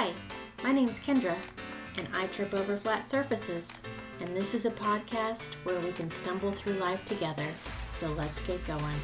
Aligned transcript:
Hi, 0.00 0.12
my 0.62 0.70
name's 0.70 1.00
Kendra, 1.00 1.34
and 1.96 2.06
I 2.14 2.28
trip 2.28 2.54
over 2.54 2.76
flat 2.76 3.04
surfaces. 3.04 3.68
And 4.20 4.36
this 4.36 4.54
is 4.54 4.64
a 4.64 4.70
podcast 4.70 5.54
where 5.64 5.80
we 5.80 5.90
can 5.90 6.08
stumble 6.12 6.52
through 6.52 6.74
life 6.74 7.04
together. 7.04 7.48
So 7.94 8.06
let's 8.10 8.40
get 8.42 8.64
going. 8.64 9.00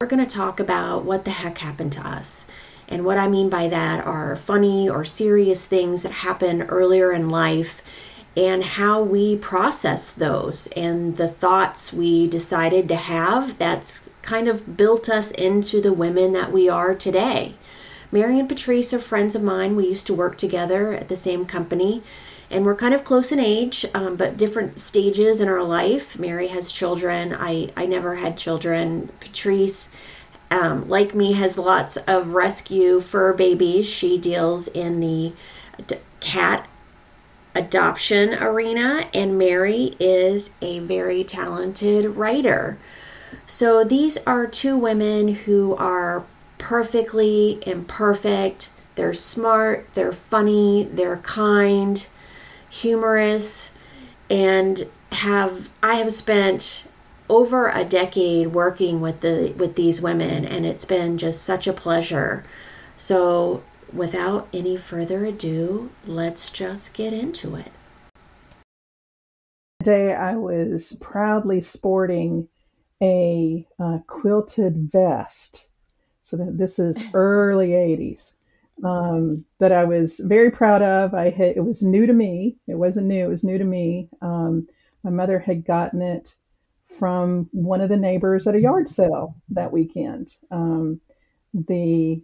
We're 0.00 0.06
going 0.06 0.26
to 0.26 0.34
talk 0.34 0.60
about 0.60 1.04
what 1.04 1.26
the 1.26 1.30
heck 1.30 1.58
happened 1.58 1.92
to 1.92 2.08
us. 2.08 2.46
And 2.88 3.04
what 3.04 3.18
I 3.18 3.28
mean 3.28 3.50
by 3.50 3.68
that 3.68 4.06
are 4.06 4.34
funny 4.34 4.88
or 4.88 5.04
serious 5.04 5.66
things 5.66 6.04
that 6.04 6.12
happen 6.12 6.62
earlier 6.62 7.12
in 7.12 7.28
life 7.28 7.82
and 8.36 8.64
how 8.64 9.00
we 9.00 9.36
process 9.36 10.10
those 10.10 10.66
and 10.76 11.16
the 11.16 11.28
thoughts 11.28 11.92
we 11.92 12.26
decided 12.26 12.88
to 12.88 12.96
have 12.96 13.58
that's 13.58 14.10
kind 14.22 14.48
of 14.48 14.76
built 14.76 15.08
us 15.08 15.30
into 15.30 15.80
the 15.80 15.92
women 15.92 16.32
that 16.32 16.52
we 16.52 16.68
are 16.68 16.94
today. 16.94 17.54
Mary 18.10 18.38
and 18.38 18.48
Patrice 18.48 18.92
are 18.92 18.98
friends 18.98 19.34
of 19.34 19.42
mine. 19.42 19.76
We 19.76 19.88
used 19.88 20.06
to 20.08 20.14
work 20.14 20.36
together 20.36 20.92
at 20.92 21.08
the 21.08 21.16
same 21.16 21.46
company, 21.46 22.02
and 22.50 22.64
we're 22.64 22.76
kind 22.76 22.94
of 22.94 23.04
close 23.04 23.32
in 23.32 23.40
age, 23.40 23.86
um, 23.94 24.16
but 24.16 24.36
different 24.36 24.78
stages 24.78 25.40
in 25.40 25.48
our 25.48 25.62
life. 25.62 26.18
Mary 26.18 26.48
has 26.48 26.70
children. 26.70 27.34
I, 27.36 27.70
I 27.76 27.86
never 27.86 28.16
had 28.16 28.36
children. 28.36 29.10
Patrice, 29.20 29.90
um, 30.50 30.88
like 30.88 31.14
me, 31.14 31.32
has 31.32 31.58
lots 31.58 31.96
of 31.96 32.34
rescue 32.34 33.00
fur 33.00 33.32
babies. 33.32 33.86
She 33.88 34.18
deals 34.18 34.68
in 34.68 35.00
the 35.00 35.32
cat 36.20 36.68
adoption 37.54 38.34
arena, 38.34 39.06
and 39.14 39.38
Mary 39.38 39.96
is 40.00 40.50
a 40.60 40.80
very 40.80 41.24
talented 41.24 42.16
writer. 42.16 42.78
So 43.46 43.84
these 43.84 44.16
are 44.26 44.46
two 44.46 44.76
women 44.76 45.34
who 45.34 45.74
are 45.76 46.24
perfectly 46.58 47.60
imperfect. 47.66 48.70
They're 48.94 49.14
smart, 49.14 49.86
they're 49.94 50.12
funny, 50.12 50.84
they're 50.84 51.18
kind, 51.18 52.06
humorous, 52.68 53.72
and 54.30 54.86
have 55.12 55.68
I 55.82 55.96
have 55.96 56.12
spent 56.12 56.84
over 57.28 57.68
a 57.68 57.84
decade 57.84 58.48
working 58.48 59.00
with 59.00 59.20
the 59.20 59.54
with 59.56 59.76
these 59.76 60.00
women 60.00 60.44
and 60.44 60.66
it's 60.66 60.84
been 60.84 61.18
just 61.18 61.42
such 61.42 61.66
a 61.66 61.72
pleasure. 61.72 62.44
So 62.96 63.62
without 63.94 64.48
any 64.52 64.76
further 64.76 65.24
ado, 65.24 65.90
let's 66.06 66.50
just 66.50 66.94
get 66.94 67.12
into 67.12 67.56
it. 67.56 67.72
Today 69.80 70.14
I 70.14 70.36
was 70.36 70.96
proudly 71.00 71.60
sporting 71.60 72.48
a 73.02 73.66
uh, 73.78 73.98
quilted 74.06 74.90
vest. 74.90 75.66
So 76.22 76.36
this 76.36 76.78
is 76.78 77.02
early 77.14 77.68
80s 77.68 78.32
um, 78.82 79.44
that 79.58 79.72
I 79.72 79.84
was 79.84 80.18
very 80.18 80.50
proud 80.50 80.82
of. 80.82 81.14
I 81.14 81.30
had, 81.30 81.56
it 81.56 81.64
was 81.64 81.82
new 81.82 82.06
to 82.06 82.12
me. 82.12 82.56
It 82.66 82.74
wasn't 82.74 83.06
new. 83.06 83.24
It 83.24 83.28
was 83.28 83.44
new 83.44 83.58
to 83.58 83.64
me. 83.64 84.08
Um, 84.22 84.66
my 85.02 85.10
mother 85.10 85.38
had 85.38 85.66
gotten 85.66 86.00
it 86.00 86.34
from 86.98 87.48
one 87.52 87.80
of 87.80 87.88
the 87.88 87.96
neighbors 87.96 88.46
at 88.46 88.54
a 88.54 88.60
yard 88.60 88.88
sale 88.88 89.36
that 89.50 89.72
weekend. 89.72 90.34
Um, 90.50 91.00
the 91.52 92.22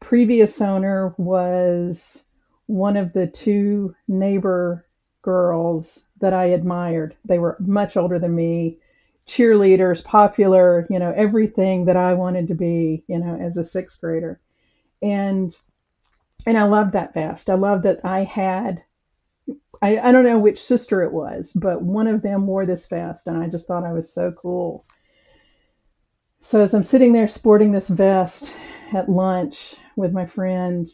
previous 0.00 0.60
owner 0.60 1.14
was 1.18 2.22
one 2.66 2.96
of 2.96 3.12
the 3.12 3.26
two 3.26 3.94
neighbor 4.06 4.86
girls 5.22 6.00
that 6.20 6.32
I 6.32 6.46
admired. 6.46 7.16
They 7.24 7.38
were 7.38 7.56
much 7.60 7.96
older 7.96 8.18
than 8.18 8.34
me, 8.34 8.78
cheerleaders, 9.26 10.02
popular, 10.02 10.86
you 10.90 10.98
know, 10.98 11.12
everything 11.14 11.86
that 11.86 11.96
I 11.96 12.14
wanted 12.14 12.48
to 12.48 12.54
be, 12.54 13.04
you 13.08 13.18
know, 13.18 13.36
as 13.40 13.56
a 13.56 13.64
sixth 13.64 14.00
grader. 14.00 14.40
And 15.02 15.54
and 16.46 16.56
I 16.56 16.64
loved 16.64 16.92
that 16.92 17.14
vest. 17.14 17.50
I 17.50 17.54
loved 17.54 17.84
that 17.84 18.04
I 18.04 18.24
had 18.24 18.82
I, 19.80 19.98
I 19.98 20.12
don't 20.12 20.24
know 20.24 20.38
which 20.38 20.64
sister 20.64 21.02
it 21.02 21.12
was, 21.12 21.52
but 21.52 21.82
one 21.82 22.08
of 22.08 22.22
them 22.22 22.46
wore 22.46 22.66
this 22.66 22.86
vest 22.86 23.26
and 23.26 23.36
I 23.36 23.48
just 23.48 23.66
thought 23.66 23.84
I 23.84 23.92
was 23.92 24.12
so 24.12 24.32
cool. 24.32 24.84
So 26.40 26.62
as 26.62 26.74
I'm 26.74 26.84
sitting 26.84 27.12
there 27.12 27.28
sporting 27.28 27.72
this 27.72 27.88
vest 27.88 28.50
at 28.92 29.08
lunch 29.08 29.74
with 29.96 30.12
my 30.12 30.26
friend, 30.26 30.86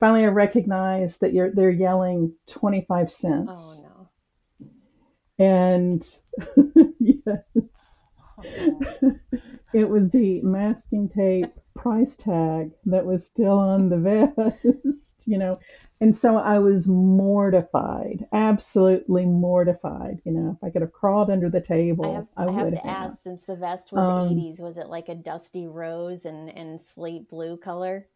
finally 0.00 0.24
I 0.24 0.28
recognize 0.28 1.18
that 1.18 1.32
you're 1.32 1.50
they're 1.50 1.70
yelling 1.70 2.32
25 2.46 3.10
cents. 3.10 3.80
Oh 3.80 3.82
no. 3.82 5.44
And 5.44 6.08
yes. 6.98 8.04
Oh. 8.38 8.42
it 9.72 9.88
was 9.88 10.10
the 10.10 10.40
masking 10.42 11.08
tape 11.08 11.52
price 11.74 12.16
tag 12.16 12.72
that 12.86 13.06
was 13.06 13.24
still 13.24 13.58
on 13.58 13.88
the 13.88 14.32
vest, 14.74 15.22
you 15.26 15.38
know. 15.38 15.58
And 16.00 16.16
so 16.16 16.36
I 16.36 16.58
was 16.58 16.88
mortified, 16.88 18.26
absolutely 18.32 19.26
mortified. 19.26 20.20
You 20.24 20.32
know, 20.32 20.56
if 20.56 20.64
I 20.64 20.70
could 20.70 20.82
have 20.82 20.92
crawled 20.92 21.30
under 21.30 21.50
the 21.50 21.60
table, 21.60 22.04
I, 22.04 22.08
would 22.08 22.16
have, 22.16 22.28
I, 22.36 22.44
I 22.44 22.52
have 22.52 22.70
to 22.70 22.76
have. 22.78 23.12
ask 23.12 23.22
since 23.22 23.42
the 23.44 23.56
vest 23.56 23.92
was 23.92 24.08
um, 24.08 24.28
80s, 24.28 24.60
was 24.60 24.76
it 24.76 24.88
like 24.88 25.08
a 25.08 25.14
dusty 25.14 25.66
rose 25.66 26.24
and, 26.24 26.50
and 26.50 26.80
slate 26.80 27.28
blue 27.28 27.56
color? 27.56 28.08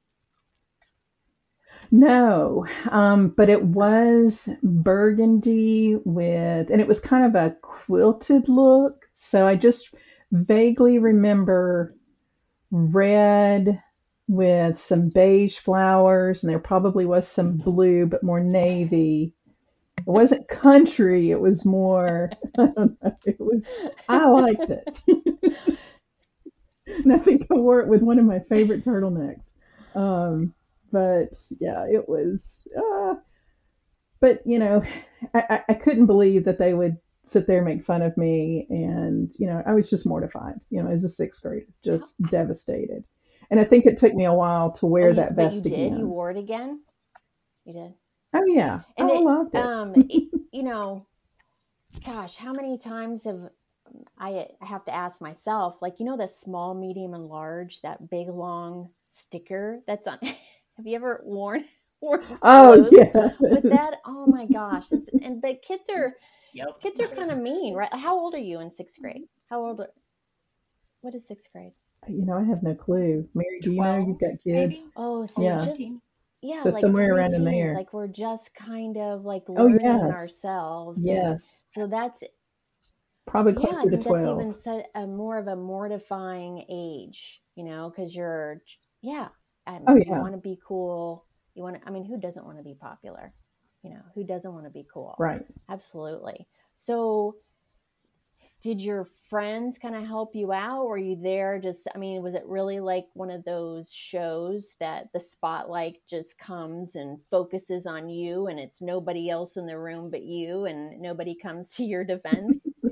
No, 1.92 2.66
um, 2.90 3.28
but 3.36 3.48
it 3.48 3.62
was 3.64 4.48
burgundy 4.62 5.96
with, 6.04 6.70
and 6.70 6.80
it 6.80 6.88
was 6.88 7.00
kind 7.00 7.24
of 7.24 7.34
a 7.34 7.56
quilted 7.62 8.48
look. 8.48 9.06
So 9.14 9.46
I 9.46 9.56
just 9.56 9.94
vaguely 10.32 10.98
remember 10.98 11.94
red 12.70 13.82
with 14.32 14.78
some 14.78 15.10
beige 15.10 15.58
flowers, 15.58 16.42
and 16.42 16.50
there 16.50 16.58
probably 16.58 17.04
was 17.04 17.28
some 17.28 17.58
blue, 17.58 18.06
but 18.06 18.22
more 18.22 18.40
navy. 18.40 19.34
It 19.98 20.06
wasn't 20.06 20.48
country, 20.48 21.30
it 21.30 21.40
was 21.40 21.66
more, 21.66 22.30
I 22.58 22.66
don't 22.66 23.02
know, 23.02 23.16
it 23.26 23.38
was, 23.38 23.68
I 24.08 24.26
liked 24.26 24.70
it. 24.70 25.02
and 26.86 27.12
I 27.12 27.18
think 27.18 27.46
I 27.50 27.54
wore 27.54 27.80
it 27.80 27.88
with 27.88 28.00
one 28.00 28.18
of 28.18 28.24
my 28.24 28.40
favorite 28.48 28.86
turtlenecks. 28.86 29.52
Um, 29.94 30.54
but 30.90 31.34
yeah, 31.60 31.84
it 31.84 32.08
was. 32.08 32.60
Uh, 32.74 33.14
but 34.18 34.40
you 34.46 34.58
know, 34.58 34.82
I, 35.34 35.62
I 35.68 35.74
couldn't 35.74 36.06
believe 36.06 36.46
that 36.46 36.58
they 36.58 36.72
would 36.72 36.96
sit 37.26 37.46
there 37.46 37.58
and 37.58 37.66
make 37.66 37.84
fun 37.84 38.00
of 38.00 38.16
me, 38.16 38.66
and 38.70 39.30
you 39.38 39.46
know, 39.46 39.62
I 39.66 39.74
was 39.74 39.90
just 39.90 40.06
mortified. 40.06 40.54
You 40.70 40.82
know, 40.82 40.90
as 40.90 41.04
a 41.04 41.10
sixth 41.10 41.42
grader, 41.42 41.66
just 41.84 42.20
devastated. 42.30 43.04
And 43.52 43.60
I 43.60 43.64
think 43.64 43.84
it 43.84 43.98
took 43.98 44.14
me 44.14 44.24
a 44.24 44.32
while 44.32 44.72
to 44.72 44.86
wear 44.86 45.10
oh, 45.10 45.12
that 45.12 45.34
vest 45.34 45.62
but 45.62 45.72
you 45.72 45.76
again. 45.76 45.90
Did 45.90 45.98
you 45.98 46.08
wore 46.08 46.30
it 46.30 46.38
again? 46.38 46.80
You 47.66 47.74
did. 47.74 47.92
Oh 48.32 48.46
yeah, 48.46 48.80
and 48.96 49.10
I 49.10 49.16
it, 49.16 49.20
loved 49.20 49.54
it. 49.54 49.60
Um, 49.60 49.92
it, 49.94 50.30
you 50.52 50.62
know, 50.62 51.06
gosh, 52.02 52.36
how 52.36 52.54
many 52.54 52.78
times 52.78 53.24
have 53.24 53.50
I 54.16 54.46
have 54.62 54.86
to 54.86 54.94
ask 54.94 55.20
myself, 55.20 55.82
like, 55.82 56.00
you 56.00 56.06
know, 56.06 56.16
the 56.16 56.26
small, 56.28 56.72
medium, 56.72 57.12
and 57.12 57.26
large, 57.26 57.82
that 57.82 58.08
big 58.08 58.28
long 58.28 58.88
sticker 59.10 59.80
that's 59.86 60.06
on. 60.06 60.18
Have 60.22 60.86
you 60.86 60.96
ever 60.96 61.20
worn? 61.22 61.66
worn 62.00 62.24
oh 62.40 62.88
yeah. 62.90 63.32
With 63.38 63.64
that, 63.64 63.98
oh 64.06 64.26
my 64.28 64.46
gosh! 64.46 64.92
It's, 64.92 65.08
and 65.20 65.42
but 65.42 65.60
kids 65.60 65.90
are 65.94 66.14
yep. 66.54 66.80
kids 66.80 66.98
are 67.00 67.08
kind 67.08 67.30
of 67.30 67.36
mean, 67.36 67.74
right? 67.74 67.92
How 67.92 68.18
old 68.18 68.34
are 68.34 68.38
you 68.38 68.60
in 68.60 68.70
sixth 68.70 68.98
grade? 68.98 69.24
How 69.50 69.62
old? 69.62 69.80
Are, 69.80 69.90
what 71.02 71.14
is 71.14 71.28
sixth 71.28 71.52
grade? 71.52 71.72
You 72.08 72.26
know, 72.26 72.36
I 72.36 72.44
have 72.44 72.62
no 72.62 72.74
clue. 72.74 73.28
Mary, 73.34 73.60
do 73.60 73.72
you 73.72 73.80
know 73.80 73.98
you've 73.98 74.18
got 74.18 74.40
kids? 74.42 74.44
Maybe? 74.46 74.84
Oh, 74.96 75.24
so 75.26 75.42
yeah. 75.42 75.64
Just, 75.64 75.80
yeah, 76.40 76.62
so 76.62 76.70
like 76.70 76.80
somewhere 76.80 77.14
around 77.14 77.34
in 77.34 77.44
there. 77.44 77.74
Like 77.74 77.92
we're 77.92 78.08
just 78.08 78.52
kind 78.54 78.96
of 78.96 79.24
like 79.24 79.44
oh, 79.48 79.52
learning 79.54 79.86
oh, 79.86 80.08
yes. 80.08 80.18
ourselves. 80.18 81.00
Yes. 81.04 81.64
So 81.68 81.86
that's 81.86 82.24
probably 83.26 83.52
closer 83.52 83.74
yeah, 83.74 83.78
I 83.78 83.82
think 83.82 84.02
to 84.02 84.08
twelve. 84.08 84.38
That's 84.38 84.40
even 84.40 84.54
set 84.54 84.90
a 84.96 85.06
more 85.06 85.38
of 85.38 85.46
a 85.46 85.54
mortifying 85.54 86.64
age, 86.68 87.40
you 87.54 87.64
know, 87.64 87.92
because 87.94 88.16
you're 88.16 88.60
yeah, 89.02 89.28
and 89.66 89.84
oh, 89.86 89.94
yeah. 89.94 90.04
you 90.06 90.12
want 90.12 90.34
to 90.34 90.40
be 90.40 90.58
cool. 90.66 91.24
You 91.54 91.62
want 91.62 91.80
to, 91.80 91.86
I 91.86 91.90
mean, 91.92 92.04
who 92.04 92.18
doesn't 92.18 92.44
want 92.44 92.58
to 92.58 92.64
be 92.64 92.74
popular? 92.74 93.32
You 93.82 93.90
know, 93.90 94.00
who 94.14 94.24
doesn't 94.24 94.52
want 94.52 94.64
to 94.64 94.70
be 94.70 94.86
cool? 94.92 95.14
Right. 95.18 95.42
Absolutely. 95.68 96.46
So, 96.74 97.36
did 98.62 98.80
your 98.80 99.04
friends 99.04 99.76
kind 99.76 99.96
of 99.96 100.06
help 100.06 100.36
you 100.36 100.52
out? 100.52 100.86
Were 100.86 100.96
you 100.96 101.16
there 101.20 101.58
just, 101.58 101.88
I 101.92 101.98
mean, 101.98 102.22
was 102.22 102.34
it 102.34 102.46
really 102.46 102.78
like 102.78 103.06
one 103.14 103.30
of 103.30 103.44
those 103.44 103.92
shows 103.92 104.76
that 104.78 105.08
the 105.12 105.18
spotlight 105.18 105.98
just 106.08 106.38
comes 106.38 106.94
and 106.94 107.18
focuses 107.28 107.86
on 107.86 108.08
you 108.08 108.46
and 108.46 108.60
it's 108.60 108.80
nobody 108.80 109.28
else 109.28 109.56
in 109.56 109.66
the 109.66 109.76
room 109.76 110.10
but 110.10 110.22
you 110.22 110.66
and 110.66 111.00
nobody 111.00 111.34
comes 111.34 111.70
to 111.70 111.84
your 111.84 112.04
defense? 112.04 112.64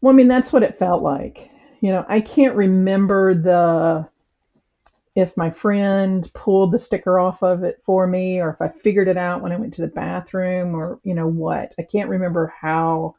well, 0.00 0.14
I 0.14 0.16
mean, 0.16 0.28
that's 0.28 0.54
what 0.54 0.62
it 0.62 0.78
felt 0.78 1.02
like. 1.02 1.50
You 1.80 1.92
know, 1.92 2.06
I 2.08 2.22
can't 2.22 2.56
remember 2.56 3.34
the 3.34 4.08
if 5.14 5.36
my 5.36 5.50
friend 5.50 6.30
pulled 6.32 6.72
the 6.72 6.78
sticker 6.78 7.18
off 7.18 7.42
of 7.42 7.62
it 7.62 7.82
for 7.84 8.06
me 8.06 8.40
or 8.40 8.50
if 8.50 8.62
I 8.62 8.68
figured 8.68 9.08
it 9.08 9.18
out 9.18 9.42
when 9.42 9.52
I 9.52 9.56
went 9.56 9.74
to 9.74 9.82
the 9.82 9.88
bathroom 9.88 10.74
or 10.74 10.98
you 11.02 11.12
know 11.12 11.26
what. 11.26 11.74
I 11.78 11.82
can't 11.82 12.08
remember 12.08 12.54
how 12.58 13.16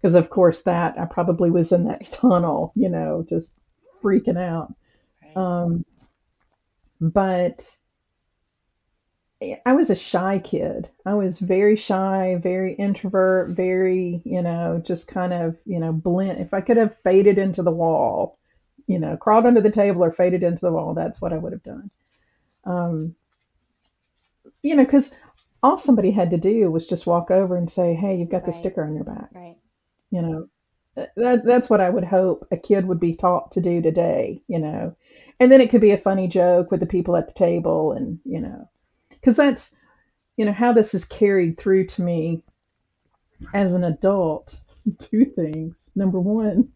because 0.00 0.14
of 0.14 0.30
course 0.30 0.62
that 0.62 0.98
I 0.98 1.04
probably 1.04 1.50
was 1.50 1.72
in 1.72 1.84
that 1.84 2.10
tunnel, 2.12 2.72
you 2.74 2.88
know, 2.88 3.24
just 3.28 3.50
freaking 4.02 4.38
out. 4.38 4.74
Um, 5.36 5.84
but 7.00 7.76
I 9.64 9.72
was 9.72 9.88
a 9.88 9.94
shy 9.94 10.38
kid. 10.38 10.88
I 11.06 11.14
was 11.14 11.38
very 11.38 11.76
shy, 11.76 12.38
very 12.42 12.74
introvert, 12.74 13.50
very, 13.50 14.20
you 14.24 14.42
know, 14.42 14.82
just 14.84 15.06
kind 15.06 15.32
of, 15.32 15.56
you 15.64 15.78
know, 15.78 15.92
blend. 15.92 16.40
If 16.40 16.52
I 16.52 16.60
could 16.60 16.76
have 16.76 16.98
faded 17.02 17.38
into 17.38 17.62
the 17.62 17.70
wall, 17.70 18.38
you 18.86 18.98
know, 18.98 19.16
crawled 19.16 19.46
under 19.46 19.62
the 19.62 19.70
table 19.70 20.04
or 20.04 20.12
faded 20.12 20.42
into 20.42 20.60
the 20.60 20.72
wall, 20.72 20.92
that's 20.92 21.20
what 21.22 21.32
I 21.32 21.38
would 21.38 21.52
have 21.52 21.62
done. 21.62 21.90
Um, 22.64 23.14
you 24.62 24.76
know, 24.76 24.84
because 24.84 25.14
all 25.62 25.78
somebody 25.78 26.10
had 26.10 26.30
to 26.30 26.38
do 26.38 26.70
was 26.70 26.86
just 26.86 27.06
walk 27.06 27.30
over 27.30 27.56
and 27.56 27.70
say, 27.70 27.94
"Hey, 27.94 28.16
you've 28.16 28.30
got 28.30 28.44
the 28.44 28.52
sticker 28.52 28.84
on 28.84 28.94
your 28.94 29.04
back." 29.04 29.30
Right. 29.32 29.56
You 30.10 30.22
know, 30.22 30.48
that 31.16 31.44
that's 31.44 31.70
what 31.70 31.80
I 31.80 31.90
would 31.90 32.04
hope 32.04 32.46
a 32.50 32.56
kid 32.56 32.86
would 32.86 33.00
be 33.00 33.14
taught 33.14 33.52
to 33.52 33.60
do 33.60 33.80
today. 33.80 34.42
You 34.48 34.58
know, 34.58 34.96
and 35.38 35.50
then 35.50 35.60
it 35.60 35.70
could 35.70 35.80
be 35.80 35.92
a 35.92 35.98
funny 35.98 36.28
joke 36.28 36.70
with 36.70 36.80
the 36.80 36.86
people 36.86 37.16
at 37.16 37.26
the 37.26 37.34
table, 37.34 37.92
and 37.92 38.18
you 38.24 38.40
know, 38.40 38.68
because 39.10 39.36
that's 39.36 39.74
you 40.36 40.44
know 40.44 40.52
how 40.52 40.72
this 40.72 40.94
is 40.94 41.04
carried 41.04 41.58
through 41.58 41.86
to 41.88 42.02
me 42.02 42.42
as 43.54 43.74
an 43.74 43.84
adult. 43.84 44.58
Two 44.98 45.26
things. 45.26 45.90
Number 45.94 46.18
one, 46.18 46.70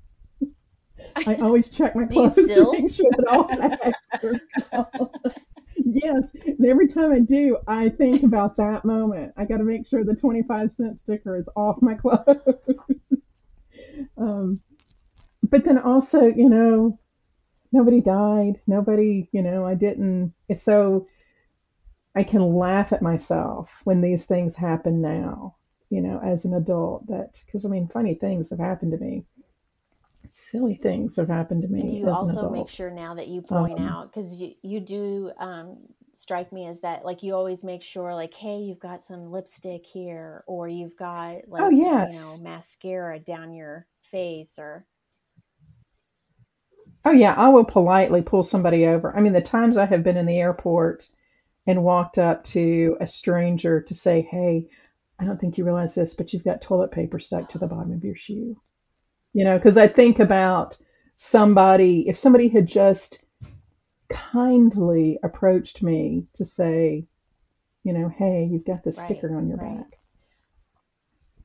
I 1.27 1.35
always 1.41 1.69
check 1.69 1.97
my 1.97 2.07
clothes 2.07 2.35
to 2.35 2.73
make 2.73 2.93
sure 2.93 3.11
that 3.11 3.27
all 3.29 3.49
tags 3.49 3.97
are. 4.73 5.11
Yes, 5.77 6.35
and 6.47 6.65
every 6.65 6.87
time 6.87 7.13
I 7.13 7.19
do, 7.19 7.59
I 7.67 7.89
think 7.89 8.23
about 8.23 8.57
that 8.59 8.85
moment. 8.85 9.33
I 9.37 9.45
got 9.45 9.59
to 9.59 9.65
make 9.65 9.87
sure 9.87 10.05
the 10.05 10.15
25 10.15 10.73
cent 10.73 10.99
sticker 11.01 11.37
is 11.37 11.49
off 11.57 11.83
my 11.83 11.95
clothes. 11.95 12.27
Um, 14.17 14.61
but 15.43 15.65
then 15.65 15.79
also, 15.79 16.25
you 16.27 16.49
know, 16.49 16.99
nobody 17.73 18.01
died. 18.01 18.61
Nobody, 18.67 19.29
you 19.33 19.43
know, 19.43 19.67
I 19.67 19.75
didn't. 19.75 20.33
So 20.57 21.09
I 22.15 22.23
can 22.23 22.55
laugh 22.57 22.93
at 22.93 23.03
myself 23.03 23.69
when 23.85 24.01
these 24.01 24.25
things 24.27 24.55
happen 24.55 25.01
now, 25.01 25.57
you 25.91 26.01
know, 26.01 26.21
as 26.25 26.45
an 26.45 26.55
adult. 26.55 27.07
That, 27.09 27.41
because 27.45 27.65
I 27.65 27.69
mean, 27.69 27.89
funny 27.89 28.15
things 28.15 28.51
have 28.51 28.61
happened 28.61 28.93
to 28.93 28.99
me. 28.99 29.25
Silly 30.31 30.75
things 30.75 31.17
have 31.17 31.29
happened 31.29 31.63
to 31.63 31.69
And 31.69 31.77
me 31.77 31.99
you 31.99 32.09
as 32.09 32.23
an 32.23 32.39
also 32.39 32.51
make 32.51 32.69
sure 32.69 32.91
now 32.91 33.15
that 33.15 33.29
you 33.29 33.43
point 33.43 33.79
Um, 33.79 33.89
out, 33.89 34.13
because 34.13 34.41
you, 34.41 34.53
you 34.63 34.81
do 34.81 35.31
um, 35.39 35.79
strike 36.17 36.53
me 36.53 36.67
as 36.67 36.81
that, 36.81 37.05
like 37.05 37.23
you 37.23 37.35
always 37.35 37.65
make 37.65 37.83
sure, 37.83 38.15
like, 38.15 38.35
hey, 38.35 38.59
you've 38.59 38.81
got 38.81 39.03
some 39.03 39.31
lipstick 39.31 39.87
here, 39.87 40.45
or 40.47 40.69
you've 40.69 40.97
got 40.97 41.49
like 41.49 41.63
oh, 41.63 41.69
like, 41.69 42.13
you 42.13 42.19
know, 42.19 42.39
mascara 42.41 43.19
down 43.19 43.53
your 43.53 43.87
face, 44.03 44.59
or 44.59 44.87
Oh, 47.07 47.11
yeah, 47.11 47.35
I 47.35 47.51
will 47.51 47.65
politely 47.65 48.23
pull 48.23 48.43
somebody 48.43 48.87
over. 48.87 49.15
I 49.15 49.21
mean, 49.21 49.35
the 49.35 49.43
times 49.43 49.77
I 49.77 49.85
have 49.85 50.03
been 50.03 50.17
in 50.17 50.25
the 50.25 50.39
airport 50.39 51.09
and 51.67 51.85
walked 51.85 52.19
up 52.19 52.45
to 52.45 52.97
a 53.01 53.07
stranger 53.07 53.83
to 53.83 53.95
say, 53.95 54.23
Hey, 54.23 54.69
I 55.19 55.25
don't 55.25 55.39
think 55.39 55.59
you 55.59 55.65
realize 55.65 55.95
this, 55.95 56.15
but 56.15 56.33
you've 56.33 56.45
got 56.45 56.63
toilet 56.63 56.91
paper 56.91 57.19
stuck 57.19 57.49
to 57.51 57.59
the 57.59 57.67
bottom 57.67 57.93
of 57.93 58.05
your 58.05 58.17
shoe. 58.17 58.57
You 59.35 59.45
know, 59.45 59.59
because 59.59 59.77
I 59.77 59.89
think 59.89 60.19
about 60.19 60.79
somebody, 61.17 62.09
if 62.09 62.17
somebody 62.17 62.49
had 62.49 62.67
just 62.67 63.19
kindly 64.09 65.19
approached 65.23 65.83
me 65.83 66.27
to 66.35 66.45
say, 66.45 67.07
you 67.85 67.93
know, 67.93 68.09
hey, 68.09 68.49
you've 68.51 68.65
got 68.65 68.83
this 68.85 68.99
right, 68.99 69.07
sticker 69.07 69.37
on 69.37 69.49
your 69.49 69.59
right. 69.59 69.79
back, 69.79 69.99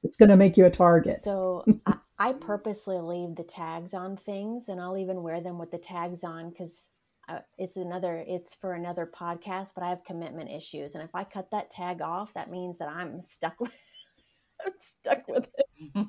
it's 0.03 0.17
going 0.17 0.29
to 0.29 0.37
make 0.37 0.57
you 0.57 0.65
a 0.65 0.69
target. 0.69 1.19
So 1.21 1.65
I, 1.85 1.95
I 2.17 2.33
purposely 2.33 2.99
leave 2.99 3.35
the 3.35 3.43
tags 3.43 3.93
on 3.93 4.17
things, 4.17 4.69
and 4.69 4.79
I'll 4.79 4.97
even 4.97 5.23
wear 5.23 5.41
them 5.41 5.57
with 5.57 5.71
the 5.71 5.77
tags 5.77 6.23
on 6.23 6.49
because 6.49 6.87
uh, 7.27 7.39
it's 7.57 7.75
another, 7.75 8.23
it's 8.27 8.55
for 8.55 8.73
another 8.73 9.09
podcast. 9.13 9.69
But 9.75 9.83
I 9.83 9.89
have 9.89 10.03
commitment 10.05 10.49
issues, 10.49 10.95
and 10.95 11.03
if 11.03 11.13
I 11.13 11.23
cut 11.23 11.51
that 11.51 11.69
tag 11.69 12.01
off, 12.01 12.33
that 12.33 12.49
means 12.49 12.77
that 12.79 12.89
I'm 12.89 13.21
stuck 13.21 13.59
with, 13.59 13.71
I'm 14.65 14.73
stuck 14.79 15.27
with 15.27 15.47
It 15.95 16.07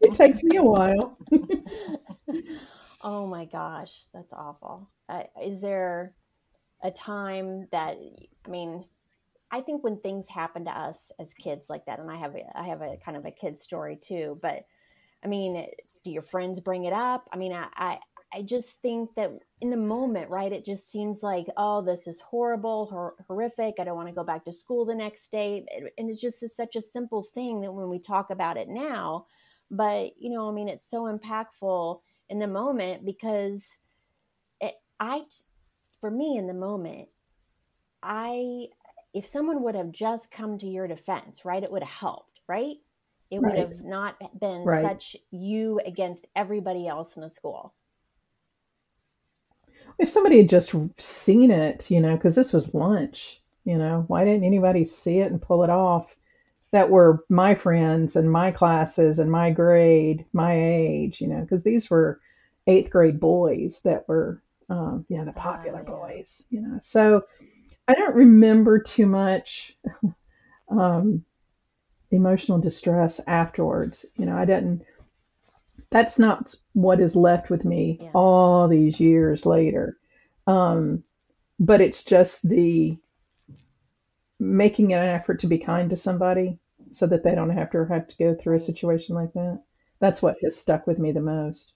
it 0.00 0.14
takes 0.14 0.42
me 0.42 0.56
a 0.56 0.62
while. 0.62 1.18
Oh 3.02 3.26
my 3.26 3.44
gosh, 3.46 4.04
that's 4.14 4.32
awful. 4.32 4.88
Uh, 5.08 5.24
is 5.42 5.60
there 5.60 6.14
a 6.82 6.90
time 6.90 7.68
that 7.72 7.96
I 8.46 8.50
mean, 8.50 8.84
I 9.52 9.60
think 9.62 9.84
when 9.84 9.98
things 10.00 10.28
happen 10.28 10.64
to 10.66 10.70
us 10.72 11.12
as 11.20 11.34
kids 11.34 11.70
like 11.70 11.86
that, 11.86 12.00
and 12.00 12.10
I 12.10 12.16
have 12.16 12.36
a, 12.36 12.58
I 12.58 12.64
have 12.64 12.82
a 12.82 12.98
kind 12.98 13.16
of 13.16 13.26
a 13.26 13.32
kid 13.32 13.58
story 13.58 13.96
too, 13.96 14.38
but 14.42 14.64
I 15.24 15.28
mean, 15.28 15.66
do 16.04 16.10
your 16.12 16.22
friends 16.22 16.60
bring 16.60 16.84
it 16.84 16.92
up? 16.94 17.28
I 17.32 17.38
mean, 17.38 17.52
I, 17.52 17.68
I 17.76 17.98
I 18.34 18.42
just 18.42 18.82
think 18.82 19.14
that 19.16 19.30
in 19.60 19.70
the 19.70 19.76
moment, 19.78 20.30
right? 20.30 20.52
It 20.52 20.64
just 20.64 20.90
seems 20.92 21.22
like, 21.22 21.46
oh, 21.56 21.82
this 21.82 22.06
is 22.08 22.20
horrible, 22.20 22.86
hor- 22.86 23.16
horrific. 23.28 23.76
I 23.80 23.84
don't 23.84 23.96
want 23.96 24.08
to 24.08 24.14
go 24.14 24.24
back 24.24 24.44
to 24.46 24.52
school 24.52 24.84
the 24.86 24.94
next 24.94 25.32
day, 25.32 25.66
and 25.98 26.10
it's 26.10 26.20
just 26.20 26.42
is 26.42 26.56
such 26.56 26.76
a 26.76 26.82
simple 26.82 27.22
thing 27.24 27.60
that 27.62 27.72
when 27.72 27.90
we 27.90 27.98
talk 28.00 28.30
about 28.30 28.56
it 28.58 28.68
now, 28.68 29.26
but 29.70 30.12
you 30.20 30.30
know, 30.30 30.48
I 30.48 30.52
mean, 30.52 30.68
it's 30.68 30.84
so 30.88 31.04
impactful 31.04 32.00
in 32.32 32.40
the 32.40 32.48
moment 32.48 33.04
because 33.06 33.78
it, 34.60 34.74
I, 35.00 35.24
for 36.00 36.10
me, 36.10 36.38
in 36.38 36.48
the 36.48 36.54
moment, 36.54 37.10
I, 38.02 38.68
if 39.14 39.26
someone 39.26 39.62
would 39.64 39.76
have 39.76 39.92
just 39.92 40.30
come 40.30 40.58
to 40.58 40.66
your 40.68 40.88
defense, 40.88 41.44
right, 41.44 41.62
it 41.62 41.72
would 41.72 41.82
have 41.84 41.92
helped, 41.92 42.40
right? 42.48 42.76
It 43.30 43.40
would 43.44 43.56
Right, 43.56 43.58
have 43.58 43.80
not 43.80 44.16
been 44.40 44.68
right. 44.68 44.70
such 44.70 45.16
you 45.30 45.80
against 45.86 46.26
everybody 46.36 46.88
else 46.88 47.16
in 47.16 47.22
the 47.22 47.30
school. 47.30 47.74
If 49.98 50.10
somebody 50.10 50.38
had 50.38 50.50
just 50.50 50.74
seen 50.98 51.50
it, 51.50 51.90
you 51.90 52.00
know, 52.00 52.14
because 52.16 52.34
this 52.34 52.52
was 52.52 52.74
lunch, 52.74 53.40
you 53.64 53.78
know, 53.78 54.04
why 54.08 54.24
didn't 54.24 54.44
anybody 54.44 54.84
see 54.84 55.20
it 55.20 55.30
and 55.32 55.40
pull 55.40 55.64
it 55.64 55.70
off? 55.70 56.14
That 56.72 56.90
were 56.90 57.24
my 57.28 57.54
friends 57.54 58.16
and 58.16 58.30
my 58.32 58.50
classes 58.50 59.18
and 59.18 59.30
my 59.30 59.50
grade, 59.52 60.26
my 60.32 60.54
age, 60.54 61.20
you 61.20 61.28
know, 61.28 61.40
because 61.42 61.62
these 61.62 61.90
were 61.90 62.20
eighth 62.66 62.90
grade 62.90 63.20
boys 63.20 63.80
that 63.84 64.08
were, 64.08 64.42
um, 64.70 65.04
you 65.08 65.18
know, 65.18 65.24
the 65.24 65.32
Oh, 65.32 65.40
popular 65.40 65.82
boys, 65.84 66.42
you 66.50 66.62
know. 66.62 66.78
So 66.82 67.24
I 67.88 67.94
don't 67.94 68.16
remember 68.16 68.78
too 68.80 69.06
much 69.06 69.76
um, 70.70 71.24
emotional 72.10 72.58
distress 72.58 73.20
afterwards. 73.26 74.06
You 74.16 74.26
know, 74.26 74.36
I 74.36 74.44
didn't, 74.44 74.84
that's 75.90 76.18
not 76.18 76.54
what 76.74 77.00
is 77.00 77.16
left 77.16 77.50
with 77.50 77.64
me 77.64 77.98
Yeah. 78.00 78.10
all 78.14 78.68
these 78.68 78.98
years 79.00 79.46
later. 79.46 79.98
Um, 80.46 81.04
but 81.60 81.80
it's 81.80 82.02
just 82.04 82.48
the 82.48 82.98
making 84.42 84.92
an 84.92 84.98
effort 85.08 85.38
to 85.40 85.46
be 85.46 85.58
kind 85.58 85.90
to 85.90 85.96
somebody 85.96 86.58
so 86.90 87.06
that 87.06 87.22
they 87.22 87.34
don't 87.34 87.50
have 87.50 87.70
to 87.70 87.84
have 87.86 88.08
to 88.08 88.16
go 88.16 88.34
through 88.34 88.56
a 88.56 88.60
situation 88.60 89.14
like 89.14 89.32
that. 89.34 89.62
That's 90.00 90.20
what 90.20 90.36
has 90.42 90.56
stuck 90.56 90.86
with 90.86 90.98
me 90.98 91.12
the 91.12 91.20
most. 91.20 91.72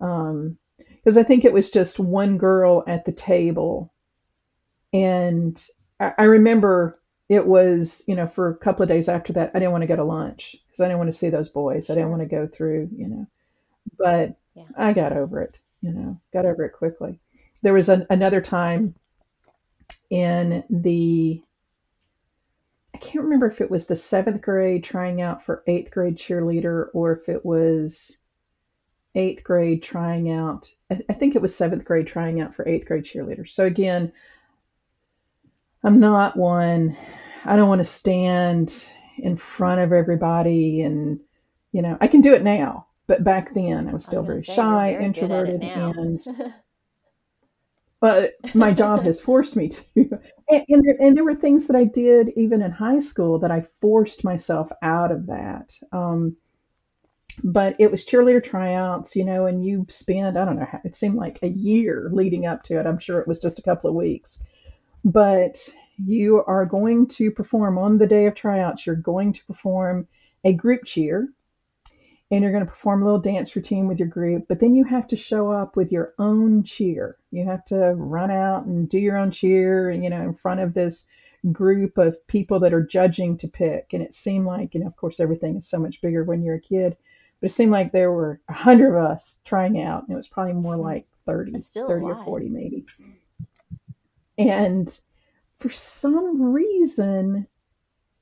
Um, 0.00 0.58
because 0.78 1.16
I 1.16 1.22
think 1.22 1.44
it 1.44 1.52
was 1.52 1.70
just 1.70 1.98
one 1.98 2.38
girl 2.38 2.84
at 2.86 3.04
the 3.04 3.12
table, 3.12 3.92
and 4.92 5.64
I, 6.00 6.12
I 6.18 6.22
remember 6.24 7.00
it 7.28 7.46
was, 7.46 8.02
you 8.06 8.14
know, 8.14 8.26
for 8.26 8.48
a 8.48 8.56
couple 8.56 8.82
of 8.82 8.88
days 8.88 9.08
after 9.08 9.32
that, 9.34 9.50
I 9.54 9.58
didn't 9.58 9.72
want 9.72 9.82
to 9.82 9.88
go 9.88 9.96
to 9.96 10.04
lunch 10.04 10.56
because 10.66 10.80
I 10.80 10.84
didn't 10.84 10.98
want 10.98 11.08
to 11.12 11.18
see 11.18 11.28
those 11.30 11.48
boys. 11.48 11.90
I 11.90 11.94
didn't 11.94 12.10
want 12.10 12.22
to 12.22 12.28
go 12.28 12.46
through, 12.46 12.90
you 12.96 13.08
know, 13.08 13.26
but 13.98 14.36
Yeah. 14.54 14.64
I 14.76 14.92
got 14.92 15.12
over 15.12 15.42
it, 15.42 15.58
you 15.82 15.92
know, 15.92 16.20
got 16.32 16.46
over 16.46 16.64
it 16.64 16.72
quickly. 16.72 17.18
There 17.62 17.74
was 17.74 17.88
an, 17.88 18.06
another 18.10 18.40
time 18.40 18.94
in 20.10 20.64
the, 20.70 21.42
I 22.96 22.98
can't 22.98 23.24
remember 23.24 23.46
if 23.46 23.60
it 23.60 23.70
was 23.70 23.86
the 23.86 23.94
seventh 23.94 24.40
grade 24.40 24.82
trying 24.82 25.20
out 25.20 25.44
for 25.44 25.62
eighth 25.66 25.90
grade 25.90 26.16
cheerleader 26.16 26.86
or 26.94 27.12
if 27.12 27.28
it 27.28 27.44
was 27.44 28.16
eighth 29.14 29.44
grade 29.44 29.82
trying 29.82 30.30
out. 30.30 30.70
I, 30.90 31.02
I 31.10 31.12
think 31.12 31.36
it 31.36 31.42
was 31.42 31.54
seventh 31.54 31.84
grade 31.84 32.06
trying 32.06 32.40
out 32.40 32.54
for 32.54 32.66
eighth 32.66 32.86
grade 32.86 33.04
cheerleader. 33.04 33.46
So 33.46 33.66
again, 33.66 34.10
I'm 35.84 36.00
not 36.00 36.38
one, 36.38 36.96
I 37.44 37.56
don't 37.56 37.68
want 37.68 37.80
to 37.80 37.84
stand 37.84 38.82
in 39.18 39.36
front 39.36 39.82
of 39.82 39.92
everybody 39.92 40.80
and, 40.80 41.20
you 41.72 41.82
know, 41.82 41.98
I 42.00 42.06
can 42.06 42.22
do 42.22 42.32
it 42.32 42.42
now, 42.42 42.86
but 43.08 43.22
back 43.22 43.52
then 43.52 43.88
I 43.88 43.92
was 43.92 43.92
I 43.92 43.92
was 43.92 44.04
still 44.06 44.22
very 44.22 44.42
say, 44.42 44.54
shy, 44.54 44.96
very 44.98 45.12
good 45.12 45.30
at 45.30 45.48
it 45.50 45.62
introverted, 45.62 45.62
and 45.62 46.54
but 48.00 48.54
my 48.54 48.72
job 48.72 49.02
has 49.02 49.20
forced 49.20 49.54
me 49.54 49.68
to. 49.68 50.18
And, 50.48 50.64
and, 50.68 50.84
there, 50.84 50.96
and 51.00 51.16
there 51.16 51.24
were 51.24 51.34
things 51.34 51.66
that 51.66 51.76
I 51.76 51.84
did 51.84 52.32
even 52.36 52.62
in 52.62 52.70
high 52.70 53.00
school 53.00 53.38
that 53.40 53.50
I 53.50 53.66
forced 53.80 54.24
myself 54.24 54.70
out 54.82 55.10
of 55.10 55.26
that. 55.26 55.74
Um, 55.92 56.36
but 57.42 57.76
it 57.78 57.90
was 57.90 58.04
cheerleader 58.06 58.42
tryouts, 58.42 59.14
you 59.14 59.24
know, 59.24 59.46
and 59.46 59.64
you 59.64 59.86
spend, 59.88 60.38
I 60.38 60.44
don't 60.44 60.58
know, 60.58 60.66
it 60.84 60.96
seemed 60.96 61.16
like 61.16 61.38
a 61.42 61.48
year 61.48 62.08
leading 62.12 62.46
up 62.46 62.62
to 62.64 62.78
it. 62.80 62.86
I'm 62.86 62.98
sure 62.98 63.20
it 63.20 63.28
was 63.28 63.38
just 63.38 63.58
a 63.58 63.62
couple 63.62 63.90
of 63.90 63.96
weeks. 63.96 64.38
But 65.04 65.68
you 65.98 66.42
are 66.46 66.66
going 66.66 67.08
to 67.08 67.30
perform 67.30 67.78
on 67.78 67.98
the 67.98 68.06
day 68.06 68.26
of 68.26 68.34
tryouts, 68.34 68.86
you're 68.86 68.96
going 68.96 69.32
to 69.32 69.44
perform 69.46 70.06
a 70.44 70.52
group 70.52 70.84
cheer 70.84 71.28
and 72.30 72.42
you're 72.42 72.52
going 72.52 72.64
to 72.64 72.70
perform 72.70 73.02
a 73.02 73.04
little 73.04 73.20
dance 73.20 73.54
routine 73.54 73.86
with 73.86 73.98
your 73.98 74.08
group, 74.08 74.46
but 74.48 74.58
then 74.58 74.74
you 74.74 74.84
have 74.84 75.06
to 75.08 75.16
show 75.16 75.50
up 75.50 75.76
with 75.76 75.92
your 75.92 76.12
own 76.18 76.64
cheer. 76.64 77.16
You 77.30 77.44
have 77.44 77.64
to 77.66 77.94
run 77.94 78.30
out 78.30 78.66
and 78.66 78.88
do 78.88 78.98
your 78.98 79.16
own 79.16 79.30
cheer, 79.30 79.90
you 79.92 80.10
know, 80.10 80.22
in 80.22 80.34
front 80.34 80.60
of 80.60 80.74
this 80.74 81.06
group 81.52 81.98
of 81.98 82.26
people 82.26 82.58
that 82.60 82.74
are 82.74 82.82
judging 82.82 83.38
to 83.38 83.48
pick. 83.48 83.92
And 83.92 84.02
it 84.02 84.14
seemed 84.14 84.46
like, 84.46 84.74
you 84.74 84.80
know, 84.80 84.88
of 84.88 84.96
course, 84.96 85.20
everything 85.20 85.56
is 85.56 85.68
so 85.68 85.78
much 85.78 86.00
bigger 86.00 86.24
when 86.24 86.42
you're 86.42 86.56
a 86.56 86.60
kid, 86.60 86.96
but 87.40 87.50
it 87.50 87.54
seemed 87.54 87.70
like 87.70 87.92
there 87.92 88.10
were 88.10 88.40
a 88.48 88.52
hundred 88.52 88.96
of 88.96 89.04
us 89.04 89.38
trying 89.44 89.80
out. 89.80 90.02
And 90.02 90.12
it 90.12 90.16
was 90.16 90.26
probably 90.26 90.54
more 90.54 90.76
like 90.76 91.06
30, 91.26 91.52
30 91.52 92.04
or 92.04 92.24
40 92.24 92.48
maybe. 92.48 92.86
And 94.38 94.98
for 95.60 95.70
some 95.70 96.52
reason, 96.52 97.46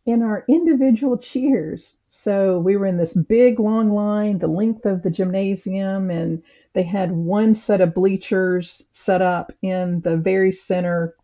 in 0.07 0.23
our 0.23 0.45
individual 0.49 1.17
cheers, 1.17 1.97
so 2.17 2.61
we 2.61 2.77
were 2.77 2.87
in 2.87 2.97
this 2.97 3.13
big 3.13 3.59
long 3.59 3.91
line, 3.91 4.39
the 4.39 4.47
length 4.47 4.87
of 4.87 5.03
the 5.03 5.11
gymnasium, 5.11 6.11
and 6.11 6.43
they 6.73 6.85
had 6.85 7.11
one 7.11 7.57
set 7.57 7.81
of 7.81 7.93
bleachers 7.93 8.85
set 8.93 9.21
up 9.21 9.53
in 9.63 10.01
the 10.03 10.17
very 10.17 10.53
center 10.53 11.17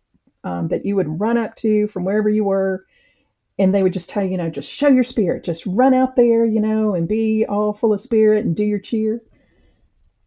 um, 0.42 0.66
that 0.68 0.84
you 0.84 0.96
would 0.96 1.20
run 1.20 1.38
up 1.38 1.54
to 1.56 1.86
from 1.86 2.04
wherever 2.04 2.28
you 2.28 2.42
were. 2.42 2.84
And 3.56 3.72
they 3.72 3.84
would 3.84 3.92
just 3.92 4.10
tell 4.10 4.24
you, 4.24 4.32
you 4.32 4.36
know, 4.36 4.50
just 4.50 4.68
show 4.68 4.88
your 4.88 5.04
spirit, 5.04 5.44
just 5.44 5.64
run 5.64 5.94
out 5.94 6.16
there, 6.16 6.44
you 6.44 6.60
know, 6.60 6.94
and 6.94 7.06
be 7.06 7.46
all 7.48 7.72
full 7.72 7.92
of 7.92 8.00
spirit 8.00 8.44
and 8.44 8.56
do 8.56 8.64
your 8.64 8.80
cheer. 8.80 9.22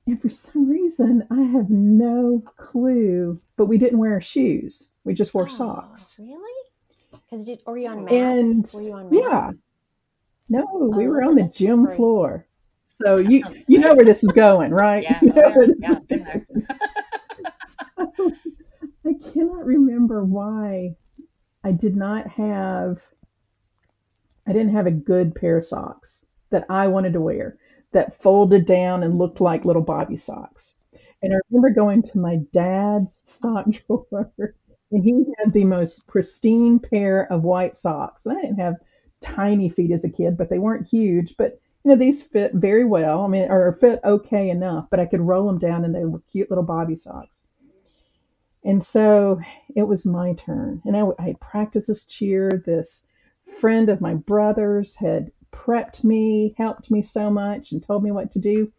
And 0.08 0.22
for 0.22 0.30
some 0.30 0.70
reason, 0.70 1.28
I 1.30 1.42
have 1.42 1.70
no 1.70 2.42
clue, 2.56 3.40
but 3.58 3.66
we 3.66 3.78
didn't 3.78 4.00
wear 4.00 4.22
shoes. 4.22 4.88
We 5.04 5.14
just 5.14 5.34
wore 5.34 5.44
oh, 5.44 5.48
socks. 5.52 6.16
Really? 6.18 6.70
Because 7.12 7.46
did 7.46 7.60
were 7.66 7.78
you 7.78 7.90
on 7.90 8.06
mats? 8.06 8.14
And 8.14 8.72
were 8.74 8.82
you 8.82 8.94
on 8.94 9.10
mats? 9.10 9.22
Yeah. 9.22 9.52
No, 10.54 10.68
oh, 10.72 10.86
we 10.96 11.08
were 11.08 11.24
on 11.24 11.34
the 11.34 11.52
gym 11.52 11.88
floor. 11.94 12.46
So 12.86 13.18
that 13.18 13.32
you 13.32 13.44
you 13.68 13.80
know 13.80 13.96
where 13.96 14.06
this 14.06 14.24
is 14.24 14.32
going, 14.34 14.70
right? 14.70 15.02
Yeah, 15.02 15.20
you 15.24 15.34
know 15.34 15.52
oh, 15.58 15.74
yeah, 15.80 16.00
yeah 16.12 17.50
so, 17.66 18.32
I 19.04 19.14
cannot 19.34 19.66
remember 19.66 20.22
why 20.22 20.96
I 21.64 21.72
did 21.72 21.96
not 21.96 22.28
have 22.28 23.00
I 24.46 24.54
didn't 24.54 24.76
have 24.76 24.86
a 24.86 24.92
good 24.92 25.34
pair 25.34 25.58
of 25.58 25.66
socks 25.66 26.24
that 26.52 26.66
I 26.70 26.88
wanted 26.88 27.14
to 27.14 27.22
wear 27.22 27.58
that 27.92 28.22
folded 28.22 28.68
down 28.68 29.02
and 29.02 29.18
looked 29.18 29.42
like 29.42 29.66
little 29.66 29.82
Bobby 29.82 30.18
socks. 30.18 30.76
And 31.24 31.34
I 31.34 31.38
remember 31.50 31.72
going 31.72 32.04
to 32.04 32.20
my 32.20 32.36
dad's 32.52 33.24
sock 33.26 33.66
drawer 33.88 34.32
and 34.92 35.04
he 35.04 35.34
had 35.40 35.52
the 35.52 35.66
most 35.66 36.06
pristine 36.06 36.78
pair 36.78 37.26
of 37.34 37.44
white 37.44 37.76
socks. 37.76 38.28
I 38.28 38.36
didn't 38.36 38.60
have 38.60 38.76
tiny 39.24 39.70
feet 39.70 39.92
as 39.92 40.04
a 40.04 40.10
kid, 40.10 40.38
but 40.38 40.50
they 40.50 40.60
weren't 40.60 40.88
huge. 40.88 41.36
But 41.38 41.60
you 41.84 41.92
know, 41.92 41.98
these 41.98 42.22
fit 42.22 42.54
very 42.54 42.86
well. 42.86 43.24
I 43.24 43.28
mean, 43.28 43.50
or 43.50 43.78
fit 43.80 44.00
okay 44.04 44.50
enough, 44.50 44.88
but 44.90 45.00
I 45.00 45.06
could 45.06 45.22
roll 45.22 45.48
them 45.48 45.60
down 45.60 45.84
and 45.84 45.94
they 45.94 46.06
were 46.06 46.22
cute 46.32 46.50
little 46.50 46.64
Bobby 46.64 46.96
socks. 46.96 47.38
And 48.64 48.84
so 48.84 49.42
it 49.76 49.84
was 49.84 50.06
my 50.06 50.34
turn. 50.34 50.82
And 50.86 50.96
I, 50.96 51.04
I 51.20 51.36
practiced 51.42 51.88
this 51.88 52.06
cheer. 52.06 52.50
This 52.66 53.04
friend 53.60 53.90
of 53.90 54.00
my 54.00 54.14
brother's 54.14 54.96
had 54.96 55.32
prepped 55.52 56.04
me, 56.04 56.56
helped 56.58 56.90
me 56.90 57.02
so 57.02 57.30
much, 57.30 57.72
and 57.72 57.84
told 57.84 58.04
me 58.04 58.12
what 58.12 58.32
to 58.32 58.40
do. 58.40 58.72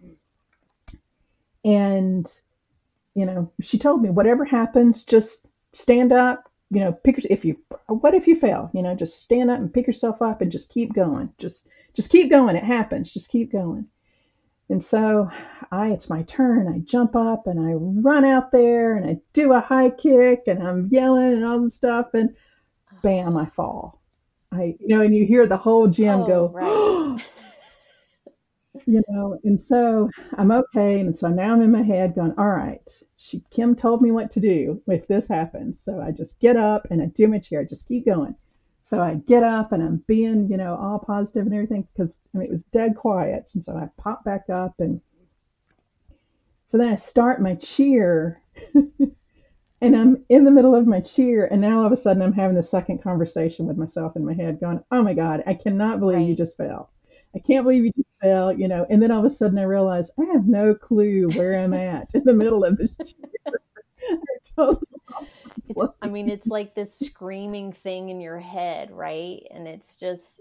And, 1.64 2.26
you 3.14 3.26
know, 3.26 3.50
she 3.60 3.78
told 3.78 4.02
me, 4.02 4.10
whatever 4.10 4.44
happens, 4.44 5.04
just 5.04 5.46
stand 5.72 6.12
up, 6.12 6.50
you 6.71 6.80
know, 6.80 6.92
pick 6.92 7.23
your, 7.23 7.33
if 7.33 7.44
you, 7.44 7.56
what 7.87 8.14
if 8.14 8.26
you 8.26 8.37
fail? 8.37 8.71
You 8.73 8.83
know, 8.83 8.94
just 8.94 9.23
stand 9.23 9.50
up 9.50 9.59
and 9.59 9.73
pick 9.73 9.87
yourself 9.87 10.23
up 10.23 10.40
and 10.40 10.50
just 10.50 10.68
keep 10.68 10.92
going. 10.94 11.30
Just, 11.38 11.66
just 11.94 12.11
keep 12.11 12.30
going. 12.30 12.56
It 12.56 12.64
happens. 12.64 13.12
Just 13.12 13.28
keep 13.28 13.52
going. 13.52 13.87
And 14.68 14.83
so 14.83 15.30
I, 15.71 15.88
it's 15.88 16.09
my 16.09 16.23
turn. 16.23 16.68
I 16.68 16.78
jump 16.78 17.14
up 17.16 17.47
and 17.47 17.61
I 17.61 17.75
run 17.75 18.25
out 18.25 18.50
there 18.50 18.97
and 18.97 19.09
I 19.09 19.18
do 19.33 19.52
a 19.52 19.61
high 19.61 19.90
kick 19.90 20.44
and 20.47 20.62
I'm 20.62 20.88
yelling 20.90 21.35
and 21.35 21.44
all 21.44 21.61
the 21.61 21.71
stuff 21.71 22.14
and 22.14 22.35
bam, 23.02 23.37
I 23.37 23.47
fall. 23.47 24.00
I, 24.50 24.76
you 24.80 24.88
know, 24.88 25.02
and 25.02 25.14
you 25.14 25.26
hear 25.26 25.47
the 25.47 25.56
whole 25.56 25.88
gym 25.88 26.21
oh, 26.21 26.26
go, 26.26 26.49
right. 26.49 27.25
you 28.86 29.02
know, 29.08 29.38
and 29.44 29.60
so 29.60 30.10
I'm 30.36 30.50
okay. 30.52 31.00
And 31.00 31.18
so 31.18 31.28
now 31.28 31.52
I'm 31.52 31.62
in 31.62 31.72
my 31.72 31.82
head 31.82 32.14
going, 32.14 32.34
all 32.38 32.48
right, 32.50 32.88
she, 33.16 33.42
Kim 33.50 33.74
told 33.74 34.02
me 34.02 34.10
what 34.10 34.30
to 34.32 34.40
do 34.40 34.82
if 34.88 35.06
this 35.06 35.26
happens. 35.28 35.80
So 35.80 36.00
I 36.00 36.10
just 36.10 36.38
get 36.40 36.56
up 36.56 36.86
and 36.90 37.02
I 37.02 37.06
do 37.06 37.28
my 37.28 37.38
chair, 37.38 37.60
I 37.60 37.64
just 37.64 37.88
keep 37.88 38.06
going. 38.06 38.34
So 38.82 39.00
I 39.00 39.14
get 39.14 39.42
up 39.42 39.72
and 39.72 39.82
I'm 39.82 40.04
being, 40.06 40.48
you 40.50 40.58
know, 40.58 40.76
all 40.76 40.98
positive 40.98 41.46
and 41.46 41.54
everything 41.54 41.88
because 41.92 42.20
I 42.34 42.38
mean, 42.38 42.48
it 42.48 42.50
was 42.50 42.64
dead 42.64 42.96
quiet. 42.96 43.50
And 43.54 43.64
so 43.64 43.76
I 43.76 43.88
pop 43.96 44.24
back 44.24 44.50
up 44.50 44.74
and 44.78 45.00
so 46.66 46.78
then 46.78 46.88
I 46.88 46.96
start 46.96 47.42
my 47.42 47.54
cheer 47.56 48.42
and 49.80 49.96
I'm 49.96 50.24
in 50.28 50.44
the 50.44 50.50
middle 50.50 50.74
of 50.74 50.86
my 50.86 51.00
cheer. 51.00 51.46
And 51.46 51.60
now 51.60 51.80
all 51.80 51.86
of 51.86 51.92
a 51.92 51.96
sudden 51.96 52.22
I'm 52.22 52.32
having 52.32 52.56
the 52.56 52.62
second 52.62 53.02
conversation 53.02 53.66
with 53.66 53.78
myself 53.78 54.16
in 54.16 54.24
my 54.24 54.34
head 54.34 54.60
going, 54.60 54.82
oh 54.90 55.02
my 55.02 55.14
God, 55.14 55.42
I 55.46 55.54
cannot 55.54 56.00
believe 56.00 56.18
right. 56.18 56.28
you 56.28 56.36
just 56.36 56.56
fell. 56.56 56.90
I 57.34 57.40
can't 57.40 57.64
believe 57.64 57.84
you 57.84 57.92
just 57.92 58.08
fell, 58.20 58.52
you 58.52 58.68
know. 58.68 58.86
And 58.88 59.02
then 59.02 59.10
all 59.10 59.18
of 59.20 59.24
a 59.24 59.30
sudden 59.30 59.58
I 59.58 59.62
realized 59.62 60.12
I 60.18 60.24
have 60.32 60.46
no 60.46 60.74
clue 60.74 61.28
where 61.30 61.58
I'm 61.58 61.72
at 61.74 62.14
in 62.14 62.22
the 62.24 62.32
middle 62.32 62.64
of 62.64 62.78
cheer. 62.78 63.16
I 66.02 66.08
mean, 66.08 66.28
it's 66.28 66.46
like 66.46 66.74
this 66.74 66.98
screaming 66.98 67.72
thing 67.72 68.10
in 68.10 68.20
your 68.20 68.38
head, 68.38 68.90
right? 68.90 69.42
And 69.50 69.66
it's 69.66 69.96
just. 69.96 70.40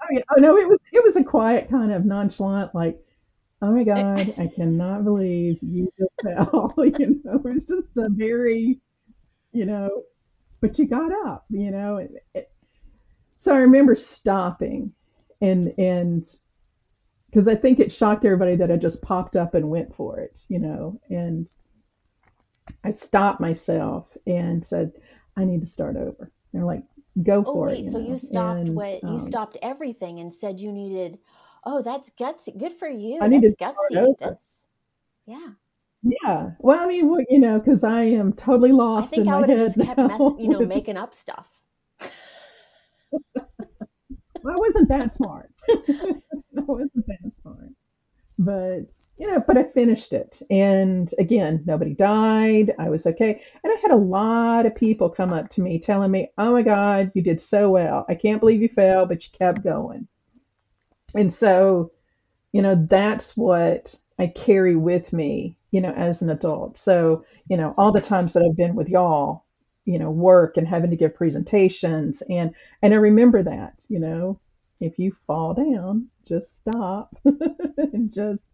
Oh, 0.00 0.06
I 0.08 0.14
mean, 0.14 0.22
oh 0.36 0.40
no, 0.40 0.56
it 0.56 0.68
was 0.68 0.78
it 0.92 1.04
was 1.04 1.16
a 1.16 1.24
quiet 1.24 1.70
kind 1.70 1.92
of 1.92 2.04
nonchalant, 2.04 2.74
like, 2.74 2.98
oh 3.62 3.70
my 3.72 3.84
god, 3.84 4.34
I 4.38 4.50
cannot 4.54 5.04
believe 5.04 5.58
you 5.62 5.92
fell. 6.22 6.74
you 6.78 7.20
know, 7.24 7.36
it 7.36 7.44
was 7.44 7.64
just 7.64 7.96
a 7.96 8.08
very, 8.10 8.80
you 9.52 9.64
know, 9.64 10.02
but 10.60 10.78
you 10.78 10.86
got 10.86 11.12
up, 11.26 11.44
you 11.50 11.70
know. 11.70 11.96
It, 11.98 12.10
it, 12.34 12.50
so 13.36 13.54
I 13.54 13.58
remember 13.58 13.96
stopping, 13.96 14.92
and 15.42 15.74
and 15.78 16.24
because 17.28 17.48
I 17.48 17.54
think 17.54 17.80
it 17.80 17.92
shocked 17.92 18.24
everybody 18.24 18.56
that 18.56 18.70
I 18.70 18.76
just 18.76 19.02
popped 19.02 19.36
up 19.36 19.54
and 19.54 19.70
went 19.70 19.94
for 19.94 20.20
it, 20.20 20.38
you 20.48 20.58
know, 20.58 21.00
and 21.10 21.48
I 22.84 22.92
stopped 22.92 23.40
myself 23.40 24.06
and 24.26 24.64
said, 24.64 24.92
I 25.36 25.44
need 25.44 25.60
to 25.62 25.66
start 25.66 25.96
over. 25.96 26.30
They're 26.52 26.64
like, 26.64 26.84
go 27.22 27.42
oh, 27.46 27.52
for 27.52 27.66
wait, 27.66 27.80
it. 27.80 27.84
You 27.86 27.90
so 27.90 27.98
know? 27.98 28.08
you 28.08 28.18
stopped 28.18 28.60
and, 28.60 28.74
what 28.74 29.02
um, 29.02 29.14
you 29.14 29.20
stopped 29.20 29.56
everything 29.62 30.20
and 30.20 30.32
said 30.32 30.60
you 30.60 30.72
needed 30.72 31.18
oh 31.64 31.82
that's 31.82 32.10
gutsy. 32.18 32.56
Good 32.56 32.72
for 32.72 32.88
you. 32.88 33.18
I 33.20 33.28
need 33.28 33.42
to 33.42 33.54
gutsy. 33.56 34.14
That's 34.20 34.64
yeah. 35.26 35.50
Yeah. 36.02 36.50
Well, 36.58 36.80
I 36.80 36.86
mean, 36.86 37.08
well, 37.08 37.24
you 37.30 37.38
know, 37.38 37.60
because 37.60 37.84
I 37.84 38.02
am 38.02 38.32
totally 38.32 38.72
lost. 38.72 39.12
I 39.12 39.16
think 39.16 39.28
I 39.28 39.38
would 39.38 39.48
have 39.48 39.58
just 39.60 39.80
kept 39.80 39.98
mess, 39.98 40.20
you 40.38 40.48
know, 40.48 40.66
making 40.66 40.96
up 40.96 41.14
stuff. 41.14 41.46
I 44.46 44.56
wasn't 44.56 44.88
that 44.88 45.12
smart. 45.12 45.52
I 45.70 46.60
wasn't 46.66 47.06
that 47.06 47.32
smart. 47.32 47.70
But 48.38 48.92
you 49.18 49.30
know 49.30 49.42
but 49.46 49.58
i 49.58 49.64
finished 49.64 50.12
it. 50.12 50.42
And 50.50 51.12
again 51.18 51.62
nobody 51.66 51.94
died. 51.94 52.74
I 52.78 52.90
was 52.90 53.06
okay. 53.06 53.42
And 53.62 53.72
i 53.72 53.76
had 53.82 53.92
a 53.92 53.96
lot 53.96 54.66
of 54.66 54.74
people 54.74 55.08
come 55.10 55.32
up 55.32 55.48
to 55.50 55.62
me 55.62 55.78
telling 55.78 56.10
me 56.10 56.30
oh 56.38 56.52
my 56.52 56.62
god 56.62 57.12
you 57.14 57.22
did 57.22 57.40
so 57.40 57.70
well. 57.70 58.04
I 58.08 58.14
can't 58.14 58.40
believe 58.40 58.62
you 58.62 58.68
fell 58.68 59.06
but 59.06 59.24
you 59.24 59.30
kept 59.38 59.62
going. 59.62 60.08
And 61.14 61.32
so 61.32 61.92
you 62.52 62.62
know 62.62 62.86
that's 62.90 63.36
what 63.36 63.94
i 64.18 64.26
carry 64.26 64.76
with 64.76 65.12
me 65.12 65.56
you 65.70 65.80
know 65.80 65.92
as 65.92 66.22
an 66.22 66.30
adult. 66.30 66.78
So 66.78 67.24
you 67.48 67.56
know 67.56 67.74
all 67.78 67.92
the 67.92 68.00
times 68.00 68.32
that 68.32 68.44
i've 68.44 68.56
been 68.56 68.74
with 68.74 68.88
y'all 68.88 69.44
you 69.84 69.98
know 69.98 70.10
work 70.10 70.56
and 70.56 70.66
having 70.66 70.90
to 70.90 70.96
give 70.96 71.14
presentations. 71.14 72.22
And 72.28 72.54
and 72.82 72.92
i 72.92 72.96
remember 72.96 73.42
that 73.42 73.82
you 73.88 73.98
know 73.98 74.40
if 74.80 74.98
you 74.98 75.14
fall 75.26 75.54
down 75.54 76.08
just 76.26 76.56
stop 76.56 77.16
and 77.24 78.12
just 78.12 78.44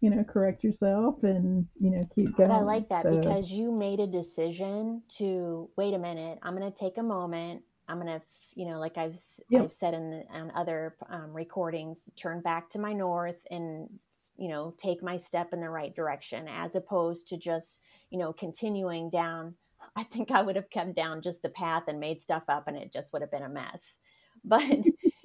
you 0.00 0.10
know 0.10 0.24
correct 0.24 0.62
yourself 0.62 1.22
and 1.22 1.66
you 1.80 1.90
know 1.90 2.02
keep 2.14 2.36
going 2.36 2.48
but 2.48 2.54
i 2.54 2.60
like 2.60 2.88
that 2.88 3.04
so. 3.04 3.18
because 3.18 3.50
you 3.50 3.72
made 3.72 4.00
a 4.00 4.06
decision 4.06 5.02
to 5.08 5.70
wait 5.76 5.94
a 5.94 5.98
minute 5.98 6.38
i'm 6.42 6.56
going 6.56 6.70
to 6.70 6.78
take 6.78 6.98
a 6.98 7.02
moment. 7.02 7.62
I'm 7.88 8.00
going 8.00 8.18
to 8.18 8.26
you 8.56 8.66
know 8.66 8.80
like 8.80 8.98
i've 8.98 9.16
i've 9.54 9.70
said 9.70 9.94
in 9.94 10.10
the, 10.10 10.24
on 10.32 10.50
other 10.56 10.96
um, 11.08 11.32
recordings 11.32 12.10
turn 12.16 12.40
back 12.40 12.68
to 12.70 12.80
my 12.80 12.92
north 12.92 13.46
and 13.48 13.88
you 14.36 14.48
know 14.48 14.74
take 14.76 15.04
my 15.04 15.16
step 15.16 15.52
in 15.52 15.60
the 15.60 15.70
right 15.70 15.94
direction 15.94 16.48
as 16.48 16.74
opposed 16.74 17.28
to 17.28 17.36
just 17.36 17.80
you 18.10 18.18
know 18.18 18.32
continuing 18.32 19.08
down 19.08 19.54
i 19.96 20.02
think 20.02 20.30
i 20.30 20.42
would 20.42 20.56
have 20.56 20.70
come 20.70 20.92
down 20.92 21.22
just 21.22 21.42
the 21.42 21.48
path 21.48 21.84
and 21.88 21.98
made 21.98 22.20
stuff 22.20 22.44
up 22.48 22.68
and 22.68 22.76
it 22.76 22.92
just 22.92 23.12
would 23.12 23.22
have 23.22 23.30
been 23.30 23.42
a 23.42 23.48
mess. 23.48 23.98
But 24.44 24.78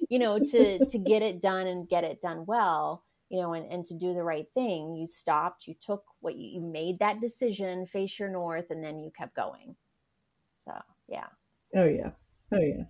you 0.08 0.18
know 0.18 0.38
to 0.38 0.84
to 0.84 0.98
get 0.98 1.22
it 1.22 1.40
done 1.40 1.66
and 1.68 1.88
get 1.88 2.02
it 2.02 2.20
done 2.20 2.44
well 2.46 3.04
you 3.28 3.40
know 3.40 3.52
and, 3.52 3.70
and 3.70 3.84
to 3.84 3.94
do 3.94 4.14
the 4.14 4.22
right 4.22 4.46
thing 4.52 4.96
you 4.96 5.06
stopped 5.06 5.66
you 5.68 5.74
took 5.80 6.02
what 6.20 6.34
you, 6.34 6.60
you 6.60 6.60
made 6.60 6.98
that 6.98 7.20
decision 7.20 7.86
face 7.86 8.18
your 8.18 8.28
north 8.28 8.70
and 8.70 8.82
then 8.82 8.98
you 8.98 9.12
kept 9.16 9.36
going. 9.36 9.76
So 10.56 10.72
yeah. 11.08 11.26
Oh 11.76 11.84
yeah. 11.84 12.10
Oh 12.52 12.60
yeah. 12.60 12.84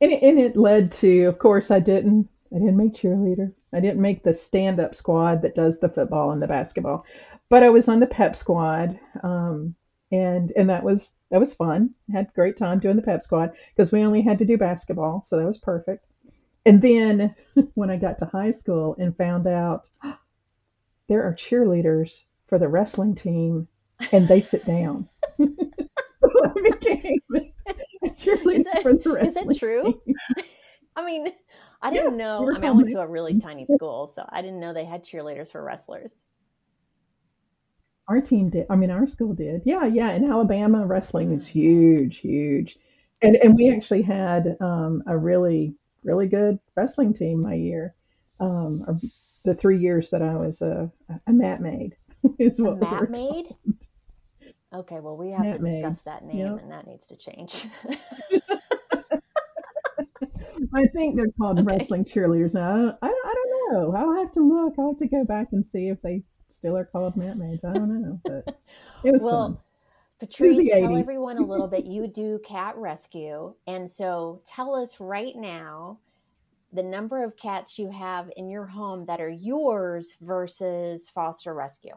And 0.00 0.12
it, 0.12 0.22
and 0.22 0.38
it 0.38 0.56
led 0.56 0.92
to 0.92 1.24
of 1.24 1.38
course 1.38 1.70
i 1.70 1.80
didn't 1.80 2.28
I 2.54 2.58
didn't 2.58 2.76
make 2.76 2.94
cheerleader. 2.94 3.52
I 3.72 3.80
didn't 3.80 4.00
make 4.00 4.22
the 4.22 4.32
stand 4.32 4.80
up 4.80 4.94
squad 4.94 5.42
that 5.42 5.54
does 5.54 5.80
the 5.80 5.88
football 5.88 6.30
and 6.30 6.40
the 6.40 6.46
basketball, 6.46 7.04
but 7.50 7.62
I 7.62 7.68
was 7.68 7.88
on 7.88 8.00
the 8.00 8.06
pep 8.06 8.34
squad. 8.36 8.98
Um, 9.22 9.74
and 10.10 10.52
and 10.56 10.68
that 10.70 10.82
was 10.82 11.12
that 11.30 11.40
was 11.40 11.54
fun. 11.54 11.90
Had 12.12 12.26
a 12.26 12.34
great 12.34 12.56
time 12.56 12.78
doing 12.78 12.96
the 12.96 13.02
pep 13.02 13.22
squad 13.22 13.52
because 13.74 13.92
we 13.92 14.02
only 14.02 14.22
had 14.22 14.38
to 14.38 14.44
do 14.44 14.56
basketball, 14.56 15.22
so 15.24 15.36
that 15.36 15.46
was 15.46 15.58
perfect. 15.58 16.06
And 16.64 16.80
then 16.82 17.34
when 17.74 17.90
I 17.90 17.96
got 17.96 18.18
to 18.18 18.26
high 18.26 18.52
school 18.52 18.96
and 18.98 19.16
found 19.16 19.46
out 19.46 19.88
there 21.08 21.22
are 21.22 21.34
cheerleaders 21.34 22.22
for 22.46 22.58
the 22.58 22.68
wrestling 22.68 23.14
team, 23.14 23.68
and 24.12 24.26
they 24.26 24.40
sit 24.40 24.64
down. 24.64 25.08
I 25.40 26.60
became 26.62 27.20
a 27.32 27.40
cheerleader 28.08 28.64
that, 28.64 28.82
for 28.82 28.94
the 28.94 29.10
wrestling. 29.10 29.50
Is 29.50 29.56
it 29.56 29.58
true? 29.58 30.00
I 30.96 31.04
mean, 31.04 31.28
I 31.82 31.90
didn't 31.90 32.12
yes, 32.12 32.18
know. 32.18 32.50
I 32.50 32.58
mean, 32.58 32.64
I 32.64 32.70
went 32.70 32.90
to 32.90 33.00
a 33.00 33.06
really 33.06 33.38
tiny 33.38 33.66
school, 33.66 34.10
so 34.14 34.26
I 34.30 34.42
didn't 34.42 34.60
know 34.60 34.72
they 34.72 34.84
had 34.84 35.04
cheerleaders 35.04 35.52
for 35.52 35.62
wrestlers. 35.62 36.10
Our 38.08 38.20
team 38.20 38.50
did. 38.50 38.66
I 38.70 38.76
mean, 38.76 38.90
our 38.90 39.06
school 39.06 39.34
did. 39.34 39.62
Yeah, 39.64 39.84
yeah. 39.84 40.12
In 40.12 40.30
Alabama, 40.30 40.86
wrestling 40.86 41.32
is 41.32 41.46
huge, 41.46 42.18
huge. 42.18 42.78
And 43.20 43.36
and 43.36 43.54
we 43.54 43.70
actually 43.70 44.02
had 44.02 44.56
um, 44.60 45.02
a 45.06 45.16
really, 45.16 45.74
really 46.04 46.26
good 46.26 46.58
wrestling 46.74 47.12
team 47.12 47.42
my 47.42 47.54
year. 47.54 47.94
Um, 48.40 49.00
the 49.44 49.54
three 49.54 49.78
years 49.78 50.10
that 50.10 50.22
I 50.22 50.34
was 50.36 50.62
a, 50.62 50.90
a 51.26 51.32
mat 51.32 51.60
maid. 51.60 51.96
Is 52.38 52.60
what 52.60 52.74
a 52.74 52.76
mat 52.76 53.10
maid? 53.10 53.54
Okay, 54.74 55.00
well, 55.00 55.16
we 55.16 55.30
have 55.30 55.40
mat 55.40 55.60
to 55.60 55.64
discuss 55.64 55.82
maids. 55.82 56.04
that 56.04 56.24
name, 56.24 56.38
yep. 56.38 56.62
and 56.62 56.70
that 56.70 56.86
needs 56.86 57.06
to 57.08 57.16
change. 57.16 57.66
I 60.74 60.86
think 60.88 61.16
they're 61.16 61.32
called 61.40 61.58
okay. 61.58 61.64
wrestling 61.64 62.04
cheerleaders 62.04 62.54
now. 62.54 62.70
I 62.72 62.76
don't, 62.76 62.98
I, 63.02 63.08
I 63.08 63.34
don't 63.34 63.72
know. 63.72 63.94
I'll 63.96 64.16
have 64.16 64.32
to 64.32 64.40
look. 64.40 64.74
I'll 64.78 64.90
have 64.90 64.98
to 64.98 65.08
go 65.08 65.24
back 65.24 65.48
and 65.52 65.64
see 65.64 65.88
if 65.88 66.02
they 66.02 66.22
still 66.48 66.76
are 66.76 66.84
called 66.84 67.16
mat 67.16 67.36
maids. 67.36 67.64
I 67.64 67.72
don't 67.72 68.02
know, 68.02 68.20
but 68.24 68.44
it 69.04 69.12
was 69.12 69.22
well, 69.22 69.46
fun. 69.48 69.58
Patrice, 70.20 70.68
tell 70.74 70.96
everyone 70.96 71.38
a 71.38 71.46
little 71.46 71.68
bit. 71.68 71.84
You 71.84 72.08
do 72.08 72.40
cat 72.44 72.76
rescue, 72.76 73.54
and 73.66 73.88
so 73.88 74.42
tell 74.44 74.74
us 74.74 75.00
right 75.00 75.36
now 75.36 75.98
the 76.72 76.82
number 76.82 77.24
of 77.24 77.36
cats 77.36 77.78
you 77.78 77.90
have 77.90 78.30
in 78.36 78.50
your 78.50 78.66
home 78.66 79.06
that 79.06 79.20
are 79.20 79.30
yours 79.30 80.12
versus 80.20 81.08
foster 81.08 81.54
rescue. 81.54 81.94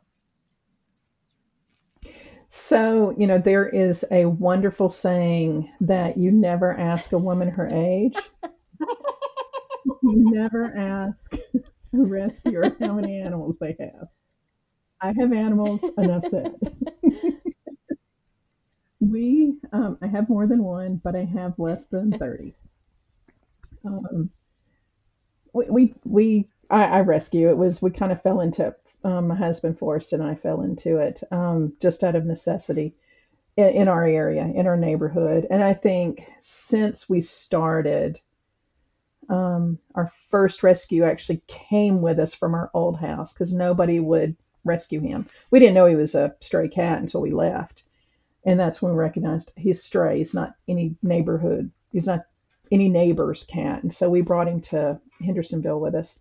So, 2.53 3.15
you 3.17 3.27
know, 3.27 3.37
there 3.37 3.67
is 3.67 4.03
a 4.11 4.25
wonderful 4.25 4.89
saying 4.89 5.71
that 5.81 6.17
you 6.17 6.31
never 6.31 6.77
ask 6.77 7.13
a 7.13 7.17
woman 7.17 7.47
her 7.47 7.69
age. 7.69 8.17
you 9.85 10.31
never 10.31 10.75
ask 10.77 11.33
a 11.55 11.61
rescuer 11.93 12.75
how 12.79 12.93
many 12.93 13.21
animals 13.21 13.57
they 13.57 13.75
have. 13.79 14.07
I 15.01 15.13
have 15.17 15.33
animals, 15.33 15.83
enough 15.97 16.25
said. 16.29 16.55
we, 18.99 19.55
um, 19.73 19.97
I 20.01 20.07
have 20.07 20.29
more 20.29 20.45
than 20.45 20.63
one, 20.63 21.01
but 21.03 21.15
I 21.15 21.25
have 21.25 21.57
less 21.57 21.87
than 21.87 22.11
30. 22.11 22.53
Um, 23.83 24.29
we, 25.53 25.65
we, 25.69 25.95
we 26.05 26.47
I, 26.69 26.83
I, 26.83 27.01
rescue. 27.01 27.49
It 27.49 27.57
was, 27.57 27.81
we 27.81 27.89
kind 27.89 28.11
of 28.11 28.21
fell 28.21 28.41
into 28.41 28.75
um, 29.03 29.27
my 29.27 29.35
husband 29.35 29.79
Forrest 29.79 30.13
and 30.13 30.21
I 30.21 30.35
fell 30.35 30.61
into 30.61 30.97
it 30.97 31.21
um, 31.31 31.73
just 31.81 32.03
out 32.03 32.15
of 32.15 32.25
necessity 32.25 32.93
in, 33.57 33.69
in, 33.69 33.87
our 33.87 34.05
area, 34.05 34.43
in 34.43 34.67
our 34.67 34.77
neighborhood. 34.77 35.47
And 35.49 35.63
I 35.63 35.73
think 35.73 36.21
since 36.39 37.09
we 37.09 37.21
started, 37.21 38.19
um, 39.29 39.79
our 39.95 40.11
first 40.29 40.61
rescue 40.61 41.03
actually 41.03 41.41
came 41.47 42.01
with 42.01 42.19
us 42.19 42.35
from 42.35 42.53
our 42.53 42.69
old 42.75 42.97
house 42.99 43.33
because 43.33 43.51
nobody 43.51 43.99
would 43.99 44.35
rescue 44.63 44.99
him. 44.99 45.27
We 45.49 45.59
didn't 45.59 45.75
know 45.75 45.85
he 45.85 45.95
was 45.95 46.15
a 46.15 46.35
stray 46.39 46.67
cat 46.67 46.99
until 46.99 47.21
we 47.21 47.31
left. 47.31 47.83
And 48.45 48.59
that's 48.59 48.81
when 48.81 48.93
we 48.93 48.97
recognized 48.97 49.51
he's 49.55 49.83
stray. 49.83 50.17
He's 50.17 50.33
not 50.33 50.55
any 50.67 50.95
neighborhood. 51.03 51.71
He's 51.91 52.07
not 52.07 52.25
any 52.71 52.89
neighbor's 52.89 53.43
cat. 53.43 53.83
And 53.83 53.93
so 53.93 54.09
we 54.09 54.21
brought 54.21 54.47
him 54.47 54.61
to 54.61 54.99
Hendersonville 55.19 55.79
with 55.79 55.95
us 55.95 56.15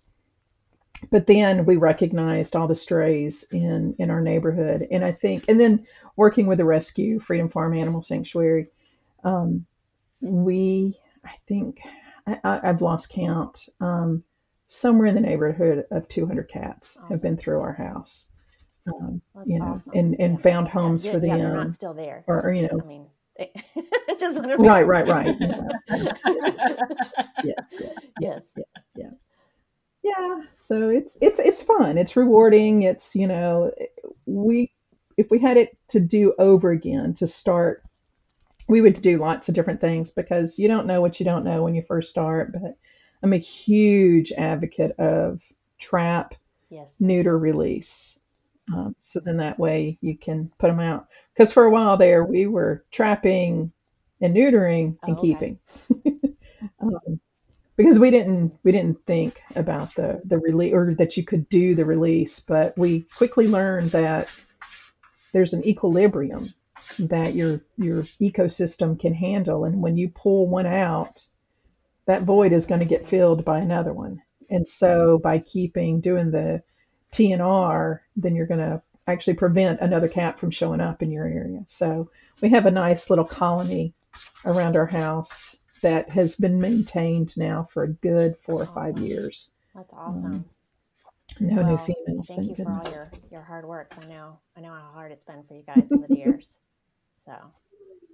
but 1.11 1.27
then 1.27 1.65
we 1.65 1.77
recognized 1.77 2.55
all 2.55 2.69
the 2.69 2.75
strays 2.75 3.45
in 3.53 3.95
in 3.99 4.11
our 4.11 4.21
neighborhood 4.21 4.87
and 4.91 5.05
i 5.05 5.13
think 5.13 5.45
and 5.49 5.59
then 5.59 5.87
working 6.17 6.47
with 6.47 6.59
the 6.59 6.65
rescue 6.65 7.19
freedom 7.21 7.49
farm 7.49 7.75
animal 7.75 8.03
sanctuary 8.03 8.67
um, 9.25 9.65
we 10.21 10.99
i 11.25 11.33
think 11.49 11.79
I, 12.27 12.61
have 12.63 12.83
lost 12.83 13.09
count 13.09 13.69
um, 13.81 14.23
somewhere 14.67 15.07
in 15.07 15.15
the 15.15 15.21
neighborhood 15.21 15.87
of 15.91 16.09
200 16.09 16.49
cats 16.49 16.97
awesome. 16.97 17.09
have 17.09 17.23
been 17.23 17.37
through 17.37 17.61
our 17.61 17.73
house 17.73 18.27
um, 18.87 19.21
you 19.47 19.59
know 19.59 19.67
awesome. 19.67 19.93
and 19.95 20.17
and 20.19 20.37
yeah. 20.37 20.43
found 20.43 20.69
homes 20.69 21.05
yeah, 21.05 21.13
for 21.13 21.21
them 21.21 21.31
yeah, 21.31 21.37
they're 21.37 21.55
not 21.55 21.71
still 21.71 21.95
there. 21.95 22.25
or, 22.27 22.41
or 22.43 22.53
you 22.53 22.63
know 22.63 22.81
i 22.83 22.87
mean 22.87 23.07
just 24.19 24.39
right 24.59 24.87
right 24.87 25.09
right. 25.09 25.37
Yeah. 27.43 27.55
yes. 28.21 28.53
Yes 28.55 28.67
yes 28.97 29.13
yeah 30.03 30.43
so 30.53 30.89
it's 30.89 31.17
it's 31.21 31.39
it's 31.39 31.63
fun. 31.63 31.97
It's 31.97 32.17
rewarding. 32.17 32.83
It's 32.83 33.15
you 33.15 33.27
know 33.27 33.73
we 34.27 34.71
if 35.17 35.31
we 35.31 35.39
had 35.39 35.57
it 35.57 35.77
to 35.89 36.01
do 36.01 36.35
over 36.39 36.71
again 36.71 37.15
to 37.15 37.27
start 37.27 37.83
we 38.69 38.81
would 38.81 39.03
do 39.03 39.19
lots 39.19 39.49
of 39.49 39.55
different 39.55 39.81
things 39.81 40.11
because 40.11 40.59
you 40.59 40.69
don't 40.69 40.87
know 40.87 41.01
what 41.01 41.19
you 41.19 41.25
don't 41.25 41.45
know 41.45 41.63
when 41.63 41.75
you 41.75 41.83
first 41.83 42.09
start 42.09 42.53
but 42.53 42.77
i'm 43.23 43.33
a 43.33 43.39
huge 43.39 44.33
advocate 44.33 44.93
of 44.99 45.41
trap 45.79 46.35
yes. 46.71 46.95
neuter 47.01 47.37
release 47.37 48.17
um, 48.73 48.95
so 49.03 49.21
then 49.21 49.37
that 49.37 49.59
way 49.59 49.99
you 50.01 50.17
can 50.17 50.51
put 50.59 50.69
them 50.69 50.81
out 50.81 51.07
because 51.35 51.53
for 51.53 51.65
a 51.65 51.71
while 51.71 51.97
there 51.97 52.25
we 52.25 52.47
were 52.47 52.85
trapping 52.91 53.73
and 54.21 54.35
neutering 54.35 54.97
and 55.03 55.17
oh, 55.17 55.19
okay. 55.19 55.21
keeping 55.21 55.59
um, 56.81 57.21
because 57.81 57.99
we 57.99 58.11
didn't 58.11 58.53
we 58.63 58.73
didn't 58.73 58.99
think 59.07 59.41
about 59.57 59.95
the 59.95 60.21
the 60.27 60.37
release 60.37 60.75
or 60.75 60.95
that 60.99 61.17
you 61.17 61.25
could 61.25 61.49
do 61.49 61.75
the 61.75 61.85
release, 61.85 62.39
but 62.39 62.77
we 62.77 63.07
quickly 63.17 63.49
learned 63.49 63.91
that 63.93 64.29
there's 65.33 65.55
an 65.55 65.67
equilibrium 65.67 66.53
that 66.99 67.35
your 67.35 67.63
your 67.79 68.03
ecosystem 68.21 69.01
can 69.01 69.15
handle, 69.15 69.65
and 69.65 69.81
when 69.81 69.97
you 69.97 70.11
pull 70.11 70.47
one 70.47 70.67
out, 70.67 71.25
that 72.07 72.25
void 72.25 72.53
is 72.53 72.67
going 72.67 72.81
to 72.81 72.87
get 72.87 73.09
filled 73.09 73.47
by 73.47 73.61
another 73.61 73.95
one. 73.95 74.21
And 74.51 74.69
so 74.69 75.19
by 75.19 75.39
keeping 75.39 76.03
doing 76.03 76.31
the 76.31 76.63
TNR, 77.13 78.01
then 78.17 78.35
you're 78.35 78.47
going 78.47 78.61
to 78.61 78.83
actually 79.07 79.35
prevent 79.35 79.81
another 79.81 80.09
cat 80.09 80.39
from 80.39 80.51
showing 80.51 80.81
up 80.81 81.03
in 81.03 81.11
your 81.11 81.27
area. 81.27 81.65
So 81.69 82.11
we 82.41 82.51
have 82.51 82.67
a 82.67 82.71
nice 82.71 83.11
little 83.11 83.25
colony 83.25 83.95
around 84.45 84.77
our 84.77 84.87
house 84.87 85.57
that 85.83 86.11
has 86.11 86.37
been 86.37 86.61
maintained 86.61 87.37
now 87.37 87.69
for 87.73 87.85
a 87.85 87.89
good 87.89 88.37
four 88.45 88.63
awesome. 88.63 88.71
or 88.71 88.75
five 88.75 88.99
years. 88.99 89.51
That's 89.75 89.93
awesome. 89.93 90.25
Um, 90.25 90.45
no 91.39 91.63
well, 91.63 91.67
new 91.67 91.79
females. 91.79 92.27
Thank, 92.27 92.41
thank 92.41 92.51
you 92.51 92.57
goodness. 92.57 92.89
for 92.89 92.89
all 92.89 92.93
your 92.93 93.13
your 93.31 93.43
hard 93.43 93.65
work. 93.65 93.95
I 94.03 94.07
know 94.07 94.39
I 94.57 94.61
know 94.61 94.71
how 94.71 94.91
hard 94.93 95.13
it's 95.13 95.25
been 95.25 95.45
for 95.45 95.55
you 95.55 95.63
guys 95.63 95.89
over 95.93 96.07
the 96.09 96.17
years. 96.19 96.59
So, 97.25 97.35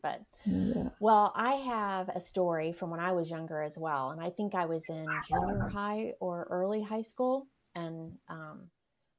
but 0.02 0.20
yeah. 0.44 0.90
well, 1.00 1.32
I 1.34 1.54
have 1.54 2.10
a 2.10 2.20
story 2.20 2.72
from 2.72 2.90
when 2.90 3.00
I 3.00 3.12
was 3.12 3.30
younger 3.30 3.62
as 3.62 3.78
well, 3.78 4.10
and 4.10 4.20
I 4.20 4.30
think 4.30 4.54
I 4.54 4.66
was 4.66 4.88
in 4.88 5.06
junior 5.28 5.68
high 5.68 6.12
or 6.20 6.46
early 6.50 6.82
high 6.82 7.02
school, 7.02 7.46
and 7.74 8.12
um, 8.28 8.64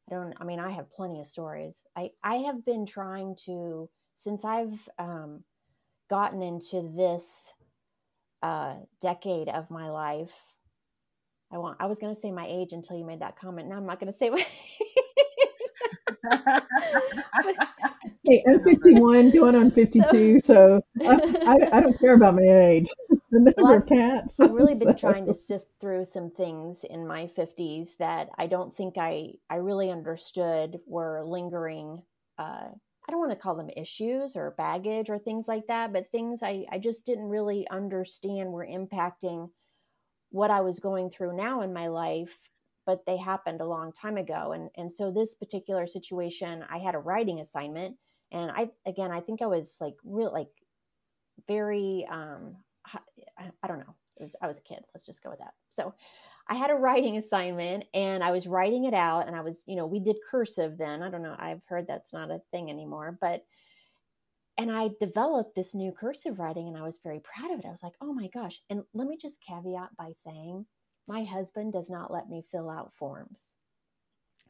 I 0.10 0.16
don't. 0.16 0.34
I 0.40 0.44
mean, 0.44 0.60
I 0.60 0.72
have 0.72 0.92
plenty 0.92 1.20
of 1.20 1.28
stories. 1.28 1.84
I 1.96 2.12
I 2.24 2.38
have 2.38 2.66
been 2.66 2.86
trying 2.86 3.36
to 3.46 3.90
since 4.16 4.46
I've 4.46 4.88
um, 4.98 5.44
gotten 6.10 6.42
into 6.42 6.82
this 6.96 7.54
uh, 8.42 8.76
decade 9.02 9.50
of 9.50 9.70
my 9.70 9.90
life. 9.90 10.34
I 11.52 11.58
want. 11.58 11.78
I 11.80 11.86
was 11.88 12.00
going 12.00 12.14
to 12.14 12.20
say 12.20 12.32
my 12.32 12.48
age 12.48 12.74
until 12.74 12.98
you 12.98 13.06
made 13.06 13.22
that 13.22 13.40
comment. 13.40 13.70
Now 13.70 13.78
I'm 13.78 13.86
not 13.86 14.00
going 14.00 14.12
to 14.12 14.18
say 14.18 14.30
my. 14.30 14.46
hey, 18.28 18.44
I'm 18.48 18.64
51, 18.64 19.32
going 19.32 19.56
on 19.56 19.72
52, 19.72 20.40
so, 20.44 20.82
so 21.02 21.10
I, 21.10 21.58
I, 21.74 21.80
don't 21.82 22.00
care 22.00 22.14
about 22.14 22.36
my 22.36 22.44
age. 22.44 22.90
The 23.30 23.40
number 23.40 23.62
well, 23.62 23.74
of 23.74 23.86
cats. 23.88 24.40
I've 24.40 24.52
really 24.52 24.80
been 24.80 24.96
trying 24.96 25.26
to 25.26 25.34
sift 25.34 25.66
through 25.82 26.06
some 26.06 26.32
things 26.32 26.86
in 26.90 27.06
my 27.06 27.30
50s 27.38 27.98
that 28.00 28.30
I 28.38 28.48
don't 28.48 28.74
think 28.74 28.94
I 28.98 29.34
I 29.50 29.58
really 29.58 29.92
understood 29.92 30.80
were 30.88 31.26
lingering 31.26 32.04
uh, 32.38 32.70
I 33.08 33.12
don't 33.12 33.20
want 33.20 33.32
to 33.32 33.38
call 33.38 33.56
them 33.56 33.70
issues 33.76 34.36
or 34.36 34.52
baggage 34.58 35.10
or 35.10 35.18
things 35.18 35.48
like 35.48 35.68
that, 35.68 35.94
but 35.94 36.12
things 36.12 36.44
I, 36.44 36.66
I 36.72 36.78
just 36.78 37.06
didn't 37.06 37.30
really 37.30 37.68
understand 37.70 38.52
were 38.52 38.66
impacting 38.66 39.50
what 40.30 40.52
I 40.52 40.60
was 40.62 40.80
going 40.80 41.10
through 41.10 41.36
now 41.36 41.62
in 41.62 41.74
my 41.74 41.88
life, 41.88 42.38
but 42.86 43.06
they 43.06 43.16
happened 43.16 43.62
a 43.62 43.66
long 43.66 43.94
time 43.94 44.18
ago. 44.18 44.52
And, 44.52 44.70
and 44.76 44.92
so 44.92 45.10
this 45.10 45.36
particular 45.36 45.88
situation, 45.88 46.66
I 46.70 46.80
had 46.80 46.96
a 46.96 47.00
writing 47.00 47.40
assignment 47.40 47.96
and 48.32 48.52
I, 48.52 48.70
again, 48.86 49.12
I 49.12 49.20
think 49.20 49.42
I 49.42 49.48
was 49.48 49.78
like 49.80 49.96
real, 50.04 50.32
like 50.32 50.50
very, 51.48 52.06
um, 52.10 52.58
I, 52.86 53.52
I 53.64 53.68
don't 53.68 53.80
know. 53.80 53.96
Was, 54.20 54.36
I 54.42 54.48
was 54.48 54.58
a 54.58 54.62
kid. 54.62 54.80
Let's 54.94 55.06
just 55.06 55.24
go 55.24 55.30
with 55.30 55.40
that. 55.40 55.54
So 55.70 55.94
I 56.48 56.56
had 56.56 56.72
a 56.72 56.76
writing 56.76 57.18
assignment 57.18 57.86
and 57.94 58.24
I 58.24 58.32
was 58.32 58.48
writing 58.48 58.86
it 58.86 58.94
out 58.94 59.28
and 59.28 59.36
I 59.36 59.42
was, 59.42 59.64
you 59.68 59.76
know, 59.76 59.86
we 59.86 60.00
did 60.00 60.18
cursive 60.30 60.78
then. 60.78 61.04
I 61.04 61.10
don't 61.10 61.22
know. 61.22 61.36
I've 61.38 61.62
heard 61.68 61.88
that's 61.88 62.14
not 62.14 62.32
a 62.32 62.42
thing 62.52 62.70
anymore, 62.70 63.18
but 63.20 63.46
and 64.58 64.72
I 64.72 64.90
developed 65.00 65.54
this 65.54 65.76
new 65.76 65.92
cursive 65.92 66.40
writing 66.40 66.68
and 66.68 66.76
I 66.76 66.82
was 66.82 67.00
very 67.04 67.20
proud 67.20 67.52
of 67.52 67.60
it. 67.60 67.66
I 67.68 67.70
was 67.70 67.84
like, 67.84 67.94
"Oh 68.02 68.12
my 68.12 68.28
gosh." 68.30 68.60
And 68.72 68.84
let 68.96 69.08
me 69.08 69.16
just 69.16 69.40
caveat 69.40 69.96
by 69.98 70.12
saying 70.24 70.66
my 71.08 71.24
husband 71.24 71.74
does 71.74 71.90
not 71.90 72.12
let 72.12 72.28
me 72.28 72.44
fill 72.52 72.70
out 72.70 72.94
forms. 72.94 73.54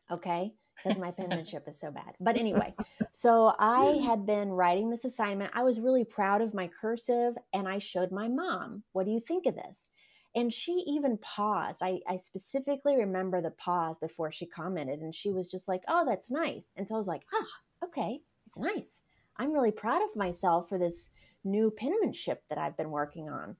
Okay? 0.09 0.53
Because 0.83 0.97
my 0.97 1.11
penmanship 1.17 1.67
is 1.67 1.79
so 1.79 1.91
bad. 1.91 2.15
But 2.19 2.37
anyway, 2.37 2.73
so 3.11 3.53
I 3.59 3.99
had 4.05 4.25
been 4.25 4.49
writing 4.49 4.89
this 4.89 5.05
assignment. 5.05 5.51
I 5.53 5.63
was 5.63 5.79
really 5.79 6.05
proud 6.05 6.41
of 6.41 6.53
my 6.53 6.67
cursive 6.67 7.35
and 7.53 7.67
I 7.67 7.79
showed 7.79 8.11
my 8.11 8.27
mom, 8.27 8.83
What 8.93 9.05
do 9.05 9.11
you 9.11 9.19
think 9.19 9.45
of 9.45 9.55
this? 9.55 9.87
And 10.35 10.53
she 10.53 10.83
even 10.87 11.17
paused. 11.17 11.81
I, 11.81 11.99
I 12.07 12.15
specifically 12.15 12.95
remember 12.95 13.41
the 13.41 13.51
pause 13.51 13.97
before 13.97 14.31
she 14.31 14.45
commented, 14.45 14.99
and 14.99 15.15
she 15.15 15.31
was 15.31 15.49
just 15.49 15.67
like, 15.67 15.83
Oh, 15.87 16.05
that's 16.05 16.29
nice. 16.29 16.69
And 16.75 16.87
so 16.87 16.95
I 16.95 16.97
was 16.97 17.07
like, 17.07 17.23
Ah, 17.33 17.85
okay, 17.85 18.21
it's 18.45 18.57
nice. 18.57 19.01
I'm 19.37 19.51
really 19.51 19.71
proud 19.71 20.01
of 20.01 20.15
myself 20.15 20.69
for 20.69 20.77
this 20.77 21.09
new 21.43 21.71
penmanship 21.71 22.43
that 22.49 22.57
I've 22.57 22.77
been 22.77 22.91
working 22.91 23.29
on. 23.29 23.55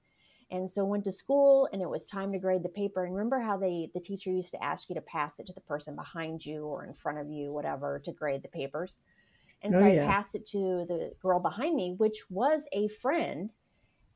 And 0.50 0.70
so 0.70 0.86
went 0.86 1.04
to 1.06 1.12
school 1.12 1.68
and 1.74 1.82
it 1.82 1.90
was 1.90 2.06
time 2.06 2.32
to 2.32 2.40
grade 2.40 2.64
the 2.64 2.70
paper. 2.70 3.04
And 3.04 3.14
remember 3.14 3.40
how 3.40 3.58
they 3.58 3.90
the 3.94 4.00
teacher 4.00 4.32
used 4.32 4.52
to 4.52 4.64
ask 4.64 4.88
you 4.90 4.96
to 4.96 5.02
pass 5.02 5.40
it 5.40 5.46
to 5.48 5.54
the 5.54 5.62
person 5.62 5.96
behind 5.96 6.46
you 6.46 6.64
or 6.64 6.86
in 6.86 6.94
front 6.94 7.18
of 7.18 7.30
you, 7.30 7.52
whatever, 7.52 8.00
to 8.00 8.12
grade 8.14 8.44
the 8.44 8.48
papers. 8.48 8.98
And 9.62 9.76
so 9.76 9.84
oh, 9.84 9.88
yeah. 9.88 10.04
I 10.04 10.08
passed 10.08 10.36
it 10.36 10.46
to 10.52 10.86
the 10.88 11.12
girl 11.22 11.40
behind 11.40 11.76
me, 11.76 11.96
which 11.98 12.30
was 12.30 12.68
a 12.72 12.88
friend. 12.88 13.50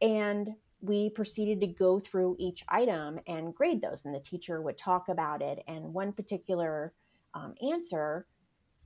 And 0.02 0.50
we 0.82 1.10
proceeded 1.10 1.62
to 1.62 1.68
go 1.68 2.00
through 2.00 2.36
each 2.40 2.64
item 2.70 3.20
and 3.28 3.54
grade 3.54 3.82
those. 3.82 4.06
And 4.06 4.16
the 4.16 4.20
teacher 4.20 4.62
would 4.62 4.78
talk 4.78 5.10
about 5.10 5.42
it. 5.42 5.64
And 5.68 5.94
one 5.94 6.14
particular 6.14 6.94
um, 7.34 7.56
answer, 7.62 8.26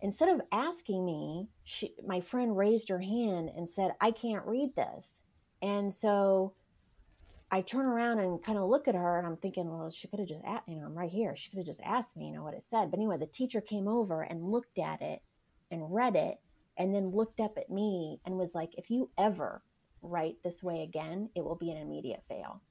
instead 0.02 0.30
of 0.30 0.42
asking 0.52 1.06
me, 1.06 1.48
she, 1.64 1.94
my 2.06 2.22
friend 2.22 2.58
raised 2.58 2.90
her 2.90 3.00
hand 3.00 3.50
and 3.56 3.70
said, 3.70 3.92
I 4.02 4.12
can't 4.12 4.46
read 4.46 4.76
this. 4.76 5.22
And 5.62 5.94
so 5.94 6.54
I 7.52 7.62
turn 7.62 7.86
around 7.86 8.20
and 8.20 8.44
kind 8.44 8.58
of 8.58 8.70
look 8.70 8.88
at 8.88 8.96
her 8.96 9.18
and 9.18 9.28
I'm 9.28 9.38
thinking, 9.38 9.70
well, 9.70 9.90
she 9.92 10.08
could 10.08 10.20
have 10.20 10.28
just, 10.28 10.44
asked, 10.46 10.68
you 10.68 10.78
know, 10.78 10.86
I'm 10.86 10.98
right 10.98 11.10
here. 11.10 11.36
She 11.36 11.50
could 11.50 11.60
have 11.60 11.66
just 11.66 11.82
asked 11.84 12.18
me, 12.18 12.28
you 12.28 12.34
know, 12.34 12.44
what 12.44 12.54
it 12.54 12.64
said. 12.64 12.90
But 12.90 13.00
anyway, 13.00 13.18
the 13.18 13.28
teacher 13.28 13.62
came 13.62 13.88
over 13.88 14.24
and 14.24 14.52
looked 14.52 14.80
at 14.80 15.02
it 15.02 15.22
and 15.72 15.94
read 15.94 16.16
it 16.16 16.40
and 16.78 16.94
then 16.94 17.12
looked 17.12 17.40
up 17.40 17.58
at 17.58 17.70
me 17.70 18.20
and 18.26 18.38
was 18.38 18.56
like, 18.56 18.72
if 18.78 18.90
you 18.90 19.10
ever 19.18 19.62
write 20.02 20.36
this 20.44 20.64
way 20.64 20.82
again, 20.82 21.30
it 21.36 21.44
will 21.44 21.56
be 21.56 21.72
an 21.72 21.78
immediate 21.78 22.24
fail. 22.28 22.62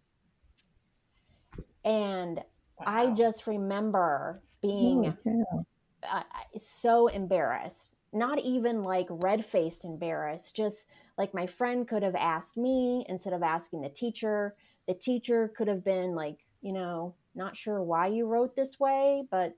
And 1.84 2.38
wow. 2.78 2.84
I 2.86 3.10
just 3.14 3.46
remember 3.46 4.42
being 4.60 5.16
oh, 5.26 5.64
uh, 6.10 6.22
so 6.56 7.06
embarrassed 7.08 7.94
not 8.14 8.40
even 8.40 8.82
like 8.82 9.08
red 9.24 9.44
faced 9.44 9.84
embarrassed, 9.84 10.56
just 10.56 10.86
like 11.16 11.34
my 11.34 11.46
friend 11.46 11.86
could 11.86 12.02
have 12.02 12.14
asked 12.14 12.56
me 12.56 13.04
instead 13.08 13.32
of 13.32 13.42
asking 13.42 13.82
the 13.82 13.88
teacher. 13.88 14.54
The 14.88 14.94
teacher 14.94 15.52
could 15.56 15.68
have 15.68 15.84
been 15.84 16.14
like, 16.14 16.38
you 16.60 16.72
know, 16.72 17.14
not 17.34 17.56
sure 17.56 17.82
why 17.82 18.08
you 18.08 18.26
wrote 18.26 18.54
this 18.56 18.78
way, 18.80 19.24
but 19.30 19.54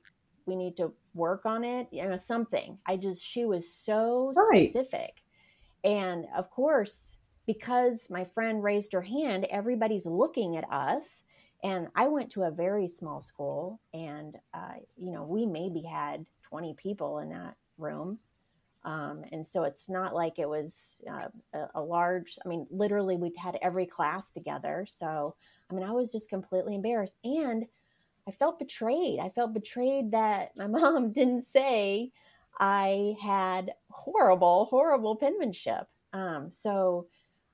we 0.46 0.54
need 0.56 0.76
to 0.76 0.92
work 1.14 1.46
on 1.46 1.64
it, 1.64 1.88
you 1.90 2.06
know, 2.06 2.16
something. 2.16 2.78
I 2.86 2.96
just, 2.96 3.24
she 3.24 3.44
was 3.44 3.70
so 3.70 4.32
right. 4.36 4.70
specific. 4.70 5.22
And 5.82 6.26
of 6.36 6.50
course, 6.50 7.18
because 7.46 8.08
my 8.10 8.24
friend 8.24 8.62
raised 8.62 8.92
her 8.92 9.02
hand, 9.02 9.46
everybody's 9.50 10.06
looking 10.06 10.56
at 10.56 10.70
us. 10.70 11.24
And 11.64 11.88
I 11.94 12.08
went 12.08 12.30
to 12.32 12.42
a 12.42 12.50
very 12.50 12.86
small 12.86 13.22
school, 13.22 13.80
and, 13.94 14.36
uh, 14.52 14.74
you 14.96 15.10
know, 15.10 15.24
we 15.24 15.46
maybe 15.46 15.82
had 15.82 16.26
20 16.42 16.74
people 16.74 17.18
in 17.20 17.30
that 17.30 17.56
room 17.78 18.18
um, 18.86 19.24
and 19.32 19.44
so 19.44 19.64
it's 19.64 19.88
not 19.88 20.14
like 20.14 20.38
it 20.38 20.48
was 20.48 21.02
uh, 21.10 21.26
a, 21.52 21.66
a, 21.74 21.82
large, 21.82 22.38
I 22.44 22.48
mean, 22.48 22.68
literally, 22.70 23.16
we'd 23.16 23.36
had 23.36 23.58
every 23.60 23.84
class 23.84 24.30
together. 24.30 24.86
So, 24.88 25.34
I 25.68 25.74
mean, 25.74 25.84
I 25.84 25.90
was 25.90 26.12
just 26.12 26.28
completely 26.28 26.76
embarrassed. 26.76 27.16
And 27.24 27.66
I 28.28 28.30
felt 28.30 28.60
betrayed. 28.60 29.18
I 29.18 29.28
felt 29.30 29.52
betrayed 29.52 30.12
that 30.12 30.52
my 30.56 30.66
mom 30.68 31.10
didn't 31.10 31.42
say 31.42 32.12
I 32.60 33.16
had 33.20 33.72
horrible, 33.90 34.66
horrible 34.66 35.16
penmanship. 35.16 35.88
Um, 36.12 36.50
so 36.52 37.08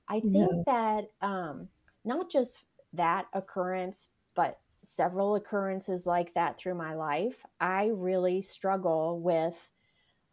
I 0.07 0.19
think 0.19 0.51
yeah. 0.51 0.63
that 0.67 1.27
um, 1.27 1.67
not 2.05 2.29
just 2.29 2.65
that 2.93 3.25
occurrence, 3.33 4.09
but 4.35 4.59
several 4.83 5.33
occurrences 5.33 6.05
like 6.05 6.31
that 6.35 6.59
through 6.59 6.75
my 6.75 6.93
life, 6.93 7.43
I 7.59 7.89
really 7.91 8.43
struggle 8.43 9.19
with 9.19 9.67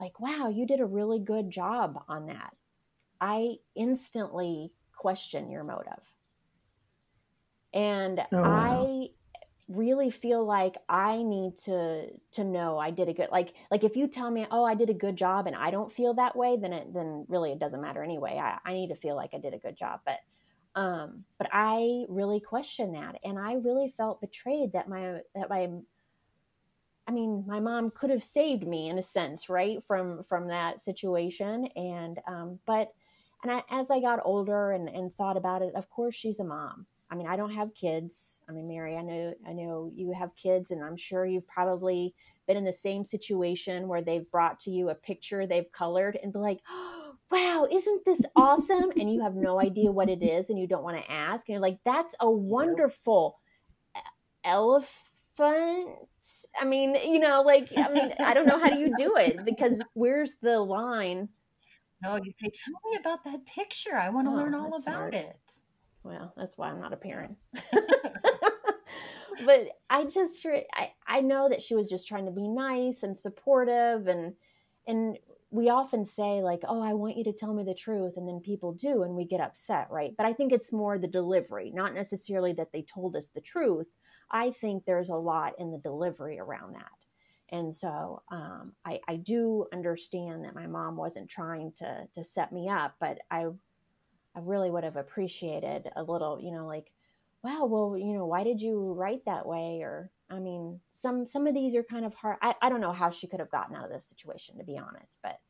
like, 0.01 0.19
wow, 0.19 0.49
you 0.49 0.67
did 0.67 0.81
a 0.81 0.87
really 0.87 1.19
good 1.19 1.51
job 1.51 2.03
on 2.09 2.27
that. 2.27 2.55
I 3.21 3.57
instantly 3.75 4.73
question 4.97 5.51
your 5.51 5.65
motive. 5.65 6.03
And 7.73 8.21
oh, 8.33 8.43
wow. 8.43 8.45
I 8.45 9.09
really 9.71 10.11
feel 10.11 10.45
like 10.45 10.77
I 10.89 11.23
need 11.23 11.57
to 11.57 12.09
to 12.33 12.45
know 12.45 12.77
I 12.77 12.91
did 12.91 13.09
a 13.09 13.13
good 13.13 13.29
like 13.31 13.55
like 13.71 13.85
if 13.85 13.97
you 13.97 14.09
tell 14.09 14.29
me 14.29 14.45
oh 14.51 14.65
I 14.65 14.75
did 14.75 14.91
a 14.91 14.95
good 14.95 15.15
job 15.15 15.47
and 15.47 15.55
I 15.55 15.71
don't 15.71 15.93
feel 15.93 16.13
that 16.15 16.35
way 16.35 16.59
then 16.61 16.73
it 16.73 16.93
then 16.93 17.25
really 17.29 17.53
it 17.53 17.61
doesn't 17.61 17.81
matter 17.81 18.03
anyway 18.03 18.37
I, 18.43 18.59
I 18.65 18.73
need 18.73 18.89
to 18.89 18.97
feel 18.97 19.15
like 19.15 19.31
I 19.33 19.39
did 19.39 19.55
a 19.55 19.59
good 19.59 19.77
job 19.77 20.01
but 20.05 20.19
um 20.75 21.25
but 21.39 21.49
I 21.53 22.05
really 22.09 22.41
question 22.41 22.93
that 22.93 23.21
and 23.23 23.39
I 23.39 23.55
really 23.55 23.95
felt 23.97 24.21
betrayed 24.21 24.73
that 24.73 24.89
my 24.89 25.21
that 25.37 25.49
my 25.49 25.69
I 27.11 27.13
mean, 27.13 27.43
my 27.45 27.59
mom 27.59 27.91
could 27.91 28.11
have 28.11 28.23
saved 28.23 28.69
me 28.69 28.89
in 28.89 28.97
a 28.97 29.03
sense, 29.03 29.49
right, 29.49 29.83
from 29.83 30.23
from 30.23 30.47
that 30.47 30.81
situation. 30.81 31.67
And 31.75 32.21
um, 32.25 32.61
but 32.67 32.93
and 33.43 33.51
I, 33.51 33.65
as 33.69 33.91
I 33.91 34.01
got 34.01 34.21
older 34.25 34.71
and, 34.71 34.89
and 34.89 35.13
thought 35.13 35.37
about 35.37 35.61
it, 35.61 35.75
of 35.75 35.91
course, 35.91 36.15
she's 36.15 36.39
a 36.39 36.45
mom. 36.45 36.87
I 37.11 37.17
mean, 37.17 37.27
I 37.27 37.37
don't 37.37 37.51
have 37.51 37.75
kids. 37.75 38.43
I 38.49 38.53
mean, 38.53 38.69
Mary, 38.69 38.97
I 38.97 39.03
know 39.03 39.35
I 39.45 39.53
know 39.53 39.91
you 39.93 40.13
have 40.13 40.37
kids, 40.37 40.71
and 40.71 40.85
I'm 40.85 40.97
sure 40.97 41.27
you've 41.27 41.49
probably 41.49 42.15
been 42.47 42.57
in 42.57 42.63
the 42.65 42.73
same 42.73 43.05
situation 43.05 43.89
where 43.89 44.03
they've 44.03 44.31
brought 44.31 44.61
to 44.61 44.71
you 44.71 44.91
a 44.91 44.95
picture 44.95 45.49
they've 45.49 45.73
colored 45.73 46.17
and 46.23 46.33
be 46.33 46.39
like, 46.39 46.61
oh, 46.69 47.15
"Wow, 47.33 47.67
isn't 47.73 48.05
this 48.05 48.23
awesome?" 48.37 48.93
and 48.97 49.13
you 49.13 49.21
have 49.21 49.35
no 49.35 49.61
idea 49.61 49.91
what 49.91 50.09
it 50.09 50.23
is, 50.23 50.49
and 50.49 50.61
you 50.61 50.69
don't 50.69 50.85
want 50.85 50.97
to 50.97 51.11
ask, 51.11 51.49
and 51.49 51.55
you're 51.55 51.61
like, 51.61 51.81
"That's 51.85 52.15
a 52.21 52.31
wonderful 52.31 53.41
elephant." 54.45 55.10
Fun 55.35 55.95
i 56.61 56.65
mean, 56.65 56.95
you 56.95 57.19
know, 57.19 57.43
like 57.43 57.69
I 57.77 57.91
mean, 57.93 58.13
I 58.19 58.35
don't 58.35 58.47
know 58.47 58.59
how 58.59 58.69
do 58.69 58.79
you 58.79 58.93
do 58.97 59.17
it 59.17 59.45
because 59.45 59.81
where's 59.95 60.37
the 60.43 60.59
line? 60.59 61.29
No, 62.03 62.17
you 62.17 62.31
say, 62.31 62.49
"Tell 62.49 62.91
me 62.91 62.99
about 62.99 63.25
that 63.25 63.47
picture. 63.47 63.97
I 63.97 64.11
want 64.11 64.27
to 64.27 64.33
oh, 64.33 64.37
learn 64.37 64.55
all 64.55 64.75
about 64.75 64.83
smart. 64.83 65.15
it." 65.15 65.53
Well, 66.03 66.33
that's 66.37 66.57
why 66.57 66.69
I'm 66.69 66.81
not 66.81 66.93
a 66.93 66.97
parent. 66.97 67.37
but 69.45 69.69
I 69.89 70.05
just 70.05 70.45
I, 70.75 70.93
I 71.07 71.21
know 71.21 71.49
that 71.49 71.63
she 71.63 71.75
was 71.75 71.89
just 71.89 72.09
trying 72.09 72.27
to 72.27 72.33
be 72.33 72.49
nice 72.49 73.03
and 73.03 73.17
supportive 73.17 74.07
and 74.07 74.35
and 74.87 75.19
we 75.51 75.69
often 75.69 76.05
say 76.05 76.43
like 76.43 76.61
oh 76.69 76.81
i 76.81 76.93
want 76.93 77.17
you 77.17 77.25
to 77.25 77.33
tell 77.33 77.53
me 77.53 77.65
the 77.65 77.75
truth 77.75 78.15
and 78.17 78.29
then 78.29 78.41
people 78.41 78.73
do 78.73 79.03
and 79.03 79.15
we 79.15 79.25
get 79.25 79.41
upset 79.41 79.89
right 79.91 80.15
but 80.17 80.25
i 80.25 80.33
think 80.33 80.53
it's 80.53 80.73
more 80.73 80.97
the 80.97 81.09
delivery 81.09 81.73
not 81.75 81.93
necessarily 81.93 82.53
that 82.53 82.73
they 82.73 82.83
told 82.83 83.17
us 83.17 83.29
the 83.29 83.41
truth 83.41 83.89
I 84.31 84.51
think 84.51 84.85
there's 84.85 85.09
a 85.09 85.17
lot 85.17 85.55
in 85.59 85.71
the 85.71 85.79
delivery 85.79 86.39
around 86.39 86.75
that. 86.75 86.87
And 87.53 87.75
so 87.75 88.23
um, 88.31 88.73
I, 88.85 89.01
I 89.09 89.17
do 89.17 89.67
understand 89.73 90.45
that 90.45 90.55
my 90.55 90.67
mom 90.67 90.97
wasn't 90.97 91.29
trying 91.29 91.73
to 91.79 92.07
to 92.15 92.23
set 92.23 92.53
me 92.53 92.69
up, 92.69 92.95
but 93.01 93.19
I 93.31 93.47
I 94.35 94.41
really 94.41 94.71
would 94.71 94.85
have 94.85 94.97
appreciated 94.97 95.91
a 95.97 96.03
little, 96.03 96.41
you 96.41 96.53
know, 96.53 96.67
like, 96.67 96.93
wow, 97.43 97.67
well, 97.67 97.97
you 97.99 98.13
know, 98.13 98.27
why 98.27 98.45
did 98.45 98.61
you 98.61 98.93
write 98.93 99.25
that 99.27 99.47
way? 99.47 99.81
Or 99.83 100.11
I 100.31 100.39
mean, 100.39 100.81
some 100.93 101.27
some 101.27 101.47
of 101.49 101.55
these 101.55 101.75
are 101.75 101.83
kind 101.83 102.05
of 102.05 102.15
hard. 102.15 102.39
I, 102.41 102.55
I 102.63 102.69
don't 102.69 102.81
know 102.81 102.93
how 102.93 103.11
she 103.11 103.27
could 103.27 103.41
have 103.41 103.51
gotten 103.51 103.75
out 103.75 103.87
of 103.87 103.91
this 103.91 104.07
situation, 104.07 104.59
to 104.59 104.65
be 104.65 104.79
honest, 104.79 105.17
but 105.23 105.41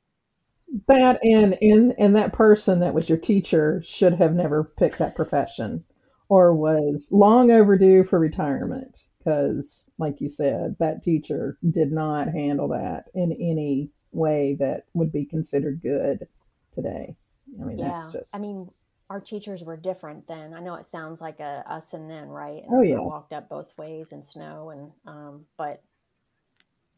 that 0.89 1.19
and 1.23 1.59
and 1.61 1.95
and 1.99 2.17
that 2.17 2.33
person 2.33 2.81
that 2.81 2.95
was 2.95 3.09
your 3.09 3.19
teacher 3.19 3.83
should 3.85 4.15
have 4.15 4.35
never 4.35 4.65
picked 4.65 4.99
that 4.99 5.17
profession 5.17 5.85
or 6.31 6.55
was 6.55 7.09
long 7.11 7.51
overdue 7.51 8.05
for 8.05 8.19
retirement 8.19 9.03
because, 9.19 9.91
like 9.99 10.21
you 10.21 10.31
said, 10.31 10.77
that 10.79 11.03
teacher 11.03 11.59
did 11.71 11.93
not 11.93 12.29
handle 12.29 12.69
that 12.69 13.07
in 13.15 13.33
any 13.33 13.91
way 14.13 14.57
that 14.61 14.85
would 14.95 15.13
be 15.13 15.27
considered 15.27 15.83
good 15.83 16.27
today. 16.73 17.17
I 17.61 17.65
mean, 17.65 17.79
yeah. 17.79 18.01
that's 18.01 18.13
just. 18.13 18.35
I 18.35 18.39
mean, 18.39 18.71
our 19.11 19.21
teachers 19.21 19.65
were 19.65 19.77
different 19.77 20.29
then. 20.29 20.55
I 20.55 20.61
know 20.61 20.77
it 20.77 20.87
sounds 20.87 21.21
like 21.21 21.41
a 21.41 21.65
us 21.67 21.93
and 21.95 22.09
then, 22.09 22.29
right? 22.29 22.63
And 22.65 22.75
oh 22.75 22.83
yeah. 22.83 23.01
Walked 23.01 23.33
up 23.33 23.49
both 23.49 23.77
ways 23.77 24.13
in 24.13 24.23
snow 24.23 24.71
and 24.71 24.93
um, 25.07 25.45
but 25.59 25.83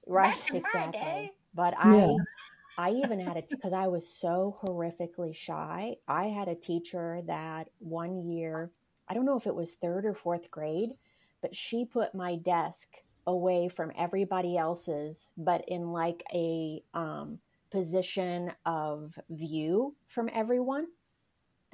right 0.07 0.39
exactly. 0.53 1.33
But 1.55 1.75
I. 1.79 1.97
Yeah. 1.97 2.17
I 2.79 2.93
even 2.93 3.21
had 3.21 3.37
it 3.37 3.51
because 3.51 3.75
I 3.75 3.87
was 3.87 4.09
so 4.09 4.59
horrifically 4.65 5.35
shy. 5.35 5.97
I 6.09 6.29
had 6.29 6.49
a 6.49 6.55
teacher 6.55 7.21
that 7.27 7.69
one 7.81 8.31
year 8.31 8.71
I 9.13 9.15
don't 9.15 9.27
know 9.27 9.37
if 9.37 9.47
it 9.47 9.55
was 9.55 9.75
third 9.75 10.07
or 10.07 10.15
fourth 10.15 10.51
grade, 10.51 10.95
but 11.43 11.55
she 11.55 11.85
put 11.85 12.15
my 12.15 12.37
desk 12.37 12.89
away 13.27 13.69
from 13.69 13.93
everybody 13.95 14.57
else's, 14.57 15.35
but 15.37 15.63
in 15.69 15.93
like 15.93 16.25
a 16.33 16.83
um, 16.95 17.39
position 17.71 18.53
of 18.65 19.19
view 19.29 19.95
from 20.07 20.31
everyone. 20.33 20.87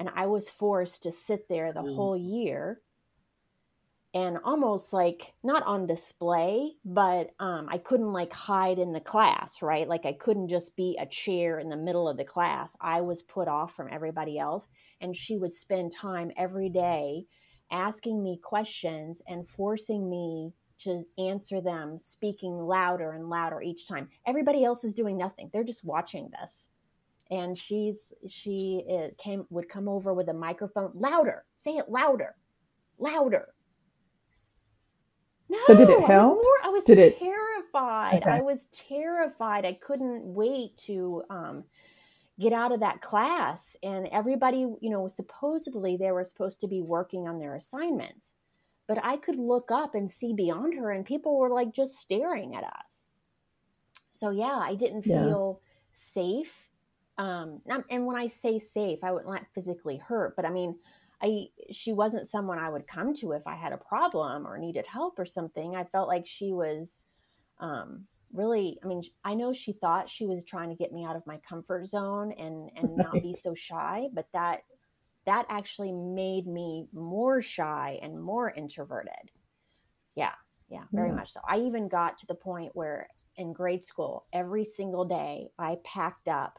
And 0.00 0.10
I 0.16 0.26
was 0.26 0.48
forced 0.48 1.04
to 1.04 1.12
sit 1.12 1.48
there 1.48 1.72
the 1.72 1.82
mm. 1.82 1.94
whole 1.94 2.16
year 2.16 2.80
and 4.18 4.38
almost 4.42 4.92
like 4.92 5.32
not 5.44 5.62
on 5.62 5.86
display, 5.86 6.72
but 6.84 7.30
um, 7.38 7.68
I 7.70 7.78
couldn't 7.78 8.12
like 8.12 8.32
hide 8.32 8.80
in 8.80 8.92
the 8.92 9.00
class, 9.00 9.62
right? 9.62 9.88
Like 9.88 10.04
I 10.06 10.12
couldn't 10.12 10.48
just 10.48 10.74
be 10.74 10.98
a 11.00 11.06
chair 11.06 11.60
in 11.60 11.68
the 11.68 11.76
middle 11.76 12.08
of 12.08 12.16
the 12.16 12.24
class. 12.24 12.76
I 12.80 13.00
was 13.00 13.22
put 13.22 13.46
off 13.46 13.76
from 13.76 13.88
everybody 13.92 14.36
else. 14.36 14.66
And 15.00 15.14
she 15.14 15.36
would 15.36 15.54
spend 15.54 15.92
time 15.92 16.32
every 16.36 16.68
day 16.68 17.26
asking 17.70 18.20
me 18.20 18.40
questions 18.42 19.22
and 19.28 19.46
forcing 19.46 20.10
me 20.10 20.52
to 20.78 21.04
answer 21.16 21.60
them, 21.60 22.00
speaking 22.00 22.58
louder 22.58 23.12
and 23.12 23.30
louder 23.30 23.62
each 23.62 23.86
time. 23.86 24.08
Everybody 24.26 24.64
else 24.64 24.82
is 24.82 24.94
doing 24.94 25.16
nothing. 25.16 25.48
They're 25.52 25.62
just 25.62 25.84
watching 25.84 26.28
this. 26.40 26.66
And 27.30 27.56
she's 27.56 28.12
she 28.28 28.82
came 29.16 29.46
would 29.50 29.68
come 29.68 29.88
over 29.88 30.12
with 30.12 30.28
a 30.28 30.34
microphone, 30.34 30.90
louder, 30.94 31.44
say 31.54 31.76
it 31.76 31.88
louder, 31.88 32.34
louder. 32.98 33.54
No, 35.48 35.58
so 35.66 35.74
did 35.74 35.88
it 35.88 36.00
help? 36.04 36.10
I 36.10 36.26
was, 36.26 36.34
more, 36.34 36.64
I 36.64 36.68
was 36.68 36.84
did 36.84 37.18
terrified. 37.18 38.14
It... 38.14 38.22
Okay. 38.22 38.30
I 38.30 38.40
was 38.40 38.66
terrified. 38.66 39.64
I 39.64 39.72
couldn't 39.74 40.22
wait 40.22 40.76
to 40.78 41.22
um, 41.30 41.64
get 42.38 42.52
out 42.52 42.72
of 42.72 42.80
that 42.80 43.00
class. 43.00 43.76
And 43.82 44.08
everybody, 44.08 44.66
you 44.80 44.90
know, 44.90 45.08
supposedly 45.08 45.96
they 45.96 46.12
were 46.12 46.24
supposed 46.24 46.60
to 46.60 46.68
be 46.68 46.82
working 46.82 47.26
on 47.26 47.38
their 47.38 47.54
assignments 47.54 48.32
but 48.88 49.04
I 49.04 49.18
could 49.18 49.38
look 49.38 49.70
up 49.70 49.94
and 49.94 50.10
see 50.10 50.32
beyond 50.32 50.74
her, 50.74 50.90
and 50.90 51.04
people 51.04 51.38
were 51.38 51.50
like 51.50 51.72
just 51.72 51.98
staring 51.98 52.56
at 52.56 52.64
us. 52.64 53.06
So 54.12 54.30
yeah, 54.30 54.58
I 54.58 54.74
didn't 54.74 55.02
feel 55.02 55.60
yeah. 55.62 55.68
safe. 55.92 56.68
Um, 57.18 57.60
and 57.90 58.06
when 58.06 58.16
I 58.16 58.26
say 58.26 58.58
safe, 58.58 59.00
I 59.04 59.12
wouldn't 59.12 59.30
not 59.30 59.44
physically 59.54 59.98
hurt, 59.98 60.34
but 60.34 60.46
I 60.46 60.50
mean, 60.50 60.76
I 61.22 61.48
she 61.70 61.92
wasn't 61.92 62.28
someone 62.28 62.58
I 62.58 62.70
would 62.70 62.86
come 62.86 63.12
to 63.14 63.32
if 63.32 63.46
I 63.46 63.56
had 63.56 63.72
a 63.72 63.78
problem 63.78 64.46
or 64.46 64.58
needed 64.58 64.86
help 64.86 65.18
or 65.18 65.24
something. 65.24 65.74
I 65.74 65.84
felt 65.84 66.08
like 66.08 66.26
she 66.26 66.52
was 66.52 67.00
um, 67.58 68.06
really. 68.32 68.78
I 68.82 68.86
mean, 68.86 69.02
I 69.24 69.34
know 69.34 69.52
she 69.52 69.72
thought 69.72 70.08
she 70.08 70.26
was 70.26 70.44
trying 70.44 70.70
to 70.70 70.76
get 70.76 70.92
me 70.92 71.04
out 71.04 71.16
of 71.16 71.26
my 71.26 71.38
comfort 71.38 71.86
zone 71.86 72.32
and 72.32 72.70
and 72.76 72.96
not 72.96 73.22
be 73.22 73.32
so 73.40 73.54
shy, 73.54 74.08
but 74.12 74.28
that 74.32 74.60
that 75.26 75.46
actually 75.48 75.92
made 75.92 76.46
me 76.46 76.86
more 76.92 77.42
shy 77.42 77.98
and 78.00 78.22
more 78.22 78.50
introverted. 78.50 79.30
Yeah, 80.14 80.34
yeah, 80.68 80.84
very 80.92 81.08
yeah. 81.08 81.14
much 81.16 81.32
so. 81.32 81.40
I 81.48 81.58
even 81.58 81.88
got 81.88 82.18
to 82.18 82.26
the 82.26 82.34
point 82.34 82.70
where 82.74 83.08
in 83.36 83.52
grade 83.52 83.84
school, 83.84 84.26
every 84.32 84.64
single 84.64 85.04
day, 85.04 85.48
I 85.58 85.78
packed 85.84 86.28
up 86.28 86.58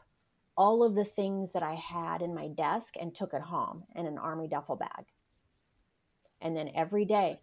all 0.60 0.82
of 0.82 0.94
the 0.94 1.06
things 1.06 1.52
that 1.52 1.62
I 1.62 1.72
had 1.72 2.20
in 2.20 2.34
my 2.34 2.48
desk 2.48 2.92
and 3.00 3.14
took 3.14 3.32
it 3.32 3.40
home 3.40 3.84
in 3.96 4.04
an 4.04 4.18
army 4.18 4.46
duffel 4.46 4.76
bag. 4.76 5.06
And 6.42 6.54
then 6.54 6.70
every 6.74 7.06
day, 7.06 7.40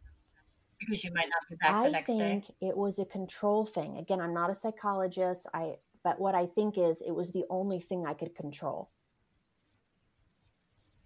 because 0.80 1.03
you 1.03 1.10
might 1.12 1.27
not 1.27 1.41
be 1.49 1.56
back 1.56 1.84
the 1.84 1.89
next 1.89 2.13
day. 2.13 2.13
I 2.13 2.17
think 2.17 2.45
it 2.62 2.77
was 2.77 2.99
a 2.99 3.06
control 3.06 3.65
thing. 3.65 3.97
Again, 3.97 4.21
I'm 4.21 4.36
not 4.36 4.51
a 4.51 4.56
psychologist. 4.56 5.47
I 5.51 5.77
but 6.03 6.19
what 6.19 6.36
I 6.36 6.45
think 6.45 6.77
is 6.77 7.01
it 7.01 7.12
was 7.12 7.32
the 7.32 7.45
only 7.49 7.80
thing 7.80 8.06
I 8.06 8.13
could 8.13 8.36
control. 8.36 8.91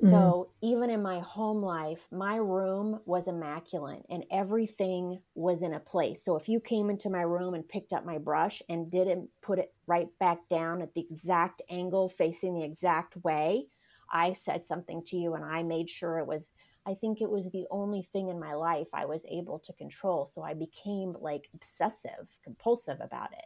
Mm-hmm. 0.02 0.10
So 0.10 0.50
even 0.62 0.90
in 0.90 1.04
my 1.04 1.20
home 1.20 1.62
life, 1.62 2.08
my 2.12 2.38
room 2.38 3.02
was 3.06 3.28
immaculate 3.28 4.04
and 4.10 4.26
everything 4.32 5.22
was 5.36 5.62
in 5.62 5.74
a 5.74 5.80
place. 5.80 6.24
So 6.24 6.36
if 6.38 6.50
you 6.50 6.60
came 6.60 6.90
into 6.90 7.12
my 7.12 7.22
room 7.22 7.54
and 7.54 7.68
picked 7.68 7.94
up 7.94 8.04
my 8.04 8.18
brush 8.18 8.64
and 8.68 8.90
didn't 8.90 9.30
put 9.42 9.60
it 9.60 9.74
right 9.86 10.08
back 10.20 10.50
down 10.50 10.82
at 10.82 10.96
the 10.96 11.06
exact 11.08 11.62
angle 11.70 12.10
facing 12.10 12.56
the 12.56 12.64
exact 12.64 13.16
way, 13.18 13.68
I 14.12 14.32
said 14.32 14.66
something 14.66 15.04
to 15.06 15.18
you 15.18 15.36
and 15.36 15.46
I 15.46 15.62
made 15.62 15.90
sure 15.90 16.18
it 16.18 16.28
was 16.28 16.50
I 16.84 16.96
think 16.96 17.22
it 17.22 17.30
was 17.30 17.52
the 17.52 17.68
only 17.70 18.02
thing 18.02 18.30
in 18.30 18.40
my 18.40 18.56
life 18.56 18.88
I 18.92 19.06
was 19.06 19.24
able 19.30 19.60
to 19.60 19.74
control. 19.74 20.26
So 20.26 20.42
I 20.42 20.56
became 20.56 21.16
like 21.20 21.48
obsessive, 21.54 22.40
compulsive 22.44 22.98
about 23.00 23.34
it. 23.34 23.46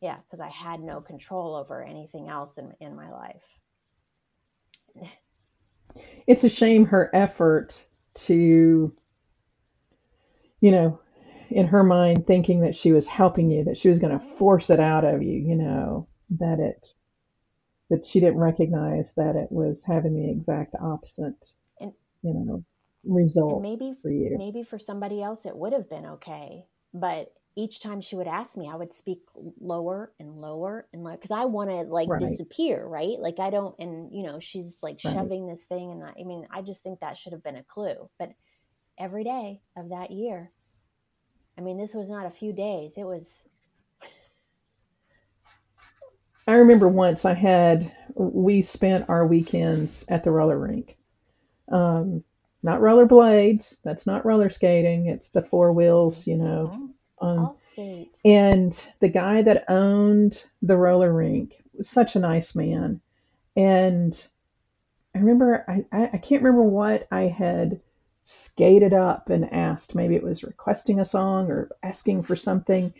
Yeah, 0.00 0.16
because 0.16 0.40
I 0.40 0.48
had 0.48 0.80
no 0.80 1.02
control 1.02 1.54
over 1.54 1.82
anything 1.82 2.30
else 2.30 2.56
in, 2.56 2.72
in 2.80 2.96
my 2.96 3.10
life. 3.10 3.44
It's 6.26 6.44
a 6.44 6.48
shame 6.48 6.86
her 6.86 7.10
effort 7.14 7.82
to, 8.14 8.92
you 10.60 10.70
know, 10.70 11.00
in 11.50 11.66
her 11.66 11.84
mind, 11.84 12.26
thinking 12.26 12.60
that 12.60 12.74
she 12.74 12.92
was 12.92 13.06
helping 13.06 13.50
you, 13.50 13.64
that 13.64 13.78
she 13.78 13.88
was 13.88 13.98
going 13.98 14.18
to 14.18 14.36
force 14.36 14.70
it 14.70 14.80
out 14.80 15.04
of 15.04 15.22
you, 15.22 15.32
you 15.32 15.54
know, 15.54 16.08
that 16.38 16.58
it, 16.58 16.94
that 17.90 18.06
she 18.06 18.20
didn't 18.20 18.38
recognize 18.38 19.12
that 19.14 19.36
it 19.36 19.52
was 19.52 19.82
having 19.84 20.14
the 20.14 20.30
exact 20.30 20.74
opposite, 20.80 21.52
and, 21.80 21.92
you 22.22 22.34
know, 22.34 22.64
result 23.04 23.62
maybe 23.62 23.94
for 24.00 24.10
you. 24.10 24.36
Maybe 24.38 24.62
for 24.62 24.78
somebody 24.78 25.22
else 25.22 25.44
it 25.44 25.56
would 25.56 25.72
have 25.74 25.90
been 25.90 26.06
okay, 26.06 26.64
but 26.94 27.32
each 27.56 27.80
time 27.80 28.00
she 28.00 28.16
would 28.16 28.26
ask 28.26 28.56
me, 28.56 28.68
I 28.70 28.74
would 28.74 28.92
speak 28.92 29.20
lower 29.60 30.12
and 30.18 30.40
lower 30.40 30.88
and 30.92 31.04
lower 31.04 31.16
because 31.16 31.30
I 31.30 31.44
want 31.44 31.70
to 31.70 31.82
like 31.82 32.08
right. 32.08 32.20
disappear, 32.20 32.84
right? 32.84 33.18
Like 33.18 33.38
I 33.38 33.50
don't, 33.50 33.74
and 33.78 34.12
you 34.12 34.24
know, 34.24 34.40
she's 34.40 34.78
like 34.82 34.98
right. 35.04 35.14
shoving 35.14 35.46
this 35.46 35.64
thing, 35.64 35.92
and 35.92 36.04
I, 36.04 36.14
I 36.20 36.24
mean, 36.24 36.46
I 36.50 36.62
just 36.62 36.82
think 36.82 37.00
that 37.00 37.16
should 37.16 37.32
have 37.32 37.44
been 37.44 37.56
a 37.56 37.62
clue. 37.64 38.10
But 38.18 38.30
every 38.98 39.24
day 39.24 39.60
of 39.76 39.90
that 39.90 40.10
year, 40.10 40.50
I 41.56 41.60
mean, 41.60 41.78
this 41.78 41.94
was 41.94 42.10
not 42.10 42.26
a 42.26 42.30
few 42.30 42.52
days; 42.52 42.94
it 42.96 43.04
was. 43.04 43.44
I 46.46 46.54
remember 46.54 46.88
once 46.88 47.24
I 47.24 47.34
had 47.34 47.90
we 48.14 48.62
spent 48.62 49.08
our 49.08 49.26
weekends 49.26 50.04
at 50.08 50.24
the 50.24 50.30
roller 50.30 50.58
rink. 50.58 50.96
Um, 51.70 52.24
not 52.62 52.80
roller 52.80 53.06
blades. 53.06 53.78
That's 53.84 54.06
not 54.06 54.26
roller 54.26 54.50
skating. 54.50 55.06
It's 55.06 55.30
the 55.30 55.42
four 55.42 55.72
wheels, 55.72 56.26
you 56.26 56.36
know, 56.36 56.90
Um, 57.20 57.56
and 58.24 58.86
the 59.00 59.08
guy 59.08 59.42
that 59.42 59.64
owned 59.68 60.44
the 60.62 60.76
roller 60.76 61.12
rink 61.12 61.54
was 61.76 61.88
such 61.88 62.16
a 62.16 62.20
nice 62.20 62.54
man. 62.54 63.00
And 63.56 64.26
I 65.14 65.18
remember, 65.18 65.64
I, 65.68 66.10
I 66.12 66.18
can't 66.18 66.42
remember 66.42 66.64
what 66.64 67.06
I 67.10 67.22
had 67.22 67.80
skated 68.24 68.92
up 68.92 69.30
and 69.30 69.52
asked. 69.52 69.94
Maybe 69.94 70.16
it 70.16 70.22
was 70.22 70.42
requesting 70.42 71.00
a 71.00 71.04
song 71.04 71.50
or 71.50 71.70
asking 71.82 72.24
for 72.24 72.36
something. 72.36 72.92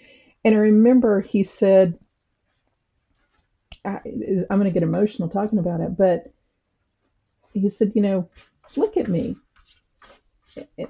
And 0.45 0.55
I 0.55 0.59
remember 0.59 1.21
he 1.21 1.43
said, 1.43 1.99
I, 3.85 4.01
I'm 4.05 4.59
going 4.59 4.65
to 4.65 4.71
get 4.71 4.83
emotional 4.83 5.29
talking 5.29 5.59
about 5.59 5.81
it, 5.81 5.97
but 5.97 6.33
he 7.53 7.69
said, 7.69 7.93
you 7.95 8.03
know, 8.03 8.29
look 8.77 8.97
at 8.97 9.09
me. 9.09 9.37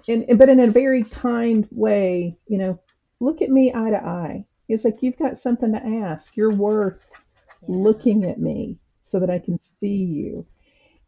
And, 0.07 0.25
and, 0.29 0.39
but 0.39 0.49
in 0.49 0.61
a 0.61 0.71
very 0.71 1.05
kind 1.05 1.67
way, 1.71 2.37
you 2.47 2.59
know, 2.59 2.79
look 3.25 3.43
at 3.43 3.51
me 3.51 3.73
eye 3.75 3.91
to 3.91 3.97
eye. 3.97 4.45
It's 4.69 4.85
like 4.85 5.03
you've 5.03 5.19
got 5.19 5.39
something 5.39 5.73
to 5.73 5.85
ask. 6.07 6.37
You're 6.37 6.55
worth 6.55 7.01
yeah. 7.11 7.77
looking 7.77 8.25
at 8.25 8.39
me 8.39 8.79
so 9.03 9.19
that 9.21 9.31
I 9.31 9.39
can 9.39 9.61
see 9.61 9.97
you. 9.97 10.47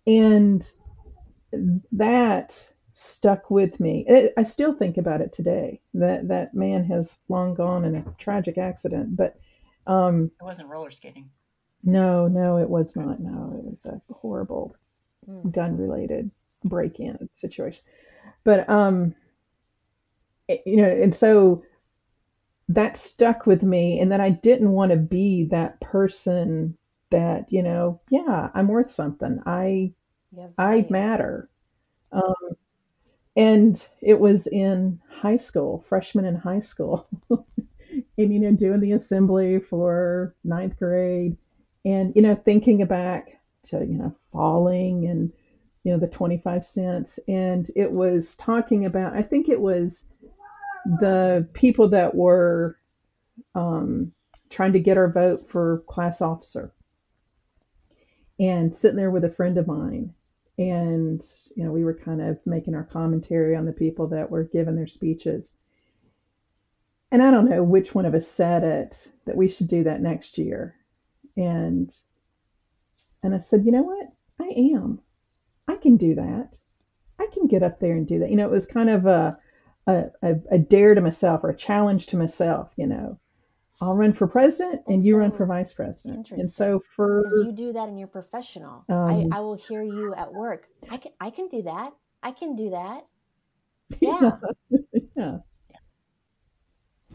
And 0.06 0.68
that 1.92 2.62
stuck 2.94 3.50
with 3.50 3.78
me. 3.80 4.04
It, 4.08 4.32
I 4.36 4.42
still 4.42 4.74
think 4.74 4.96
about 4.96 5.20
it 5.20 5.32
today. 5.32 5.80
That 5.94 6.28
that 6.28 6.54
man 6.54 6.84
has 6.84 7.18
long 7.28 7.54
gone 7.54 7.84
in 7.84 7.96
a 7.96 8.04
tragic 8.18 8.58
accident, 8.58 9.16
but 9.16 9.38
um, 9.86 10.30
it 10.40 10.44
wasn't 10.44 10.68
roller 10.68 10.90
skating. 10.90 11.30
No, 11.84 12.26
no, 12.28 12.58
it 12.58 12.68
was 12.68 12.96
not. 12.96 13.20
No, 13.20 13.54
it 13.58 13.64
was 13.64 13.84
a 13.86 14.00
horrible 14.12 14.74
mm. 15.28 15.52
gun-related 15.52 16.30
break-in 16.64 17.28
situation. 17.32 17.82
But 18.44 18.68
um, 18.68 19.14
you 20.48 20.76
know, 20.76 20.88
and 20.88 21.14
so 21.14 21.62
that 22.68 22.96
stuck 22.96 23.46
with 23.46 23.62
me 23.62 24.00
and 24.00 24.10
that 24.12 24.20
I 24.20 24.30
didn't 24.30 24.72
want 24.72 24.90
to 24.90 24.96
be 24.96 25.44
that 25.50 25.80
person 25.80 26.76
that, 27.10 27.46
you 27.52 27.62
know, 27.62 28.00
yeah, 28.10 28.50
I'm 28.54 28.68
worth 28.68 28.90
something. 28.90 29.40
I 29.46 29.92
yeah, 30.36 30.48
I 30.58 30.86
matter. 30.90 31.48
Um, 32.12 32.34
and 33.36 33.86
it 34.00 34.18
was 34.18 34.46
in 34.46 35.00
high 35.08 35.36
school, 35.36 35.84
freshman 35.88 36.24
in 36.24 36.34
high 36.34 36.60
school. 36.60 37.06
and 37.30 38.32
you 38.32 38.40
know, 38.40 38.52
doing 38.52 38.80
the 38.80 38.92
assembly 38.92 39.60
for 39.60 40.34
ninth 40.42 40.78
grade 40.78 41.36
and 41.84 42.14
you 42.16 42.22
know, 42.22 42.34
thinking 42.34 42.84
back 42.86 43.40
to, 43.64 43.78
you 43.78 43.98
know, 43.98 44.14
falling 44.32 45.06
and 45.06 45.32
you 45.84 45.92
know, 45.92 45.98
the 45.98 46.08
25 46.08 46.64
cents. 46.64 47.20
And 47.28 47.70
it 47.76 47.92
was 47.92 48.34
talking 48.34 48.86
about, 48.86 49.14
I 49.14 49.22
think 49.22 49.48
it 49.48 49.60
was 49.60 50.06
the 51.00 51.48
people 51.52 51.88
that 51.90 52.14
were 52.14 52.78
um, 53.54 54.12
trying 54.50 54.72
to 54.72 54.80
get 54.80 54.96
our 54.96 55.10
vote 55.10 55.48
for 55.48 55.82
class 55.86 56.20
officer 56.20 56.72
and 58.38 58.74
sitting 58.74 58.96
there 58.96 59.10
with 59.10 59.24
a 59.24 59.30
friend 59.30 59.58
of 59.58 59.66
mine. 59.66 60.14
And 60.58 61.22
you 61.54 61.64
know 61.64 61.72
we 61.72 61.84
were 61.84 61.94
kind 61.94 62.22
of 62.22 62.38
making 62.46 62.74
our 62.74 62.84
commentary 62.84 63.54
on 63.54 63.66
the 63.66 63.72
people 63.72 64.08
that 64.08 64.30
were 64.30 64.44
giving 64.44 64.76
their 64.76 64.86
speeches. 64.86 65.54
And 67.12 67.22
i 67.22 67.30
don't 67.30 67.48
know 67.48 67.62
which 67.62 67.94
one 67.94 68.06
of 68.06 68.14
us 68.14 68.26
said 68.26 68.64
it 68.64 69.08
that 69.26 69.36
we 69.36 69.48
should 69.48 69.68
do 69.68 69.84
that 69.84 70.00
next 70.00 70.38
year. 70.38 70.74
And 71.36 71.94
and 73.22 73.34
i 73.34 73.38
said 73.38 73.66
you 73.66 73.72
know 73.72 73.82
what? 73.82 74.06
I 74.40 74.48
am. 74.74 75.00
I 75.68 75.76
can 75.76 75.96
do 75.96 76.14
that. 76.14 76.56
I 77.18 77.26
can 77.32 77.48
get 77.48 77.62
up 77.62 77.80
there 77.80 77.92
and 77.92 78.06
do 78.06 78.20
that. 78.20 78.30
You 78.30 78.36
know 78.36 78.46
it 78.46 78.50
was 78.50 78.66
kind 78.66 78.88
of 78.88 79.04
a 79.04 79.38
a, 79.86 80.04
a, 80.22 80.34
a 80.52 80.58
dare 80.58 80.94
to 80.94 81.00
myself 81.00 81.44
or 81.44 81.50
a 81.50 81.56
challenge 81.56 82.06
to 82.06 82.16
myself 82.16 82.70
you 82.76 82.86
know 82.86 83.18
I'll 83.80 83.94
run 83.94 84.14
for 84.14 84.26
president 84.26 84.82
and 84.86 85.04
you 85.04 85.14
so 85.14 85.18
run 85.18 85.32
for 85.32 85.44
vice 85.44 85.72
president. 85.72 86.30
And 86.30 86.50
so 86.50 86.82
for 86.94 87.22
because 87.22 87.44
you 87.44 87.52
do 87.52 87.72
that 87.74 87.88
in 87.88 87.98
your 87.98 88.08
professional, 88.08 88.84
um, 88.88 89.30
I, 89.32 89.36
I 89.36 89.40
will 89.40 89.56
hear 89.56 89.82
you 89.82 90.14
at 90.14 90.32
work. 90.32 90.66
I 90.88 90.96
can 90.96 91.12
I 91.20 91.30
can 91.30 91.48
do 91.48 91.62
that. 91.62 91.92
I 92.22 92.32
can 92.32 92.56
do 92.56 92.70
that. 92.70 93.06
Yeah. 94.00 94.32
yeah. 95.16 95.36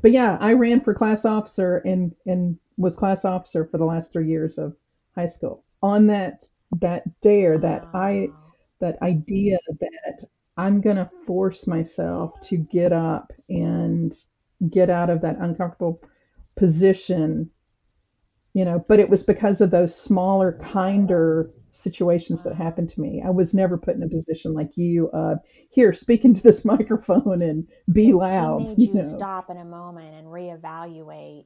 But 0.01 0.11
yeah, 0.11 0.37
I 0.39 0.53
ran 0.53 0.79
for 0.81 0.93
class 0.93 1.25
officer 1.25 1.77
and 1.79 2.13
and 2.25 2.57
was 2.77 2.95
class 2.95 3.25
officer 3.25 3.65
for 3.65 3.77
the 3.77 3.85
last 3.85 4.13
three 4.13 4.29
years 4.29 4.57
of 4.57 4.75
high 5.15 5.27
school. 5.27 5.65
On 5.83 6.07
that 6.07 6.45
that 6.79 7.03
dare, 7.21 7.57
that 7.57 7.87
I 7.93 8.29
that 8.79 9.01
idea 9.01 9.57
that 9.79 10.27
I'm 10.57 10.81
gonna 10.81 11.09
force 11.25 11.67
myself 11.67 12.39
to 12.41 12.57
get 12.57 12.93
up 12.93 13.31
and 13.49 14.13
get 14.69 14.89
out 14.89 15.09
of 15.09 15.21
that 15.21 15.37
uncomfortable 15.39 16.01
position 16.55 17.49
you 18.53 18.65
know 18.65 18.83
but 18.87 18.99
it 18.99 19.09
was 19.09 19.23
because 19.23 19.61
of 19.61 19.71
those 19.71 19.95
smaller 19.95 20.59
kinder 20.61 21.49
situations 21.71 22.43
that 22.43 22.53
happened 22.53 22.89
to 22.89 22.99
me 23.01 23.21
i 23.25 23.29
was 23.29 23.53
never 23.53 23.77
put 23.77 23.95
in 23.95 24.03
a 24.03 24.09
position 24.09 24.53
like 24.53 24.75
you 24.75 25.09
uh 25.11 25.35
here 25.69 25.93
speak 25.93 26.25
into 26.25 26.41
this 26.41 26.65
microphone 26.65 27.41
and 27.41 27.67
be 27.91 28.11
so 28.11 28.17
loud 28.17 28.61
made 28.61 28.79
you, 28.79 28.87
you 28.87 28.93
know. 28.93 29.11
stop 29.11 29.49
in 29.49 29.57
a 29.57 29.65
moment 29.65 30.13
and 30.15 30.27
reevaluate 30.27 31.45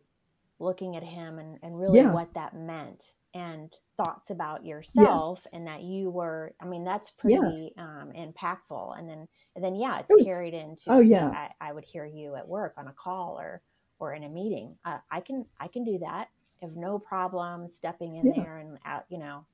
looking 0.59 0.95
at 0.95 1.03
him 1.03 1.37
and, 1.37 1.59
and 1.61 1.79
really 1.79 1.99
yeah. 1.99 2.11
what 2.11 2.33
that 2.33 2.55
meant 2.55 3.13
and 3.36 3.71
thoughts 3.98 4.32
about 4.32 4.65
yourself 4.65 5.41
yes. 5.45 5.54
and 5.54 5.67
that 5.67 5.84
you 5.84 6.10
were 6.10 6.54
i 6.60 6.65
mean 6.65 6.84
that's 6.84 7.12
pretty 7.12 7.38
yes. 7.38 7.71
um, 7.78 8.12
impactful 8.17 8.98
and 8.98 9.08
then 9.08 9.28
and 9.56 9.63
then 9.63 9.76
yeah 9.76 10.00
it's 10.00 10.10
it 10.10 10.15
was, 10.15 10.26
carried 10.26 10.54
into 10.54 10.84
oh 10.88 11.00
yeah 11.00 11.28
I, 11.30 11.69
I 11.69 11.71
would 11.71 11.86
hear 11.86 12.06
you 12.06 12.36
at 12.36 12.48
work 12.48 12.74
on 12.78 12.88
a 12.88 12.93
call 12.93 13.38
or 13.39 13.62
or 14.00 14.13
in 14.13 14.24
a 14.24 14.30
meeting. 14.30 14.76
Uh, 14.86 14.98
I 15.12 15.21
can 15.21 15.45
I 15.60 15.67
can 15.67 15.84
do 15.84 16.00
that. 16.00 16.28
I 16.62 16.65
have 16.65 16.76
no 16.76 17.00
problem 17.00 17.69
stepping 17.69 18.15
in 18.15 18.28
yeah. 18.28 18.43
there 18.43 18.58
and 18.58 18.78
out. 18.86 19.06
You 19.10 19.19
know, 19.19 19.45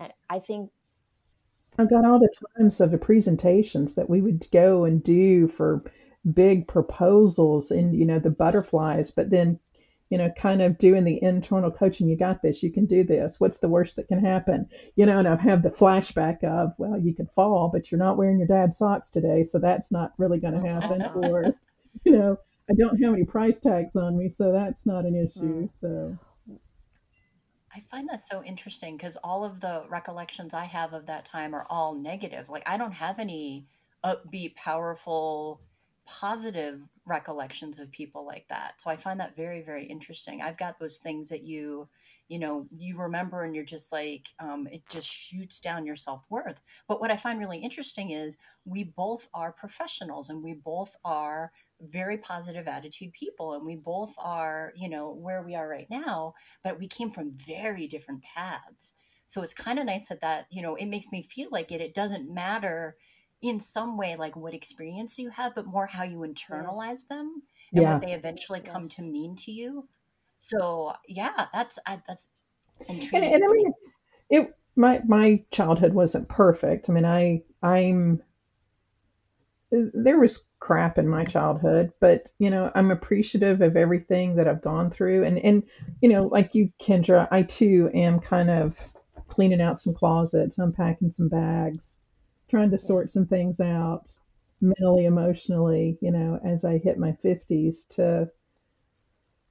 and 0.00 0.12
I 0.30 0.38
think 0.38 0.70
I've 1.78 1.90
got 1.90 2.04
all 2.04 2.18
the 2.18 2.32
times 2.56 2.80
of 2.80 2.90
the 2.90 2.98
presentations 2.98 3.94
that 3.94 4.08
we 4.08 4.20
would 4.20 4.46
go 4.50 4.84
and 4.84 5.02
do 5.02 5.48
for 5.48 5.82
big 6.32 6.66
proposals 6.66 7.70
and 7.70 7.94
you 7.94 8.06
know 8.06 8.18
the 8.18 8.30
butterflies, 8.30 9.10
but 9.10 9.30
then 9.30 9.58
you 10.10 10.18
know 10.18 10.30
kind 10.38 10.62
of 10.62 10.78
doing 10.78 11.04
the 11.04 11.22
internal 11.22 11.70
coaching. 11.70 12.08
You 12.08 12.16
got 12.16 12.42
this. 12.42 12.62
You 12.62 12.72
can 12.72 12.86
do 12.86 13.04
this. 13.04 13.40
What's 13.40 13.58
the 13.58 13.68
worst 13.68 13.96
that 13.96 14.08
can 14.08 14.24
happen? 14.24 14.68
You 14.96 15.06
know, 15.06 15.18
and 15.18 15.28
I 15.28 15.32
have 15.32 15.40
had 15.40 15.62
the 15.62 15.70
flashback 15.70 16.44
of 16.44 16.72
well, 16.78 16.98
you 16.98 17.14
could 17.14 17.28
fall, 17.34 17.70
but 17.72 17.90
you're 17.90 17.98
not 17.98 18.16
wearing 18.16 18.38
your 18.38 18.48
dad's 18.48 18.78
socks 18.78 19.10
today, 19.10 19.44
so 19.44 19.58
that's 19.58 19.90
not 19.90 20.12
really 20.18 20.38
going 20.38 20.54
to 20.62 20.68
happen. 20.68 21.02
or 21.14 21.54
you 22.04 22.12
know 22.12 22.38
I 22.70 22.74
don't 22.74 23.02
have 23.02 23.14
any 23.14 23.24
price 23.24 23.60
tags 23.60 23.96
on 23.96 24.16
me, 24.16 24.28
so 24.28 24.52
that's 24.52 24.86
not 24.86 25.04
an 25.04 25.14
issue. 25.14 25.66
Mm. 25.66 25.72
So 25.72 26.18
I 27.74 27.80
find 27.80 28.08
that 28.08 28.20
so 28.20 28.42
interesting 28.44 28.96
because 28.96 29.16
all 29.24 29.44
of 29.44 29.60
the 29.60 29.84
recollections 29.88 30.54
I 30.54 30.64
have 30.64 30.92
of 30.92 31.06
that 31.06 31.24
time 31.24 31.54
are 31.54 31.66
all 31.68 31.98
negative. 31.98 32.48
Like 32.48 32.62
I 32.66 32.76
don't 32.76 32.92
have 32.92 33.18
any 33.18 33.66
upbeat, 34.04 34.54
powerful, 34.54 35.60
positive 36.06 36.82
recollections 37.06 37.78
of 37.78 37.90
people 37.90 38.26
like 38.26 38.46
that. 38.48 38.80
So 38.80 38.90
I 38.90 38.96
find 38.96 39.20
that 39.20 39.36
very, 39.36 39.62
very 39.62 39.84
interesting. 39.86 40.42
I've 40.42 40.58
got 40.58 40.78
those 40.78 40.98
things 40.98 41.28
that 41.28 41.42
you 41.42 41.88
you 42.28 42.38
know 42.38 42.66
you 42.74 42.96
remember 42.96 43.44
and 43.44 43.54
you're 43.54 43.64
just 43.64 43.92
like 43.92 44.28
um, 44.38 44.66
it 44.70 44.82
just 44.88 45.06
shoots 45.06 45.60
down 45.60 45.86
your 45.86 45.96
self-worth 45.96 46.60
but 46.88 47.00
what 47.00 47.10
i 47.10 47.16
find 47.16 47.38
really 47.38 47.58
interesting 47.58 48.10
is 48.10 48.38
we 48.64 48.82
both 48.82 49.28
are 49.34 49.52
professionals 49.52 50.30
and 50.30 50.42
we 50.42 50.54
both 50.54 50.96
are 51.04 51.52
very 51.80 52.16
positive 52.16 52.66
attitude 52.66 53.12
people 53.12 53.52
and 53.52 53.66
we 53.66 53.76
both 53.76 54.14
are 54.18 54.72
you 54.74 54.88
know 54.88 55.12
where 55.12 55.42
we 55.42 55.54
are 55.54 55.68
right 55.68 55.88
now 55.90 56.34
but 56.62 56.78
we 56.78 56.88
came 56.88 57.10
from 57.10 57.32
very 57.46 57.86
different 57.86 58.22
paths 58.22 58.94
so 59.26 59.42
it's 59.42 59.54
kind 59.54 59.78
of 59.78 59.86
nice 59.86 60.08
that 60.08 60.20
that 60.20 60.46
you 60.50 60.62
know 60.62 60.74
it 60.76 60.86
makes 60.86 61.12
me 61.12 61.22
feel 61.22 61.48
like 61.50 61.70
it 61.70 61.80
it 61.80 61.94
doesn't 61.94 62.32
matter 62.32 62.96
in 63.42 63.60
some 63.60 63.96
way 63.96 64.16
like 64.16 64.36
what 64.36 64.54
experience 64.54 65.18
you 65.18 65.30
have 65.30 65.54
but 65.54 65.66
more 65.66 65.86
how 65.86 66.02
you 66.02 66.18
internalize 66.18 66.90
yes. 66.90 67.04
them 67.04 67.42
and 67.72 67.82
yeah. 67.82 67.92
what 67.92 68.02
they 68.02 68.12
eventually 68.12 68.60
come 68.60 68.84
yes. 68.84 68.94
to 68.94 69.02
mean 69.02 69.36
to 69.36 69.50
you 69.52 69.88
so 70.44 70.92
yeah, 71.08 71.46
that's 71.52 71.78
I, 71.86 72.02
that's 72.06 72.28
intriguing. 72.86 73.24
And, 73.24 73.34
and 73.36 73.44
I 73.44 73.52
mean, 73.52 73.72
it 74.28 74.54
my 74.76 75.00
my 75.06 75.42
childhood 75.50 75.94
wasn't 75.94 76.28
perfect. 76.28 76.88
I 76.88 76.92
mean, 76.92 77.06
I 77.06 77.42
I'm 77.62 78.22
there 79.70 80.18
was 80.18 80.44
crap 80.60 80.98
in 80.98 81.08
my 81.08 81.24
childhood, 81.24 81.92
but 81.98 82.30
you 82.38 82.50
know, 82.50 82.70
I'm 82.74 82.90
appreciative 82.90 83.62
of 83.62 83.76
everything 83.76 84.36
that 84.36 84.46
I've 84.46 84.62
gone 84.62 84.90
through, 84.90 85.24
and 85.24 85.38
and 85.38 85.62
you 86.02 86.10
know, 86.10 86.26
like 86.26 86.54
you, 86.54 86.70
Kendra, 86.80 87.26
I 87.30 87.42
too 87.42 87.90
am 87.94 88.20
kind 88.20 88.50
of 88.50 88.76
cleaning 89.28 89.62
out 89.62 89.80
some 89.80 89.94
closets, 89.94 90.58
unpacking 90.58 91.10
some 91.10 91.28
bags, 91.28 91.98
trying 92.54 92.70
to 92.70 92.78
sort 92.78 93.10
some 93.10 93.26
things 93.26 93.58
out 93.58 94.08
mentally, 94.60 95.06
emotionally, 95.06 95.98
you 96.00 96.12
know, 96.12 96.38
as 96.46 96.64
I 96.64 96.78
hit 96.78 96.98
my 97.00 97.10
50s 97.24 97.88
to 97.96 98.30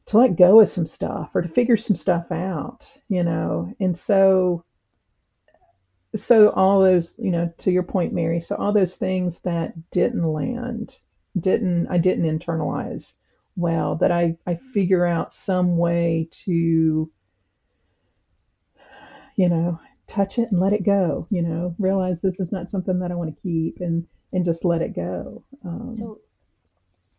to 0.05 0.17
let 0.17 0.37
go 0.37 0.61
of 0.61 0.69
some 0.69 0.87
stuff 0.87 1.31
or 1.33 1.41
to 1.41 1.49
figure 1.49 1.75
some 1.75 1.97
stuff 1.97 2.31
out, 2.31 2.87
you 3.09 3.25
know. 3.25 3.73
And 3.81 3.97
so 3.97 4.63
so 6.15 6.51
all 6.51 6.81
those, 6.81 7.13
you 7.17 7.31
know, 7.31 7.51
to 7.57 7.71
your 7.73 7.83
point, 7.83 8.13
Mary, 8.13 8.39
so 8.39 8.55
all 8.55 8.71
those 8.71 8.95
things 8.95 9.41
that 9.41 9.73
didn't 9.91 10.23
land, 10.25 10.97
didn't 11.37 11.87
I 11.89 11.97
didn't 11.97 12.39
internalize 12.39 13.15
well, 13.57 13.97
that 13.97 14.13
I, 14.13 14.37
I 14.47 14.55
figure 14.73 15.05
out 15.05 15.33
some 15.33 15.75
way 15.75 16.29
to, 16.45 17.11
you 19.35 19.49
know, 19.49 19.77
touch 20.07 20.37
it 20.37 20.51
and 20.51 20.59
let 20.59 20.73
it 20.73 20.83
go, 20.83 21.27
you 21.29 21.41
know, 21.41 21.75
realize 21.79 22.21
this 22.21 22.39
is 22.39 22.51
not 22.51 22.69
something 22.69 22.99
that 22.99 23.11
I 23.11 23.15
want 23.15 23.35
to 23.35 23.41
keep 23.41 23.79
and 23.79 24.05
and 24.31 24.43
just 24.43 24.65
let 24.65 24.81
it 24.81 24.95
go. 24.95 25.43
Um, 25.63 25.95
so 25.95 26.19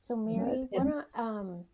so 0.01 0.17
Mary, 0.17 0.67
but, 0.71 0.79
wanna 0.79 1.07
um 1.15 1.65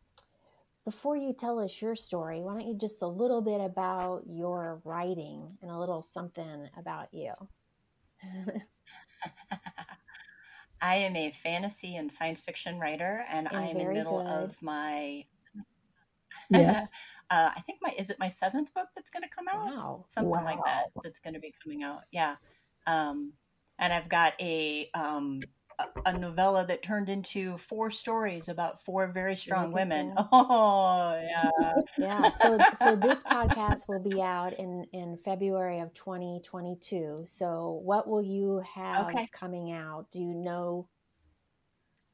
before 0.84 1.16
you 1.16 1.32
tell 1.32 1.58
us 1.58 1.80
your 1.80 1.94
story, 1.94 2.40
why 2.40 2.54
don't 2.54 2.66
you 2.66 2.76
just 2.76 3.02
a 3.02 3.06
little 3.06 3.42
bit 3.42 3.60
about 3.60 4.22
your 4.26 4.80
writing 4.84 5.58
and 5.62 5.70
a 5.70 5.78
little 5.78 6.02
something 6.02 6.68
about 6.76 7.08
you? 7.12 7.32
I 10.82 10.96
am 10.96 11.14
a 11.14 11.30
fantasy 11.30 11.96
and 11.96 12.10
science 12.10 12.40
fiction 12.40 12.78
writer, 12.78 13.24
and, 13.30 13.46
and 13.48 13.56
I 13.56 13.66
am 13.66 13.76
in 13.76 13.86
the 13.86 13.92
middle 13.92 14.22
good. 14.22 14.28
of 14.30 14.62
my. 14.62 15.26
Yes. 16.48 16.88
uh, 17.30 17.50
I 17.56 17.60
think 17.60 17.78
my 17.80 17.94
is 17.96 18.10
it 18.10 18.18
my 18.18 18.28
seventh 18.28 18.74
book 18.74 18.88
that's 18.94 19.10
going 19.10 19.22
to 19.22 19.28
come 19.28 19.46
out? 19.48 19.64
Wow. 19.64 20.04
Something 20.08 20.30
wow. 20.30 20.44
like 20.44 20.58
that. 20.64 20.86
That's 21.02 21.20
going 21.20 21.34
to 21.34 21.40
be 21.40 21.54
coming 21.62 21.82
out. 21.82 22.02
Yeah. 22.10 22.36
Um, 22.86 23.34
and 23.78 23.92
I've 23.92 24.08
got 24.08 24.34
a 24.40 24.90
um, 24.94 25.40
a 26.04 26.16
novella 26.16 26.64
that 26.66 26.82
turned 26.82 27.08
into 27.08 27.56
four 27.58 27.90
stories 27.90 28.48
about 28.48 28.82
four 28.84 29.06
very 29.08 29.36
strong 29.36 29.72
women. 29.72 30.14
Oh, 30.32 31.20
yeah. 31.20 31.74
yeah. 31.98 32.30
So, 32.32 32.58
so 32.74 32.96
this 32.96 33.22
podcast 33.22 33.88
will 33.88 34.00
be 34.00 34.20
out 34.20 34.52
in, 34.52 34.86
in 34.92 35.18
February 35.24 35.80
of 35.80 35.92
2022. 35.94 37.22
So 37.24 37.80
what 37.82 38.08
will 38.08 38.22
you 38.22 38.62
have 38.74 39.06
okay. 39.06 39.28
coming 39.32 39.72
out? 39.72 40.06
Do 40.12 40.20
you 40.20 40.34
know? 40.34 40.88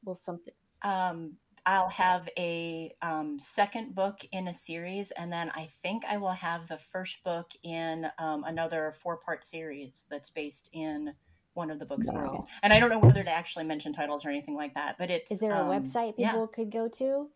Will 0.03 0.15
something? 0.15 0.53
Um, 0.83 1.33
I'll 1.67 1.89
have 1.89 2.29
a 2.37 2.95
um, 3.01 3.37
second 3.39 3.93
book 3.93 4.25
in 4.31 4.47
a 4.47 4.53
series, 4.53 5.11
and 5.11 5.33
then 5.33 5.51
I 5.53 5.67
think 5.83 6.05
I 6.05 6.15
will 6.15 6.31
have 6.31 6.69
the 6.69 6.77
first 6.77 7.21
book 7.25 7.51
in 7.61 8.07
um, 8.17 8.45
another 8.45 8.89
four 8.91 9.17
part 9.17 9.43
series 9.43 10.05
that's 10.09 10.29
based 10.29 10.69
in 10.71 11.15
one 11.55 11.69
of 11.69 11.79
the 11.79 11.85
books 11.85 12.07
wow. 12.07 12.21
world. 12.21 12.47
And 12.63 12.71
I 12.71 12.79
don't 12.79 12.89
know 12.89 12.99
whether 12.99 13.21
to 13.21 13.29
actually 13.29 13.65
mention 13.65 13.91
titles 13.91 14.25
or 14.25 14.29
anything 14.29 14.55
like 14.55 14.75
that, 14.75 14.97
but 14.97 15.11
it's 15.11 15.29
Is 15.29 15.41
there 15.41 15.51
a 15.51 15.59
um, 15.59 15.67
website 15.67 16.15
people 16.15 16.49
yeah. 16.49 16.55
could 16.55 16.71
go 16.71 16.87
to 16.87 17.27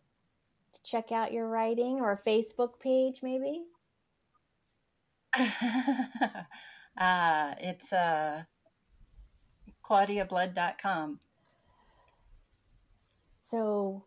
to 0.72 0.82
check 0.82 1.12
out 1.12 1.34
your 1.34 1.46
writing 1.46 2.00
or 2.00 2.12
a 2.12 2.16
Facebook 2.16 2.80
page 2.80 3.18
maybe? 3.22 3.64
uh 6.98 7.54
it's 7.58 7.92
uh 7.92 8.44
claudiablood.com. 9.84 11.20
So 13.42 14.04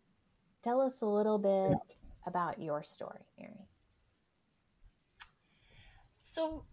tell 0.66 0.80
us 0.80 1.00
a 1.00 1.06
little 1.06 1.38
bit 1.38 1.78
about 2.26 2.60
your 2.60 2.82
story, 2.82 3.24
Mary. 3.38 3.68
So 6.18 6.64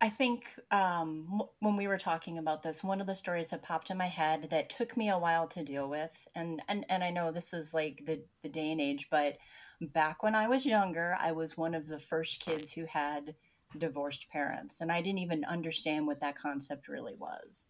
I 0.00 0.08
think 0.08 0.46
um, 0.72 1.42
when 1.60 1.76
we 1.76 1.86
were 1.86 1.98
talking 1.98 2.36
about 2.36 2.64
this, 2.64 2.82
one 2.82 3.00
of 3.00 3.06
the 3.06 3.14
stories 3.14 3.50
that 3.50 3.62
popped 3.62 3.90
in 3.90 3.96
my 3.96 4.08
head 4.08 4.48
that 4.50 4.68
took 4.68 4.96
me 4.96 5.08
a 5.08 5.18
while 5.18 5.46
to 5.46 5.62
deal 5.62 5.88
with, 5.88 6.26
and 6.34 6.60
and, 6.68 6.84
and 6.88 7.04
I 7.04 7.10
know 7.10 7.30
this 7.30 7.54
is 7.54 7.72
like 7.72 8.02
the, 8.06 8.22
the 8.42 8.48
day 8.48 8.72
and 8.72 8.80
age, 8.80 9.06
but 9.08 9.36
back 9.80 10.24
when 10.24 10.34
I 10.34 10.48
was 10.48 10.66
younger, 10.66 11.16
I 11.20 11.30
was 11.30 11.56
one 11.56 11.74
of 11.74 11.86
the 11.86 12.00
first 12.00 12.40
kids 12.40 12.72
who 12.72 12.86
had 12.86 13.36
divorced 13.78 14.28
parents, 14.30 14.80
and 14.80 14.90
I 14.90 15.00
didn't 15.00 15.20
even 15.20 15.44
understand 15.44 16.08
what 16.08 16.20
that 16.20 16.36
concept 16.36 16.88
really 16.88 17.14
was. 17.14 17.68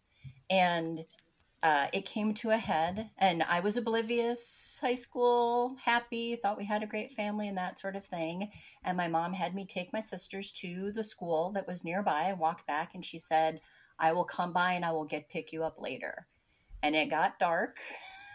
And 0.49 1.05
uh, 1.63 1.87
it 1.91 2.05
came 2.05 2.33
to 2.35 2.51
a 2.51 2.57
head, 2.57 3.09
and 3.17 3.41
I 3.41 3.59
was 3.59 3.77
oblivious, 3.77 4.77
high 4.81 4.95
school, 4.95 5.75
happy, 5.83 6.35
thought 6.35 6.57
we 6.57 6.65
had 6.65 6.83
a 6.83 6.87
great 6.87 7.11
family 7.11 7.47
and 7.47 7.57
that 7.57 7.79
sort 7.79 7.95
of 7.95 8.05
thing. 8.05 8.51
And 8.83 8.95
my 8.95 9.07
mom 9.07 9.33
had 9.33 9.55
me 9.55 9.65
take 9.65 9.91
my 9.91 9.99
sisters 9.99 10.51
to 10.53 10.91
the 10.91 11.03
school 11.03 11.51
that 11.53 11.67
was 11.67 11.83
nearby 11.83 12.23
and 12.23 12.39
walked 12.39 12.67
back, 12.67 12.93
and 12.93 13.03
she 13.03 13.17
said, 13.17 13.59
I 13.99 14.11
will 14.11 14.23
come 14.23 14.53
by 14.53 14.73
and 14.73 14.85
I 14.85 14.91
will 14.91 15.05
get 15.05 15.29
pick 15.29 15.51
you 15.51 15.63
up 15.63 15.81
later. 15.81 16.27
And 16.83 16.95
it 16.95 17.09
got 17.09 17.39
dark. 17.39 17.77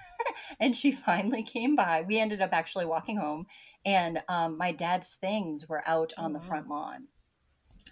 and 0.60 0.74
she 0.74 0.90
finally 0.90 1.44
came 1.44 1.76
by. 1.76 2.02
We 2.02 2.18
ended 2.18 2.42
up 2.42 2.52
actually 2.52 2.86
walking 2.86 3.18
home, 3.18 3.46
and 3.84 4.22
um, 4.28 4.58
my 4.58 4.72
dad's 4.72 5.14
things 5.14 5.68
were 5.68 5.86
out 5.86 6.12
on 6.18 6.32
the 6.32 6.40
oh, 6.40 6.42
front 6.42 6.68
lawn. 6.68 7.06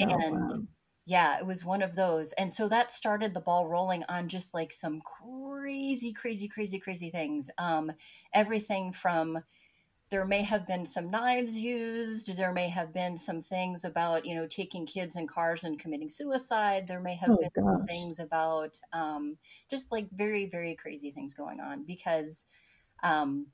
Oh, 0.01 0.05
and 0.07 0.35
wow 0.35 0.63
yeah, 1.07 1.39
it 1.39 1.47
was 1.47 1.65
one 1.65 1.83
of 1.83 1.97
those. 1.97 2.33
And 2.33 2.53
so 2.53 2.69
that 2.69 2.93
started 2.93 3.35
the 3.35 3.41
ball 3.41 3.67
rolling 3.67 4.05
on 4.09 4.29
just 4.29 4.55
like 4.55 4.73
some 4.73 5.01
crazy, 5.01 6.13
crazy, 6.13 6.49
crazy, 6.49 6.79
crazy 6.79 7.11
things. 7.11 7.51
Um, 7.59 7.93
everything 8.35 8.93
from 8.93 9.41
there 10.11 10.25
may 10.25 10.43
have 10.43 10.67
been 10.67 10.85
some 10.85 11.11
knives 11.11 11.57
used. 11.57 12.37
There 12.37 12.53
may 12.53 12.69
have 12.69 12.93
been 12.93 13.17
some 13.17 13.41
things 13.41 13.85
about, 13.85 14.27
you 14.27 14.35
know, 14.35 14.47
taking 14.47 14.85
kids 14.85 15.15
in 15.15 15.29
cars 15.29 15.63
and 15.63 15.79
committing 15.79 16.09
suicide. 16.09 16.89
There 16.89 17.01
may 17.01 17.15
have 17.15 17.31
oh, 17.31 17.37
been 17.37 17.51
some 17.55 17.87
things 17.87 18.19
about 18.19 18.81
um, 18.93 19.39
just 19.71 19.93
like 19.93 20.09
very, 20.11 20.47
very 20.47 20.75
crazy 20.75 21.13
things 21.13 21.33
going 21.33 21.61
on 21.61 21.85
because 21.85 22.47
um, 23.05 23.47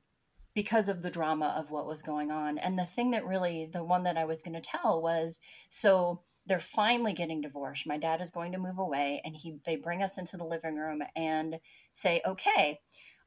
because 0.55 0.89
of 0.89 1.03
the 1.03 1.11
drama 1.11 1.55
of 1.57 1.71
what 1.71 1.87
was 1.87 2.01
going 2.01 2.31
on. 2.31 2.57
And 2.57 2.79
the 2.79 2.87
thing 2.87 3.11
that 3.11 3.27
really, 3.27 3.69
the 3.71 3.85
one 3.85 4.05
that 4.05 4.17
I 4.17 4.25
was 4.25 4.43
going 4.43 4.55
to 4.55 4.61
tell 4.61 5.03
was 5.03 5.39
so 5.69 6.23
they're 6.47 6.61
finally 6.61 7.13
getting 7.13 7.41
divorced. 7.41 7.87
My 7.87 7.99
dad 7.99 8.21
is 8.21 8.31
going 8.31 8.53
to 8.53 8.59
move 8.59 8.79
away, 8.79 9.21
and 9.25 9.37
he 9.37 9.59
they 9.65 9.77
bring 9.77 10.03
us 10.03 10.17
into 10.17 10.37
the 10.37 10.45
living 10.45 10.77
room 10.77 11.03
and 11.15 11.59
say, 11.93 12.21
"Okay, 12.25 12.81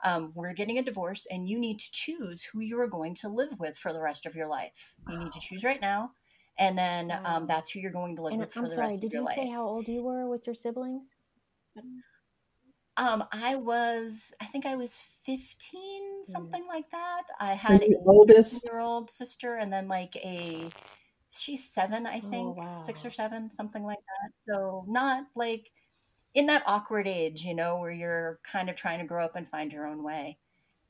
um, 0.03 0.32
we're 0.34 0.53
getting 0.53 0.78
a 0.78 0.84
divorce, 0.84 1.28
and 1.30 1.47
you 1.47 1.59
need 1.59 1.80
to 1.80 1.91
choose 1.91 2.45
who 2.45 2.61
you 2.61 2.80
are 2.80 2.88
going 2.88 3.15
to 3.15 3.30
live 3.30 3.59
with 3.59 3.78
for 3.78 3.91
the 3.91 4.01
rest 4.01 4.26
of 4.26 4.36
your 4.36 4.47
life. 4.47 4.95
You 5.09 5.20
need 5.20 5.32
to 5.34 5.39
choose 5.39 5.63
right 5.63 5.82
now, 5.82 6.11
and 6.57 6.78
then 6.78 7.20
um, 7.26 7.45
that's 7.47 7.72
who 7.72 7.80
you're 7.80 7.91
going 7.91 8.15
to 8.15 8.22
live 8.22 8.32
and 8.32 8.39
with 8.39 8.53
for 8.53 8.59
I'm 8.59 8.65
the 8.65 8.72
sorry, 8.72 8.84
rest 8.84 9.03
of 9.03 9.13
your 9.13 9.24
life." 9.24 9.36
Did 9.36 9.41
you 9.41 9.47
say 9.47 9.51
how 9.51 9.67
old 9.67 9.88
you 9.88 10.03
were 10.03 10.28
with 10.28 10.47
your 10.47 10.55
siblings? 10.55 11.09
Um, 12.97 13.24
I 13.32 13.55
was, 13.55 14.34
I 14.41 14.45
think 14.45 14.65
I 14.65 14.76
was 14.76 15.01
15, 15.24 15.45
hmm. 15.82 16.32
something 16.32 16.63
mm. 16.63 16.67
like 16.67 16.91
that. 16.91 17.24
I 17.39 17.53
had 17.53 17.82
an 17.82 17.95
oldest 18.05 18.65
year 18.65 18.80
old 18.80 19.09
sister 19.09 19.55
and 19.55 19.72
then 19.72 19.88
like 19.88 20.17
a 20.17 20.70
she's 21.38 21.69
seven, 21.71 22.05
I 22.05 22.21
oh, 22.23 22.30
think, 22.30 22.47
oh, 22.47 22.55
wow. 22.57 22.75
six 22.75 23.05
or 23.05 23.09
seven, 23.09 23.51
something 23.51 23.84
like 23.84 23.99
that. 23.99 24.32
So 24.47 24.86
not 24.88 25.25
like 25.36 25.71
in 26.34 26.45
that 26.47 26.63
awkward 26.65 27.07
age, 27.07 27.43
you 27.43 27.53
know, 27.53 27.77
where 27.80 27.91
you're 27.91 28.39
kind 28.43 28.69
of 28.69 28.75
trying 28.75 28.99
to 28.99 29.05
grow 29.05 29.25
up 29.25 29.36
and 29.36 29.47
find 29.47 29.71
your 29.71 29.88
own 29.88 30.03
way. 30.03 30.38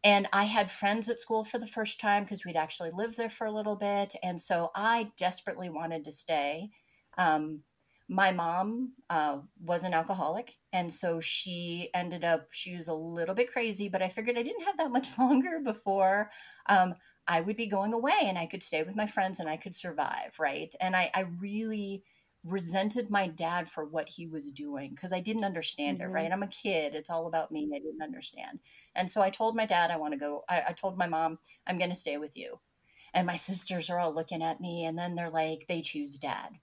And 0.04 0.28
I 0.32 0.46
had 0.46 0.72
friends 0.72 1.10
at 1.10 1.20
school 1.20 1.44
for 1.44 1.60
the 1.60 1.68
first 1.68 2.00
time 2.00 2.24
because 2.24 2.46
we'd 2.46 2.56
actually 2.56 2.92
lived 2.92 3.18
there 3.18 3.30
for 3.30 3.46
a 3.46 3.52
little 3.52 3.76
bit. 3.76 4.16
And 4.24 4.40
so 4.40 4.72
I 4.76 5.12
desperately 5.18 5.70
wanted 5.70 6.06
to 6.06 6.12
stay. 6.12 6.70
Um, 7.18 7.64
my 8.08 8.32
mom 8.32 8.94
uh, 9.10 9.40
was 9.64 9.84
an 9.84 9.94
alcoholic. 9.94 10.56
And 10.72 10.92
so 10.92 11.20
she 11.20 11.90
ended 11.94 12.24
up, 12.24 12.48
she 12.52 12.76
was 12.76 12.88
a 12.88 12.94
little 12.94 13.36
bit 13.36 13.52
crazy, 13.52 13.90
but 13.90 14.02
I 14.02 14.10
figured 14.10 14.38
I 14.38 14.44
didn't 14.44 14.66
have 14.66 14.78
that 14.78 14.92
much 14.92 15.10
longer 15.18 15.60
before 15.64 16.32
um, 16.68 16.96
I 17.28 17.42
would 17.42 17.56
be 17.56 17.68
going 17.68 17.94
away 17.94 18.20
and 18.24 18.38
I 18.38 18.46
could 18.46 18.64
stay 18.64 18.84
with 18.84 18.96
my 18.96 19.08
friends 19.08 19.40
and 19.40 19.48
I 19.48 19.58
could 19.58 19.76
survive, 19.76 20.40
right? 20.40 20.74
And 20.80 20.96
I, 20.96 21.12
I 21.14 21.28
really 21.40 22.04
resented 22.44 23.10
my 23.10 23.28
dad 23.28 23.70
for 23.70 23.86
what 23.86 24.10
he 24.10 24.26
was 24.26 24.50
doing 24.50 24.92
because 24.92 25.12
I 25.12 25.20
didn't 25.20 25.44
understand 25.44 26.00
mm-hmm. 26.00 26.10
it, 26.10 26.14
right? 26.14 26.32
I'm 26.32 26.44
a 26.44 26.48
kid. 26.48 26.96
It's 26.96 27.10
all 27.10 27.28
about 27.28 27.52
me. 27.52 27.70
I 27.74 27.80
didn't 27.80 28.02
understand. 28.02 28.60
And 28.96 29.12
so 29.12 29.22
I 29.22 29.30
told 29.30 29.56
my 29.56 29.66
dad, 29.66 29.92
I 29.92 29.98
want 29.98 30.14
to 30.14 30.20
go. 30.20 30.44
I, 30.50 30.64
I 30.70 30.72
told 30.74 30.98
my 30.98 31.08
mom, 31.08 31.40
I'm 31.68 31.78
going 31.78 31.90
to 31.90 31.96
stay 31.96 32.18
with 32.18 32.38
you. 32.38 32.60
And 33.14 33.28
my 33.28 33.36
sisters 33.36 33.90
are 33.90 34.00
all 34.00 34.14
looking 34.14 34.44
at 34.44 34.62
me 34.62 34.86
and 34.86 34.98
then 34.98 35.16
they're 35.16 35.30
like, 35.30 35.66
they 35.68 35.82
choose 35.82 36.18
dad. 36.18 36.60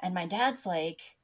And 0.00 0.14
my 0.14 0.26
dad's 0.26 0.66
like, 0.66 1.16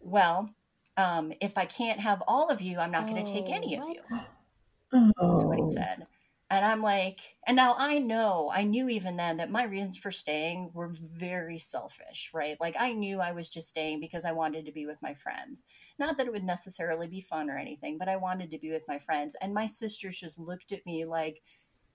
well, 0.00 0.50
um, 0.96 1.32
if 1.40 1.56
I 1.56 1.66
can't 1.66 2.00
have 2.00 2.22
all 2.26 2.50
of 2.50 2.60
you, 2.60 2.78
I'm 2.78 2.90
not 2.90 3.06
going 3.06 3.24
to 3.24 3.32
take 3.32 3.48
any 3.48 3.76
of 3.76 3.82
oh, 3.84 3.88
you. 3.88 4.00
Oh. 4.12 5.32
That's 5.32 5.44
what 5.44 5.58
he 5.58 5.70
said. 5.70 6.06
And 6.48 6.64
I'm 6.64 6.80
like, 6.80 7.38
and 7.44 7.56
now 7.56 7.74
I 7.76 7.98
know, 7.98 8.52
I 8.54 8.62
knew 8.62 8.88
even 8.88 9.16
then 9.16 9.36
that 9.38 9.50
my 9.50 9.64
reasons 9.64 9.96
for 9.96 10.12
staying 10.12 10.70
were 10.72 10.88
very 10.92 11.58
selfish, 11.58 12.30
right? 12.32 12.56
Like 12.60 12.76
I 12.78 12.92
knew 12.92 13.20
I 13.20 13.32
was 13.32 13.48
just 13.48 13.68
staying 13.68 13.98
because 13.98 14.24
I 14.24 14.30
wanted 14.30 14.64
to 14.66 14.72
be 14.72 14.86
with 14.86 15.02
my 15.02 15.12
friends. 15.12 15.64
Not 15.98 16.16
that 16.16 16.26
it 16.28 16.32
would 16.32 16.44
necessarily 16.44 17.08
be 17.08 17.20
fun 17.20 17.50
or 17.50 17.58
anything, 17.58 17.98
but 17.98 18.08
I 18.08 18.14
wanted 18.14 18.52
to 18.52 18.58
be 18.58 18.70
with 18.70 18.84
my 18.86 19.00
friends. 19.00 19.34
And 19.40 19.54
my 19.54 19.66
sisters 19.66 20.20
just 20.20 20.38
looked 20.38 20.70
at 20.70 20.86
me 20.86 21.04
like, 21.04 21.42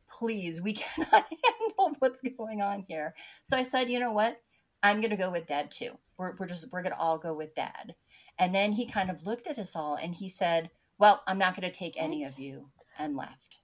please, 0.10 0.62
we 0.62 0.74
cannot 0.74 1.26
handle 1.30 1.96
what's 2.00 2.22
going 2.38 2.62
on 2.62 2.84
here. 2.90 3.16
So 3.44 3.56
I 3.56 3.64
said, 3.64 3.90
you 3.90 4.00
know 4.00 4.12
what? 4.12 4.42
I'm 4.84 5.00
going 5.00 5.12
to 5.12 5.16
go 5.16 5.30
with 5.30 5.48
dad 5.48 5.72
too. 5.72 5.98
We're, 6.18 6.36
we're 6.38 6.48
just, 6.48 6.72
we're 6.74 6.82
going 6.82 6.94
to 6.94 7.00
all 7.00 7.18
go 7.18 7.34
with 7.34 7.56
dad. 7.56 7.96
And 8.38 8.54
then 8.54 8.74
he 8.74 8.86
kind 8.86 9.10
of 9.10 9.26
looked 9.26 9.48
at 9.48 9.60
us 9.60 9.78
all 9.78 9.96
and 9.96 10.16
he 10.16 10.28
said, 10.28 10.72
well, 10.98 11.24
I'm 11.26 11.38
not 11.38 11.56
going 11.56 11.72
to 11.72 11.78
take 11.78 11.94
any 11.96 12.26
of 12.26 12.38
you 12.38 12.70
and 13.00 13.16
left. 13.16 13.61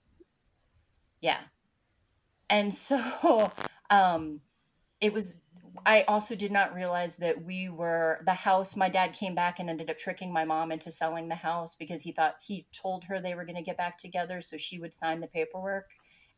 Yeah. 1.22 1.40
And 2.50 2.74
so 2.74 3.52
um 3.90 4.42
it 5.00 5.14
was 5.14 5.42
I 5.86 6.04
also 6.08 6.36
did 6.36 6.52
not 6.52 6.74
realize 6.74 7.18
that 7.18 7.44
we 7.44 7.70
were 7.70 8.22
the 8.26 8.34
house. 8.34 8.76
My 8.76 8.90
dad 8.90 9.14
came 9.14 9.36
back 9.36 9.60
and 9.60 9.70
ended 9.70 9.90
up 9.90 9.98
tricking 9.98 10.34
my 10.34 10.44
mom 10.44 10.72
into 10.72 10.92
selling 10.92 11.30
the 11.30 11.36
house 11.36 11.76
because 11.76 12.02
he 12.02 12.12
thought 12.12 12.38
he 12.46 12.68
told 12.72 13.06
her 13.06 13.20
they 13.20 13.36
were 13.36 13.46
going 13.46 13.58
to 13.58 13.62
get 13.62 13.78
back 13.78 13.98
together 14.00 14.42
so 14.42 14.58
she 14.58 14.80
would 14.80 14.94
sign 14.94 15.20
the 15.20 15.28
paperwork 15.28 15.86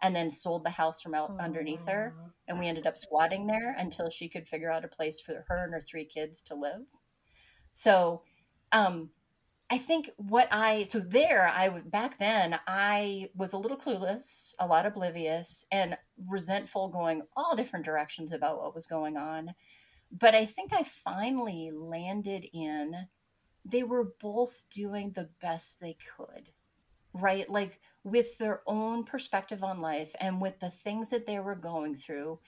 and 0.01 0.15
then 0.15 0.29
sold 0.29 0.65
the 0.65 0.71
house 0.71 1.01
from 1.01 1.13
out 1.13 1.33
underneath 1.39 1.85
her. 1.85 2.15
And 2.47 2.59
we 2.59 2.67
ended 2.67 2.85
up 2.87 2.97
squatting 2.97 3.47
there 3.47 3.75
until 3.77 4.09
she 4.09 4.27
could 4.29 4.47
figure 4.47 4.71
out 4.71 4.85
a 4.85 4.89
place 4.89 5.21
for 5.21 5.45
her 5.47 5.63
and 5.63 5.73
her 5.73 5.81
three 5.81 6.05
kids 6.05 6.41
to 6.43 6.55
live. 6.55 6.87
So, 7.73 8.23
um, 8.71 9.11
I 9.71 9.77
think 9.77 10.09
what 10.17 10.47
I 10.51 10.83
so 10.83 10.99
there 10.99 11.47
I 11.47 11.69
back 11.69 12.17
then 12.17 12.59
I 12.67 13.29
was 13.35 13.53
a 13.53 13.57
little 13.57 13.77
clueless, 13.77 14.55
a 14.59 14.65
lot 14.65 14.85
oblivious, 14.85 15.65
and 15.71 15.97
resentful, 16.27 16.87
going 16.89 17.21
all 17.35 17.55
different 17.55 17.85
directions 17.85 18.31
about 18.31 18.59
what 18.59 18.73
was 18.73 18.87
going 18.87 19.15
on. 19.15 19.53
But 20.11 20.33
I 20.33 20.45
think 20.45 20.73
I 20.73 20.83
finally 20.83 21.69
landed 21.71 22.47
in 22.51 23.07
they 23.63 23.83
were 23.83 24.13
both 24.19 24.63
doing 24.71 25.11
the 25.11 25.29
best 25.41 25.79
they 25.79 25.97
could, 26.17 26.49
right? 27.13 27.49
Like 27.49 27.79
with 28.03 28.37
their 28.37 28.61
own 28.65 29.03
perspective 29.03 29.63
on 29.63 29.81
life 29.81 30.15
and 30.19 30.41
with 30.41 30.59
the 30.59 30.69
things 30.71 31.09
that 31.11 31.27
they 31.27 31.39
were 31.39 31.55
going 31.55 31.95
through, 31.95 32.39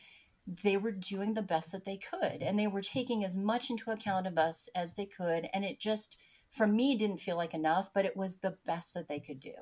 they 0.63 0.78
were 0.78 0.91
doing 0.91 1.34
the 1.34 1.41
best 1.41 1.72
that 1.72 1.86
they 1.86 1.97
could, 1.97 2.41
and 2.41 2.57
they 2.57 2.67
were 2.67 2.82
taking 2.82 3.24
as 3.24 3.38
much 3.38 3.69
into 3.69 3.91
account 3.91 4.26
of 4.26 4.38
us 4.38 4.69
as 4.74 4.95
they 4.95 5.05
could, 5.05 5.47
and 5.53 5.63
it 5.63 5.80
just 5.80 6.17
for 6.52 6.68
me 6.68 6.95
didn't 6.95 7.22
feel 7.22 7.38
like 7.38 7.54
enough, 7.54 7.89
but 7.93 8.06
it 8.06 8.18
was 8.18 8.38
the 8.38 8.58
best 8.66 8.93
that 8.93 9.08
they 9.08 9.20
could 9.20 9.39
do. 9.39 9.54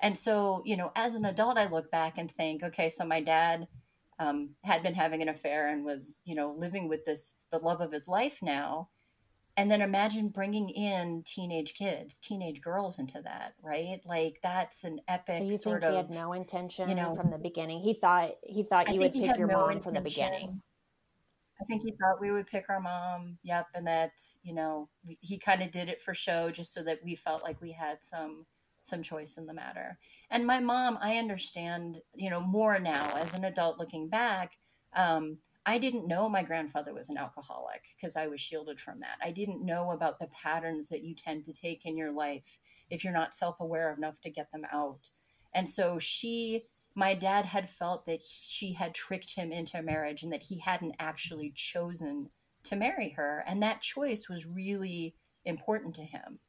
And 0.00 0.16
so, 0.16 0.62
you 0.64 0.76
know, 0.76 0.92
as 0.94 1.14
an 1.14 1.24
adult, 1.24 1.58
I 1.58 1.66
look 1.66 1.90
back 1.90 2.16
and 2.16 2.30
think, 2.30 2.62
okay, 2.62 2.88
so 2.88 3.04
my 3.04 3.20
dad 3.20 3.66
um, 4.20 4.50
had 4.62 4.82
been 4.82 4.94
having 4.94 5.22
an 5.22 5.28
affair 5.28 5.68
and 5.68 5.84
was, 5.84 6.22
you 6.24 6.36
know, 6.36 6.54
living 6.56 6.88
with 6.88 7.04
this, 7.04 7.46
the 7.50 7.58
love 7.58 7.80
of 7.80 7.92
his 7.92 8.06
life 8.06 8.38
now. 8.40 8.90
And 9.56 9.68
then 9.68 9.82
imagine 9.82 10.28
bringing 10.28 10.68
in 10.68 11.24
teenage 11.26 11.74
kids, 11.74 12.16
teenage 12.20 12.60
girls 12.60 12.96
into 12.96 13.20
that, 13.22 13.54
right? 13.60 13.98
Like 14.04 14.38
that's 14.40 14.84
an 14.84 15.00
epic. 15.08 15.38
So 15.38 15.42
you 15.42 15.58
think 15.58 15.82
he 15.82 15.96
had 15.96 16.10
no 16.10 16.32
intention, 16.32 16.88
you 16.88 16.94
know, 16.94 17.16
from 17.16 17.32
the 17.32 17.38
beginning? 17.38 17.80
He 17.80 17.92
thought 17.92 18.36
he 18.44 18.62
thought 18.62 18.94
you 18.94 19.00
would 19.00 19.12
pick 19.12 19.36
your 19.36 19.48
no 19.48 19.58
mom 19.58 19.70
intention. 19.70 19.82
from 19.82 19.94
the 19.94 20.00
beginning. 20.00 20.62
I 21.60 21.64
think 21.64 21.82
he 21.82 21.92
thought 21.92 22.20
we 22.20 22.30
would 22.30 22.46
pick 22.46 22.66
our 22.68 22.80
mom. 22.80 23.38
Yep, 23.42 23.66
and 23.74 23.86
that 23.86 24.12
you 24.42 24.54
know 24.54 24.88
we, 25.04 25.18
he 25.20 25.38
kind 25.38 25.62
of 25.62 25.70
did 25.70 25.88
it 25.88 26.00
for 26.00 26.14
show, 26.14 26.50
just 26.50 26.72
so 26.72 26.82
that 26.82 27.00
we 27.04 27.14
felt 27.14 27.42
like 27.42 27.60
we 27.60 27.72
had 27.72 28.04
some 28.04 28.46
some 28.82 29.02
choice 29.02 29.36
in 29.36 29.46
the 29.46 29.54
matter. 29.54 29.98
And 30.30 30.46
my 30.46 30.60
mom, 30.60 30.98
I 31.02 31.16
understand, 31.16 31.98
you 32.14 32.30
know, 32.30 32.40
more 32.40 32.78
now 32.78 33.16
as 33.16 33.34
an 33.34 33.44
adult 33.44 33.78
looking 33.78 34.08
back. 34.08 34.52
Um, 34.94 35.38
I 35.66 35.76
didn't 35.78 36.08
know 36.08 36.28
my 36.28 36.42
grandfather 36.42 36.94
was 36.94 37.10
an 37.10 37.18
alcoholic 37.18 37.82
because 37.96 38.16
I 38.16 38.26
was 38.28 38.40
shielded 38.40 38.80
from 38.80 39.00
that. 39.00 39.18
I 39.22 39.30
didn't 39.30 39.64
know 39.64 39.90
about 39.90 40.18
the 40.18 40.28
patterns 40.28 40.88
that 40.88 41.04
you 41.04 41.14
tend 41.14 41.44
to 41.44 41.52
take 41.52 41.84
in 41.84 41.98
your 41.98 42.12
life 42.12 42.58
if 42.88 43.04
you're 43.04 43.12
not 43.12 43.34
self 43.34 43.60
aware 43.60 43.92
enough 43.92 44.20
to 44.22 44.30
get 44.30 44.50
them 44.52 44.64
out. 44.72 45.10
And 45.54 45.68
so 45.68 45.98
she 45.98 46.62
my 46.98 47.14
dad 47.14 47.46
had 47.46 47.68
felt 47.68 48.06
that 48.06 48.24
she 48.24 48.72
had 48.72 48.92
tricked 48.92 49.36
him 49.36 49.52
into 49.52 49.80
marriage 49.80 50.24
and 50.24 50.32
that 50.32 50.42
he 50.42 50.58
hadn't 50.58 50.96
actually 50.98 51.52
chosen 51.54 52.28
to 52.64 52.74
marry 52.74 53.10
her. 53.10 53.44
And 53.46 53.62
that 53.62 53.82
choice 53.82 54.28
was 54.28 54.44
really 54.44 55.14
important 55.44 55.94
to 55.94 56.02
him. 56.02 56.40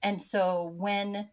And 0.00 0.22
so 0.22 0.72
when 0.76 1.30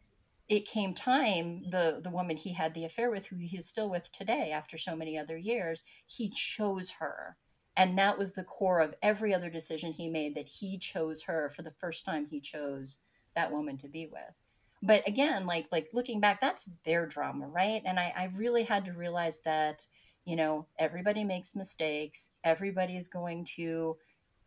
it 0.50 0.68
came 0.68 0.96
time, 0.96 1.70
the, 1.70 2.00
the 2.04 2.10
woman 2.10 2.36
he 2.36 2.54
had 2.54 2.74
the 2.74 2.84
affair 2.84 3.12
with, 3.12 3.28
who 3.28 3.36
he's 3.36 3.68
still 3.68 3.92
with 3.92 4.12
today 4.12 4.50
after 4.52 4.76
so 4.76 4.96
many 4.96 5.20
other 5.20 5.38
years, 5.38 5.84
he 6.08 6.32
chose 6.32 6.94
her. 6.98 7.38
And 7.78 7.96
that 8.00 8.18
was 8.18 8.34
the 8.34 8.44
core 8.44 8.82
of 8.82 8.96
every 9.04 9.36
other 9.36 9.52
decision 9.52 9.92
he 9.92 10.10
made 10.10 10.34
that 10.34 10.48
he 10.48 10.80
chose 10.80 11.24
her 11.24 11.48
for 11.48 11.62
the 11.62 11.70
first 11.70 12.06
time 12.06 12.26
he 12.26 12.42
chose 12.42 12.98
that 13.36 13.52
woman 13.52 13.78
to 13.78 13.88
be 13.88 14.08
with 14.08 14.43
but 14.84 15.08
again 15.08 15.46
like 15.46 15.68
like 15.72 15.90
looking 15.94 16.20
back 16.20 16.40
that's 16.40 16.70
their 16.86 17.06
drama 17.06 17.48
right 17.48 17.82
and 17.86 18.00
i 18.00 18.14
i 18.16 18.30
really 18.36 18.64
had 18.64 18.86
to 18.86 18.92
realize 18.92 19.40
that 19.40 19.86
you 20.26 20.36
know 20.36 20.68
everybody 20.78 21.24
makes 21.24 21.56
mistakes 21.56 22.30
everybody 22.44 22.96
is 22.96 23.08
going 23.08 23.44
to 23.44 23.98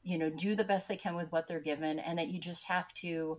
you 0.02 0.18
know 0.18 0.30
do 0.30 0.54
the 0.54 0.64
best 0.64 0.88
they 0.88 0.96
can 0.96 1.16
with 1.16 1.32
what 1.32 1.48
they're 1.48 1.60
given 1.60 1.98
and 1.98 2.18
that 2.18 2.28
you 2.28 2.38
just 2.38 2.66
have 2.66 2.92
to 2.92 3.36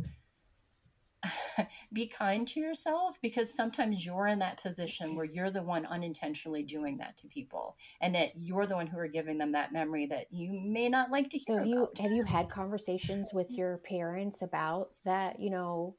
be 1.94 2.08
kind 2.08 2.48
to 2.48 2.60
yourself 2.60 3.18
because 3.22 3.54
sometimes 3.54 4.06
you're 4.06 4.28
in 4.28 4.40
that 4.40 4.62
position 4.62 5.16
where 5.16 5.26
you're 5.26 5.50
the 5.50 5.64
one 5.64 5.86
unintentionally 5.86 6.62
doing 6.62 6.98
that 6.98 7.18
to 7.18 7.28
people 7.28 7.76
and 8.02 8.14
that 8.14 8.32
you're 8.36 8.68
the 8.68 8.76
one 8.76 8.88
who 8.88 9.00
are 9.00 9.08
giving 9.08 9.38
them 9.38 9.52
that 9.52 9.74
memory 9.74 10.06
that 10.06 10.28
you 10.30 10.62
may 10.64 10.88
not 10.88 11.10
like 11.10 11.30
to 11.30 11.38
hear 11.38 11.58
so 11.58 11.60
have 11.60 11.68
you 11.68 11.84
about. 11.84 11.98
have 12.00 12.12
you 12.12 12.24
had 12.24 12.50
conversations 12.50 13.32
with 13.34 13.52
your 13.52 13.78
parents 13.80 14.42
about 14.42 14.90
that 15.06 15.40
you 15.40 15.50
know 15.50 15.96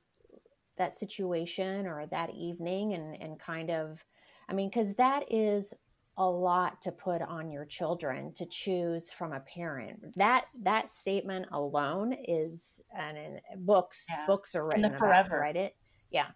that 0.79 0.97
situation 0.97 1.87
or 1.87 2.07
that 2.07 2.31
evening 2.35 2.95
and 2.95 3.21
and 3.21 3.39
kind 3.39 3.71
of 3.71 4.05
i 4.49 4.53
mean 4.53 4.69
because 4.69 4.95
that 4.95 5.25
is 5.31 5.75
a 6.17 6.29
lot 6.29 6.83
to 6.83 6.91
put 6.91 7.23
on 7.23 7.51
your 7.51 7.65
children 7.65 8.33
to 8.33 8.45
choose 8.47 9.11
from 9.11 9.33
a 9.33 9.41
parent 9.41 10.01
that 10.17 10.47
that 10.63 10.91
statement 10.91 11.47
alone 11.53 12.15
is 12.27 12.81
and 12.97 13.41
books 13.59 14.07
yeah. 14.11 14.27
books 14.27 14.55
are 14.55 14.67
written 14.67 14.85
about 14.85 14.99
forever 14.99 15.39
right 15.41 15.57
it 15.57 15.77
yeah 16.11 16.27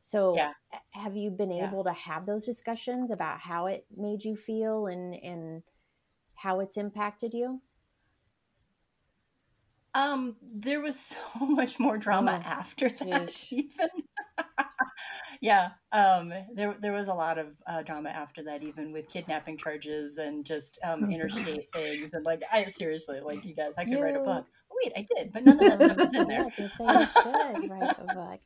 so 0.00 0.36
yeah. 0.36 0.52
have 0.90 1.16
you 1.16 1.30
been 1.30 1.52
able 1.52 1.82
yeah. 1.84 1.92
to 1.92 1.98
have 1.98 2.26
those 2.26 2.44
discussions 2.44 3.10
about 3.10 3.38
how 3.40 3.66
it 3.66 3.84
made 3.96 4.24
you 4.24 4.36
feel 4.36 4.86
and 4.86 5.14
and 5.14 5.62
how 6.36 6.60
it's 6.60 6.76
impacted 6.76 7.34
you 7.34 7.60
um, 9.94 10.36
there 10.42 10.80
was 10.80 10.98
so 11.38 11.46
much 11.46 11.78
more 11.78 11.98
drama 11.98 12.42
oh, 12.44 12.48
after 12.48 12.88
that, 12.88 13.34
geez. 13.34 13.46
even. 13.50 13.88
yeah, 15.40 15.70
um, 15.92 16.32
there 16.54 16.76
there 16.80 16.92
was 16.92 17.08
a 17.08 17.14
lot 17.14 17.38
of 17.38 17.48
uh, 17.66 17.82
drama 17.82 18.10
after 18.10 18.42
that, 18.44 18.62
even 18.62 18.92
with 18.92 19.08
kidnapping 19.08 19.58
charges 19.58 20.18
and 20.18 20.44
just 20.44 20.78
um, 20.84 21.04
oh, 21.04 21.10
interstate 21.10 21.70
things, 21.72 22.14
and 22.14 22.24
like 22.24 22.42
I 22.50 22.66
seriously, 22.66 23.20
like 23.20 23.44
you 23.44 23.54
guys, 23.54 23.74
I 23.76 23.84
could 23.84 23.94
you... 23.94 24.02
write 24.02 24.16
a 24.16 24.20
book. 24.20 24.46
Oh, 24.70 24.76
wait, 24.82 24.92
I 24.96 25.06
did, 25.14 25.32
but 25.32 25.44
none 25.44 25.62
of 25.62 25.78
that 25.78 25.80
stuff 25.80 25.96
was 25.98 26.14
in 26.14 26.28
there. 26.28 26.48
yeah, 26.58 27.06
should 27.08 27.70
write 27.70 27.96
a 27.98 28.14
book. 28.14 28.40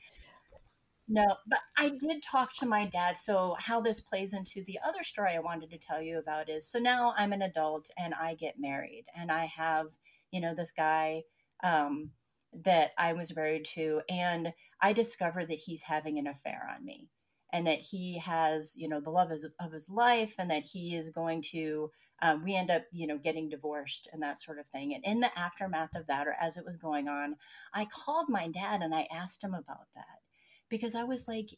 No, 1.08 1.36
but 1.46 1.60
I 1.78 1.90
did 1.90 2.20
talk 2.20 2.52
to 2.54 2.66
my 2.66 2.84
dad. 2.84 3.16
So, 3.16 3.54
how 3.60 3.80
this 3.80 4.00
plays 4.00 4.32
into 4.32 4.64
the 4.64 4.80
other 4.84 5.04
story 5.04 5.36
I 5.36 5.38
wanted 5.38 5.70
to 5.70 5.78
tell 5.78 6.02
you 6.02 6.18
about 6.18 6.48
is 6.48 6.68
so 6.68 6.80
now 6.80 7.14
I'm 7.16 7.32
an 7.32 7.42
adult 7.42 7.90
and 7.96 8.12
I 8.12 8.34
get 8.34 8.56
married, 8.58 9.04
and 9.16 9.30
I 9.30 9.44
have, 9.44 9.86
you 10.32 10.40
know, 10.40 10.52
this 10.52 10.72
guy 10.72 11.22
um, 11.62 12.10
that 12.52 12.92
I 12.98 13.12
was 13.12 13.34
married 13.34 13.66
to, 13.74 14.02
and 14.08 14.52
I 14.80 14.92
discover 14.92 15.44
that 15.44 15.58
he's 15.66 15.82
having 15.82 16.18
an 16.18 16.26
affair 16.26 16.68
on 16.74 16.84
me, 16.84 17.08
and 17.52 17.66
that 17.66 17.80
he 17.80 18.18
has, 18.18 18.72
you 18.76 18.88
know, 18.88 19.00
the 19.00 19.10
love 19.10 19.30
of, 19.30 19.40
of 19.60 19.72
his 19.72 19.88
life, 19.88 20.34
and 20.38 20.50
that 20.50 20.64
he 20.72 20.94
is 20.96 21.10
going 21.10 21.42
to. 21.52 21.90
Um, 22.22 22.44
we 22.44 22.56
end 22.56 22.70
up, 22.70 22.84
you 22.92 23.06
know, 23.06 23.18
getting 23.18 23.50
divorced 23.50 24.08
and 24.10 24.22
that 24.22 24.40
sort 24.40 24.58
of 24.58 24.66
thing. 24.68 24.94
And 24.94 25.04
in 25.04 25.20
the 25.20 25.38
aftermath 25.38 25.94
of 25.94 26.06
that, 26.06 26.26
or 26.26 26.34
as 26.40 26.56
it 26.56 26.64
was 26.64 26.78
going 26.78 27.08
on, 27.08 27.36
I 27.74 27.84
called 27.84 28.30
my 28.30 28.48
dad 28.48 28.80
and 28.80 28.94
I 28.94 29.06
asked 29.12 29.44
him 29.44 29.52
about 29.52 29.88
that 29.94 30.22
because 30.70 30.94
I 30.94 31.04
was 31.04 31.28
like, 31.28 31.50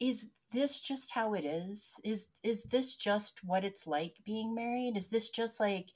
is 0.00 0.30
this 0.52 0.80
just 0.80 1.12
how 1.12 1.34
it 1.34 1.44
is? 1.44 1.94
Is 2.04 2.28
is 2.42 2.64
this 2.64 2.96
just 2.96 3.40
what 3.44 3.64
it's 3.64 3.86
like 3.86 4.14
being 4.24 4.54
married? 4.54 4.96
Is 4.96 5.08
this 5.08 5.28
just 5.28 5.58
like 5.60 5.86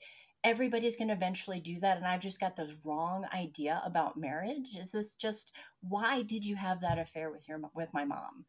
everybody's 0.43 0.95
going 0.95 1.07
to 1.07 1.13
eventually 1.13 1.59
do 1.59 1.79
that 1.79 1.97
and 1.97 2.05
i've 2.05 2.21
just 2.21 2.39
got 2.39 2.55
this 2.55 2.73
wrong 2.83 3.25
idea 3.33 3.81
about 3.85 4.17
marriage. 4.17 4.75
Is 4.77 4.91
this 4.91 5.15
just 5.15 5.51
why 5.81 6.21
did 6.21 6.45
you 6.45 6.55
have 6.55 6.81
that 6.81 6.99
affair 6.99 7.31
with 7.31 7.47
your 7.47 7.59
with 7.73 7.93
my 7.93 8.05
mom? 8.05 8.45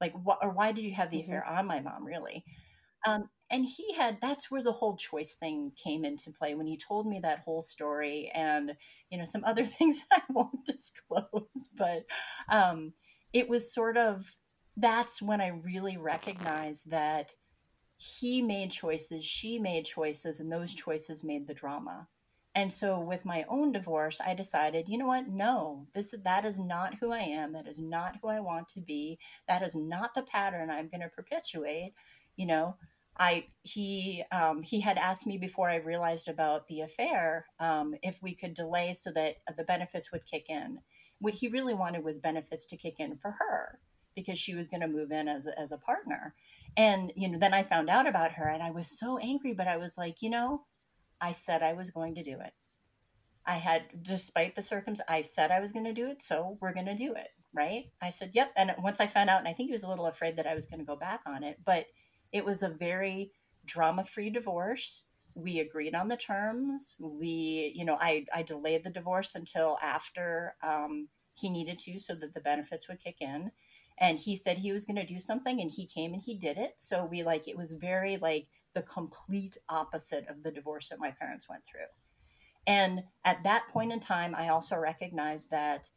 Like 0.00 0.12
what 0.12 0.38
or 0.42 0.50
why 0.50 0.72
did 0.72 0.84
you 0.84 0.94
have 0.94 1.10
the 1.10 1.18
mm-hmm. 1.18 1.30
affair 1.30 1.46
on 1.46 1.66
my 1.66 1.80
mom 1.80 2.04
really? 2.04 2.44
Um, 3.06 3.30
and 3.50 3.66
he 3.66 3.94
had 3.94 4.18
that's 4.20 4.50
where 4.50 4.62
the 4.62 4.72
whole 4.72 4.96
choice 4.96 5.36
thing 5.36 5.72
came 5.82 6.04
into 6.04 6.32
play 6.32 6.54
when 6.54 6.66
he 6.66 6.76
told 6.76 7.06
me 7.06 7.20
that 7.20 7.40
whole 7.40 7.62
story 7.62 8.30
and 8.34 8.72
you 9.10 9.18
know 9.18 9.24
some 9.24 9.44
other 9.44 9.66
things 9.66 9.98
that 10.10 10.22
i 10.28 10.32
won't 10.32 10.64
disclose 10.64 11.70
but 11.78 12.04
um, 12.48 12.92
it 13.32 13.48
was 13.48 13.72
sort 13.72 13.96
of 13.96 14.36
that's 14.76 15.22
when 15.22 15.40
i 15.40 15.48
really 15.48 15.96
recognized 15.96 16.90
that 16.90 17.32
he 17.96 18.42
made 18.42 18.70
choices, 18.70 19.24
she 19.24 19.58
made 19.58 19.84
choices, 19.84 20.40
and 20.40 20.52
those 20.52 20.74
choices 20.74 21.24
made 21.24 21.46
the 21.46 21.54
drama. 21.54 22.08
And 22.54 22.72
so 22.72 22.98
with 22.98 23.26
my 23.26 23.44
own 23.48 23.72
divorce, 23.72 24.18
I 24.18 24.32
decided, 24.32 24.88
you 24.88 24.96
know 24.96 25.06
what? 25.06 25.28
No, 25.28 25.88
this 25.94 26.14
that 26.24 26.46
is 26.46 26.58
not 26.58 26.94
who 27.00 27.12
I 27.12 27.20
am. 27.20 27.52
That 27.52 27.68
is 27.68 27.78
not 27.78 28.16
who 28.22 28.28
I 28.28 28.40
want 28.40 28.68
to 28.70 28.80
be. 28.80 29.18
That 29.46 29.62
is 29.62 29.74
not 29.74 30.14
the 30.14 30.22
pattern 30.22 30.70
I'm 30.70 30.88
going 30.88 31.02
to 31.02 31.08
perpetuate. 31.08 31.92
You 32.34 32.46
know, 32.46 32.76
I 33.18 33.48
he 33.62 34.24
um, 34.32 34.62
he 34.62 34.80
had 34.80 34.96
asked 34.96 35.26
me 35.26 35.36
before 35.36 35.68
I 35.68 35.76
realized 35.76 36.28
about 36.28 36.66
the 36.66 36.80
affair 36.80 37.46
um, 37.60 37.94
if 38.02 38.22
we 38.22 38.34
could 38.34 38.54
delay 38.54 38.94
so 38.94 39.10
that 39.12 39.36
the 39.56 39.64
benefits 39.64 40.10
would 40.10 40.24
kick 40.24 40.46
in. 40.48 40.78
What 41.18 41.34
he 41.34 41.48
really 41.48 41.74
wanted 41.74 42.04
was 42.04 42.18
benefits 42.18 42.66
to 42.66 42.76
kick 42.76 42.96
in 42.98 43.18
for 43.18 43.36
her 43.38 43.80
because 44.16 44.38
she 44.38 44.54
was 44.54 44.66
going 44.66 44.80
to 44.80 44.88
move 44.88 45.12
in 45.12 45.28
as 45.28 45.46
as 45.46 45.70
a 45.70 45.78
partner. 45.78 46.34
And, 46.76 47.12
you 47.16 47.28
know, 47.28 47.38
then 47.38 47.54
I 47.54 47.62
found 47.62 47.88
out 47.88 48.06
about 48.06 48.32
her 48.32 48.48
and 48.48 48.62
I 48.62 48.70
was 48.70 48.86
so 48.86 49.18
angry, 49.18 49.54
but 49.54 49.68
I 49.68 49.76
was 49.76 49.96
like, 49.96 50.20
you 50.20 50.28
know, 50.28 50.64
I 51.20 51.32
said 51.32 51.62
I 51.62 51.72
was 51.72 51.90
going 51.90 52.14
to 52.16 52.22
do 52.22 52.32
it. 52.32 52.52
I 53.46 53.54
had, 53.54 54.02
despite 54.02 54.56
the 54.56 54.62
circumstances, 54.62 55.04
I 55.08 55.22
said 55.22 55.50
I 55.50 55.60
was 55.60 55.72
going 55.72 55.84
to 55.84 55.92
do 55.94 56.08
it, 56.08 56.20
so 56.20 56.58
we're 56.60 56.74
going 56.74 56.86
to 56.86 56.96
do 56.96 57.14
it, 57.14 57.28
right? 57.54 57.84
I 58.02 58.10
said, 58.10 58.32
yep. 58.34 58.50
And 58.56 58.74
once 58.82 59.00
I 59.00 59.06
found 59.06 59.30
out, 59.30 59.38
and 59.38 59.48
I 59.48 59.52
think 59.52 59.68
he 59.68 59.72
was 59.72 59.84
a 59.84 59.88
little 59.88 60.06
afraid 60.06 60.36
that 60.36 60.48
I 60.48 60.54
was 60.54 60.66
going 60.66 60.80
to 60.80 60.84
go 60.84 60.96
back 60.96 61.20
on 61.26 61.44
it, 61.44 61.60
but 61.64 61.86
it 62.32 62.44
was 62.44 62.62
a 62.62 62.68
very 62.68 63.30
drama 63.64 64.04
free 64.04 64.30
divorce. 64.30 65.04
We 65.34 65.60
agreed 65.60 65.94
on 65.94 66.08
the 66.08 66.16
terms. 66.16 66.96
We, 66.98 67.72
you 67.74 67.84
know, 67.84 67.98
I, 68.00 68.26
I 68.34 68.42
delayed 68.42 68.82
the 68.82 68.90
divorce 68.90 69.34
until 69.34 69.78
after 69.80 70.56
um, 70.62 71.08
he 71.34 71.48
needed 71.48 71.78
to 71.80 71.98
so 71.98 72.14
that 72.16 72.34
the 72.34 72.40
benefits 72.40 72.88
would 72.88 73.02
kick 73.02 73.16
in 73.20 73.52
and 73.98 74.18
he 74.18 74.36
said 74.36 74.58
he 74.58 74.72
was 74.72 74.84
going 74.84 74.96
to 74.96 75.06
do 75.06 75.18
something 75.18 75.60
and 75.60 75.70
he 75.70 75.86
came 75.86 76.12
and 76.12 76.22
he 76.22 76.34
did 76.34 76.58
it. 76.58 76.74
So 76.76 77.04
we 77.04 77.22
like 77.22 77.48
it 77.48 77.56
was 77.56 77.72
very 77.72 78.16
like 78.16 78.48
the 78.74 78.82
complete 78.82 79.56
opposite 79.68 80.26
of 80.28 80.42
the 80.42 80.50
divorce 80.50 80.90
that 80.90 80.98
my 80.98 81.10
parents 81.10 81.48
went 81.48 81.64
through. 81.64 81.88
And 82.66 83.04
at 83.24 83.44
that 83.44 83.68
point 83.68 83.92
in 83.92 84.00
time 84.00 84.34
i 84.34 84.48
also 84.48 84.76
recognized 84.76 85.50
that 85.50 85.90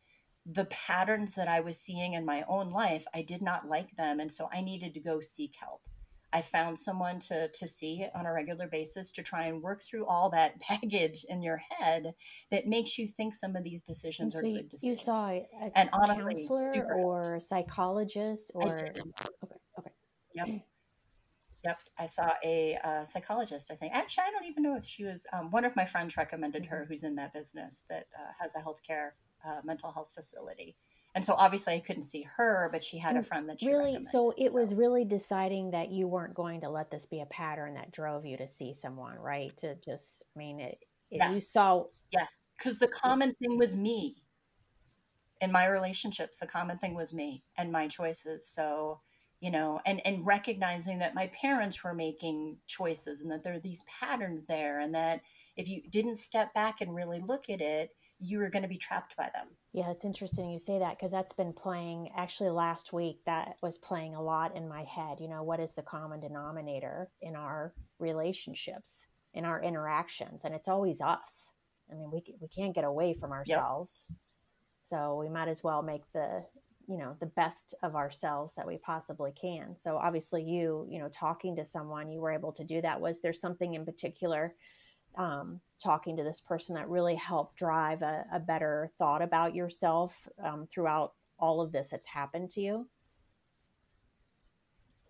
the 0.45 0.66
patterns 0.66 1.36
that 1.36 1.47
i 1.47 1.60
was 1.60 1.80
seeing 1.80 2.14
in 2.14 2.26
my 2.26 2.43
own 2.47 2.72
life 2.72 3.06
i 3.14 3.22
did 3.22 3.41
not 3.41 3.68
like 3.68 3.95
them 3.95 4.20
and 4.20 4.32
so 4.32 4.50
i 4.54 4.62
needed 4.62 4.93
to 4.93 5.00
go 5.00 5.20
seek 5.20 5.56
help 5.60 5.88
I 6.32 6.41
found 6.41 6.77
someone 6.77 7.19
to 7.21 7.49
to 7.49 7.67
see 7.67 8.05
on 8.15 8.25
a 8.25 8.34
regular 8.34 8.67
basis 8.67 9.11
to 9.11 9.23
try 9.23 9.45
and 9.45 9.61
work 9.61 9.82
through 9.82 10.05
all 10.05 10.30
that 10.30 10.55
baggage 10.69 11.25
in 11.27 11.41
your 11.41 11.61
head 11.69 12.13
that 12.51 12.67
makes 12.67 12.97
you 12.97 13.07
think 13.07 13.34
some 13.34 13.55
of 13.55 13.63
these 13.63 13.82
decisions 13.82 14.34
so 14.34 14.39
are 14.39 14.43
good 14.43 14.69
decisions. 14.69 14.99
You 14.99 15.03
saw 15.03 15.30
a, 15.30 15.47
and 15.75 15.89
honestly, 15.93 16.47
counselor 16.47 16.93
or 16.95 17.36
a 17.36 17.41
psychologist 17.41 18.51
or 18.53 18.73
okay, 18.73 18.91
okay, 19.80 19.91
yep. 20.34 20.47
Yep, 21.65 21.77
I 21.97 22.05
saw 22.05 22.32
a 22.41 22.77
uh, 22.86 23.03
psychologist. 23.03 23.69
I 23.69 23.75
think 23.75 23.93
actually, 23.93 24.23
I 24.30 24.32
don't 24.32 24.45
even 24.45 24.63
know 24.63 24.77
if 24.77 24.86
she 24.86 25.03
was. 25.03 25.25
Um, 25.34 25.51
one 25.51 25.65
of 25.65 25.75
my 25.75 25.84
friends 25.84 26.15
recommended 26.15 26.67
her, 26.67 26.77
mm-hmm. 26.77 26.93
who's 26.93 27.03
in 27.03 27.15
that 27.15 27.34
business 27.34 27.84
that 27.89 28.07
uh, 28.17 28.32
has 28.39 28.53
a 28.55 28.59
healthcare 28.59 29.09
uh, 29.45 29.59
mental 29.65 29.91
health 29.91 30.11
facility 30.15 30.77
and 31.16 31.26
so 31.26 31.34
obviously 31.34 31.74
I 31.74 31.80
couldn't 31.80 32.03
see 32.03 32.28
her, 32.38 32.70
but 32.72 32.84
she 32.84 32.99
had 32.99 33.16
a 33.16 33.20
mm, 33.20 33.26
friend 33.26 33.49
that 33.49 33.60
she 33.60 33.68
really. 33.68 34.03
So 34.03 34.34
it 34.38 34.51
so. 34.51 34.60
was 34.60 34.74
really 34.74 35.05
deciding 35.05 35.72
that 35.72 35.91
you 35.91 36.07
weren't 36.07 36.36
going 36.36 36.62
to 36.62 36.70
let 36.70 36.91
this 36.91 37.07
be 37.07 37.20
a 37.20 37.26
pattern 37.26 37.74
that 37.76 37.91
drove 37.91 38.26
you 38.26 38.38
to 38.38 38.47
see 38.47 38.74
someone, 38.74 39.18
right? 39.18 39.55
To 39.57 39.76
just, 39.84 40.24
I 40.36 40.39
mean, 40.39 40.60
it, 40.60 40.78
it 41.10 41.18
yes. 41.18 41.32
you 41.32 41.41
saw. 41.41 41.86
Yes, 42.12 42.39
because 42.57 42.80
the 42.80 42.88
common 42.88 43.36
thing 43.36 43.57
was 43.57 43.76
me. 43.76 44.24
In 45.41 45.51
my 45.51 45.66
relationships, 45.66 46.39
the 46.39 46.47
common 46.47 46.78
thing 46.78 46.95
was 46.95 47.14
me 47.14 47.43
and 47.57 47.72
my 47.72 47.88
choices. 47.88 48.47
So, 48.47 48.99
you 49.39 49.49
know, 49.49 49.80
and 49.86 50.05
and 50.05 50.26
recognizing 50.26 50.99
that 50.99 51.16
my 51.16 51.28
parents 51.28 51.84
were 51.84 51.93
making 51.93 52.57
choices 52.68 53.22
and 53.22 53.32
that 53.32 53.43
there 53.43 53.53
are 53.53 53.60
these 53.60 53.84
patterns 53.99 54.45
there, 54.45 54.80
and 54.80 54.93
that 54.93 55.22
if 55.55 55.68
you 55.68 55.82
didn't 55.89 56.18
step 56.18 56.53
back 56.53 56.82
and 56.82 56.93
really 56.93 57.20
look 57.20 57.49
at 57.49 57.62
it, 57.62 57.91
you 58.22 58.39
were 58.39 58.49
going 58.49 58.63
to 58.63 58.70
be 58.70 58.78
trapped 58.78 59.15
by 59.15 59.30
them. 59.34 59.47
Yeah, 59.74 59.91
it's 59.91 60.05
interesting 60.05 60.49
you 60.49 60.59
say 60.59 60.80
that 60.80 60.97
because 60.97 61.11
that's 61.11 61.34
been 61.34 61.53
playing 61.53 62.09
actually 62.15 62.49
last 62.49 62.93
week. 62.93 63.20
That 63.26 63.55
was 63.61 63.78
playing 63.78 64.15
a 64.15 64.22
lot 64.22 64.55
in 64.55 64.67
my 64.67 64.84
head. 64.84 65.17
You 65.20 65.28
know, 65.28 65.43
what 65.43 65.59
is 65.59 65.74
the 65.74 65.82
common 65.82 66.20
denominator 66.20 67.09
in 67.22 67.36
our 67.36 67.74
relationships, 67.99 69.07
in 69.34 69.45
our 69.45 69.61
interactions? 69.61 70.43
And 70.43 70.53
it's 70.53 70.67
always 70.67 71.01
us. 71.01 71.51
I 71.91 71.95
mean, 71.95 72.11
we 72.11 72.24
we 72.39 72.47
can't 72.47 72.76
get 72.76 72.84
away 72.84 73.13
from 73.13 73.32
ourselves. 73.32 74.07
Yep. 74.09 74.17
So 74.84 75.17
we 75.20 75.30
might 75.30 75.47
as 75.47 75.63
well 75.63 75.82
make 75.82 76.03
the 76.13 76.43
you 76.89 76.97
know 76.97 77.15
the 77.20 77.28
best 77.28 77.76
of 77.84 77.95
ourselves 77.95 78.55
that 78.55 78.65
we 78.65 78.80
possibly 78.80 79.32
can 79.32 79.78
so 79.78 79.95
obviously 79.97 80.41
you 80.41 80.88
you 80.89 80.97
know 80.97 81.07
talking 81.09 81.55
to 81.55 81.63
someone 81.63 82.09
you 82.09 82.20
were 82.20 82.32
able 82.32 82.51
to 82.51 82.63
do 82.63 82.82
that 82.82 82.99
was 82.99 83.22
there 83.22 83.32
something 83.32 83.76
in 83.76 83.86
particular 83.86 84.55
um, 85.18 85.62
talking 85.82 86.18
to 86.18 86.24
this 86.24 86.41
person 86.41 86.76
that 86.76 86.89
really 86.89 87.16
helped 87.16 87.57
drive 87.57 88.01
a, 88.01 88.26
a 88.32 88.39
better 88.39 88.91
thought 88.97 89.22
about 89.22 89.55
yourself 89.55 90.28
um, 90.43 90.68
throughout 90.72 91.14
all 91.38 91.62
of 91.62 91.72
this 91.72 91.89
that's 91.89 92.07
happened 92.07 92.49
to 92.51 92.62
you 92.62 92.88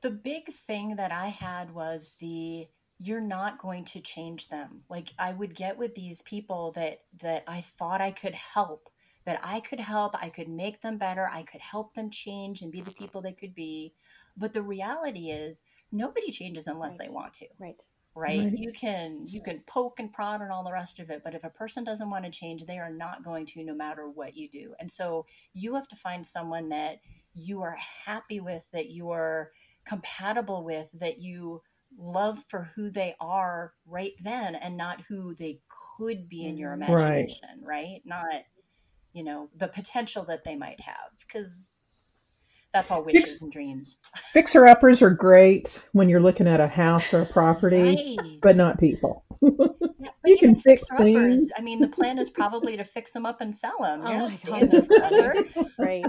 the 0.02 0.12
big 0.12 0.54
thing 0.54 0.96
that 0.96 1.12
i 1.12 1.28
had 1.28 1.74
was 1.74 2.14
the 2.20 2.68
you're 3.02 3.22
not 3.22 3.58
going 3.58 3.84
to 3.84 4.00
change 4.00 4.50
them 4.50 4.84
like 4.90 5.14
i 5.18 5.32
would 5.32 5.56
get 5.56 5.78
with 5.78 5.96
these 5.96 6.22
people 6.22 6.72
that 6.72 7.02
that 7.20 7.44
i 7.48 7.62
thought 7.62 8.00
i 8.00 8.12
could 8.12 8.36
help 8.36 8.90
that 9.30 9.40
I 9.44 9.60
could 9.60 9.80
help, 9.80 10.16
I 10.20 10.30
could 10.30 10.50
make 10.50 10.82
them 10.82 10.98
better, 10.98 11.30
I 11.32 11.44
could 11.44 11.62
help 11.62 11.94
them 11.94 12.10
change 12.10 12.64
and 12.64 12.72
be 12.72 12.82
the 12.82 12.92
people 12.92 13.22
they 13.22 13.32
could 13.32 13.54
be. 13.54 13.94
But 14.36 14.54
the 14.54 14.64
reality 14.64 15.30
is 15.30 15.62
nobody 15.92 16.32
changes 16.32 16.66
unless 16.66 16.98
right. 16.98 17.08
they 17.08 17.14
want 17.14 17.34
to. 17.36 17.46
Right. 17.60 17.80
Right? 18.16 18.40
right. 18.44 18.52
You 18.52 18.72
can 18.72 19.28
you 19.28 19.42
can 19.42 19.64
poke 19.68 20.00
and 20.00 20.12
prod 20.12 20.42
and 20.42 20.52
all 20.52 20.64
the 20.64 20.74
rest 20.74 21.00
of 21.00 21.10
it, 21.10 21.22
but 21.24 21.36
if 21.36 21.44
a 21.44 21.50
person 21.50 21.84
doesn't 21.84 22.10
want 22.10 22.26
to 22.26 22.32
change, 22.32 22.66
they 22.66 22.80
are 22.80 22.92
not 22.92 23.24
going 23.24 23.46
to 23.48 23.64
no 23.64 23.74
matter 23.74 24.10
what 24.10 24.36
you 24.36 24.50
do. 24.50 24.74
And 24.80 24.92
so 24.92 25.26
you 25.54 25.76
have 25.76 25.88
to 25.90 25.96
find 25.96 26.26
someone 26.26 26.70
that 26.70 27.02
you 27.34 27.62
are 27.62 27.78
happy 28.06 28.40
with, 28.40 28.70
that 28.74 28.90
you 28.90 29.12
are 29.12 29.52
compatible 29.86 30.64
with, 30.64 30.90
that 30.94 31.20
you 31.20 31.62
love 31.98 32.44
for 32.48 32.72
who 32.76 32.90
they 32.90 33.16
are 33.20 33.74
right 33.86 34.14
then 34.22 34.56
and 34.56 34.78
not 34.78 35.02
who 35.10 35.34
they 35.36 35.60
could 35.98 36.30
be 36.30 36.46
in 36.46 36.58
your 36.58 36.72
mm-hmm. 36.74 36.92
imagination, 36.92 37.62
right? 37.62 37.84
right? 37.84 38.02
Not 38.06 38.44
you 39.14 39.24
know 39.24 39.50
the 39.56 39.68
potential 39.68 40.24
that 40.26 40.44
they 40.44 40.56
might 40.56 40.82
have 40.82 41.12
because 41.20 41.70
that's 42.74 42.92
all 42.92 43.04
wishes 43.04 43.24
Fix, 43.24 43.42
and 43.42 43.52
dreams. 43.52 44.00
Fixer 44.34 44.68
uppers 44.68 45.02
are 45.02 45.10
great 45.10 45.82
when 45.94 46.10
you're 46.10 46.22
looking 46.22 46.48
at 46.48 46.60
a 46.60 46.68
house 46.68 47.14
or 47.14 47.22
a 47.22 47.26
property, 47.26 48.18
right. 48.20 48.40
but 48.42 48.56
not 48.56 48.80
people. 48.80 49.26
Yeah, 49.42 50.10
you 50.26 50.38
can 50.38 50.56
fix 50.56 50.84
things. 50.98 51.50
I 51.58 51.62
mean, 51.62 51.80
the 51.80 51.88
plan 51.88 52.20
is 52.20 52.30
probably 52.30 52.78
to 52.78 52.84
fix 52.84 53.12
them 53.12 53.26
up 53.26 53.42
and 53.42 53.56
sell 53.56 53.78
them. 53.80 54.02
Oh 54.04 54.30
my 54.30 54.66
God. 54.66 55.46
right. 55.80 56.06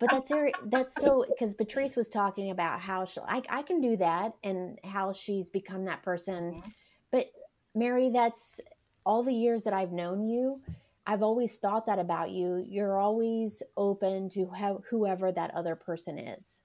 But 0.00 0.10
that's 0.10 0.30
very, 0.30 0.52
that's 0.66 0.94
so 0.94 1.26
because 1.28 1.54
Patrice 1.54 1.96
was 1.96 2.08
talking 2.08 2.50
about 2.50 2.80
how 2.80 3.04
she, 3.04 3.20
I, 3.26 3.42
I 3.50 3.62
can 3.62 3.80
do 3.80 3.96
that 3.96 4.32
and 4.44 4.78
how 4.84 5.12
she's 5.12 5.50
become 5.50 5.84
that 5.86 6.02
person. 6.02 6.52
Mm-hmm. 6.54 6.68
But 7.10 7.26
Mary, 7.74 8.10
that's 8.10 8.60
all 9.04 9.22
the 9.22 9.32
years 9.32 9.64
that 9.64 9.72
I've 9.72 9.92
known 9.92 10.28
you 10.28 10.60
I've 11.08 11.22
always 11.22 11.56
thought 11.56 11.86
that 11.86 11.98
about 11.98 12.32
you. 12.32 12.62
You're 12.68 12.98
always 12.98 13.62
open 13.78 14.28
to 14.30 14.50
have 14.50 14.76
whoever 14.90 15.32
that 15.32 15.54
other 15.54 15.74
person 15.74 16.18
is. 16.18 16.60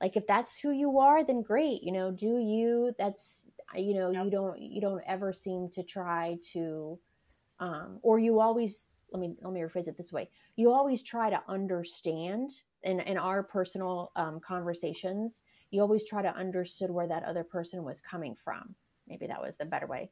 Like 0.00 0.16
if 0.16 0.26
that's 0.26 0.58
who 0.58 0.70
you 0.70 0.98
are, 0.98 1.22
then 1.22 1.42
great. 1.42 1.82
You 1.82 1.92
know, 1.92 2.10
do 2.10 2.38
you? 2.38 2.94
That's 2.98 3.46
you 3.76 3.92
know, 3.92 4.10
you 4.10 4.30
don't 4.30 4.58
you 4.58 4.80
don't 4.80 5.02
ever 5.06 5.34
seem 5.34 5.68
to 5.74 5.82
try 5.82 6.38
to, 6.54 6.98
um, 7.60 7.98
or 8.02 8.18
you 8.18 8.40
always. 8.40 8.88
Let 9.12 9.20
me 9.20 9.36
let 9.42 9.52
me 9.52 9.60
rephrase 9.60 9.86
it 9.86 9.98
this 9.98 10.14
way. 10.14 10.30
You 10.56 10.72
always 10.72 11.02
try 11.02 11.28
to 11.28 11.42
understand 11.46 12.50
in 12.84 13.00
in 13.00 13.18
our 13.18 13.42
personal 13.42 14.12
um, 14.16 14.40
conversations. 14.40 15.42
You 15.70 15.82
always 15.82 16.08
try 16.08 16.22
to 16.22 16.34
understand 16.34 16.94
where 16.94 17.08
that 17.08 17.24
other 17.24 17.44
person 17.44 17.84
was 17.84 18.00
coming 18.00 18.34
from. 18.34 18.74
Maybe 19.06 19.26
that 19.26 19.42
was 19.42 19.58
the 19.58 19.66
better 19.66 19.86
way 19.86 20.10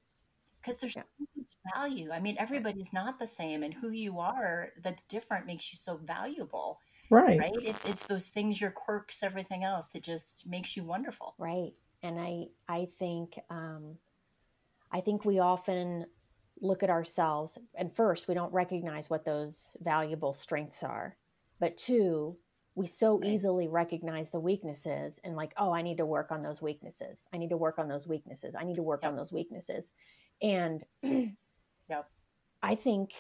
because 0.67 0.81
there's 0.81 0.97
yeah. 0.97 1.03
so 1.19 1.27
much 1.37 1.75
value. 1.75 2.11
I 2.11 2.21
mean, 2.21 2.37
everybody's 2.39 2.93
not 2.93 3.19
the 3.19 3.27
same, 3.27 3.63
and 3.63 3.73
who 3.73 3.91
you 3.91 4.19
are 4.19 4.71
that's 4.83 5.05
different 5.05 5.47
makes 5.47 5.73
you 5.73 5.79
so 5.79 5.97
valuable. 5.97 6.81
Right. 7.09 7.39
Right. 7.39 7.55
It's 7.63 7.85
it's 7.85 8.03
those 8.05 8.31
things, 8.31 8.61
your 8.61 8.73
quirks, 8.73 9.23
everything 9.23 9.63
else 9.63 9.89
that 9.89 10.03
just 10.03 10.45
makes 10.47 10.77
you 10.77 10.85
wonderful. 10.85 11.35
Right. 11.39 11.73
And 12.03 12.19
I 12.19 12.47
I 12.69 12.89
think 12.99 13.39
um, 13.49 13.97
I 14.91 15.01
think 15.01 15.25
we 15.25 15.39
often 15.39 16.07
look 16.61 16.83
at 16.83 16.91
ourselves, 16.91 17.59
and 17.75 17.95
first 17.95 18.29
we 18.29 18.35
don't 18.35 18.53
recognize 18.53 19.09
what 19.09 19.25
those 19.25 19.77
valuable 19.81 20.33
strengths 20.33 20.83
are, 20.83 21.17
but 21.61 21.77
two 21.77 22.37
we 22.75 22.87
so 22.87 23.19
right. 23.19 23.31
easily 23.31 23.69
recognize 23.69 24.31
the 24.31 24.39
weaknesses 24.39 25.19
and 25.25 25.35
like 25.35 25.55
oh 25.57 25.73
i 25.73 25.81
need 25.81 25.97
to 25.97 26.05
work 26.05 26.31
on 26.31 26.43
those 26.43 26.61
weaknesses 26.61 27.27
i 27.33 27.39
need 27.39 27.49
to 27.49 27.57
work 27.57 27.79
on 27.79 27.89
those 27.89 28.07
weaknesses 28.07 28.55
i 28.55 28.63
need 28.63 28.77
to 28.77 28.83
work 28.83 29.01
yep. 29.03 29.11
on 29.11 29.17
those 29.17 29.33
weaknesses 29.33 29.93
and 30.43 30.85
yep. 31.03 32.09
I 32.63 32.75
think 32.75 33.13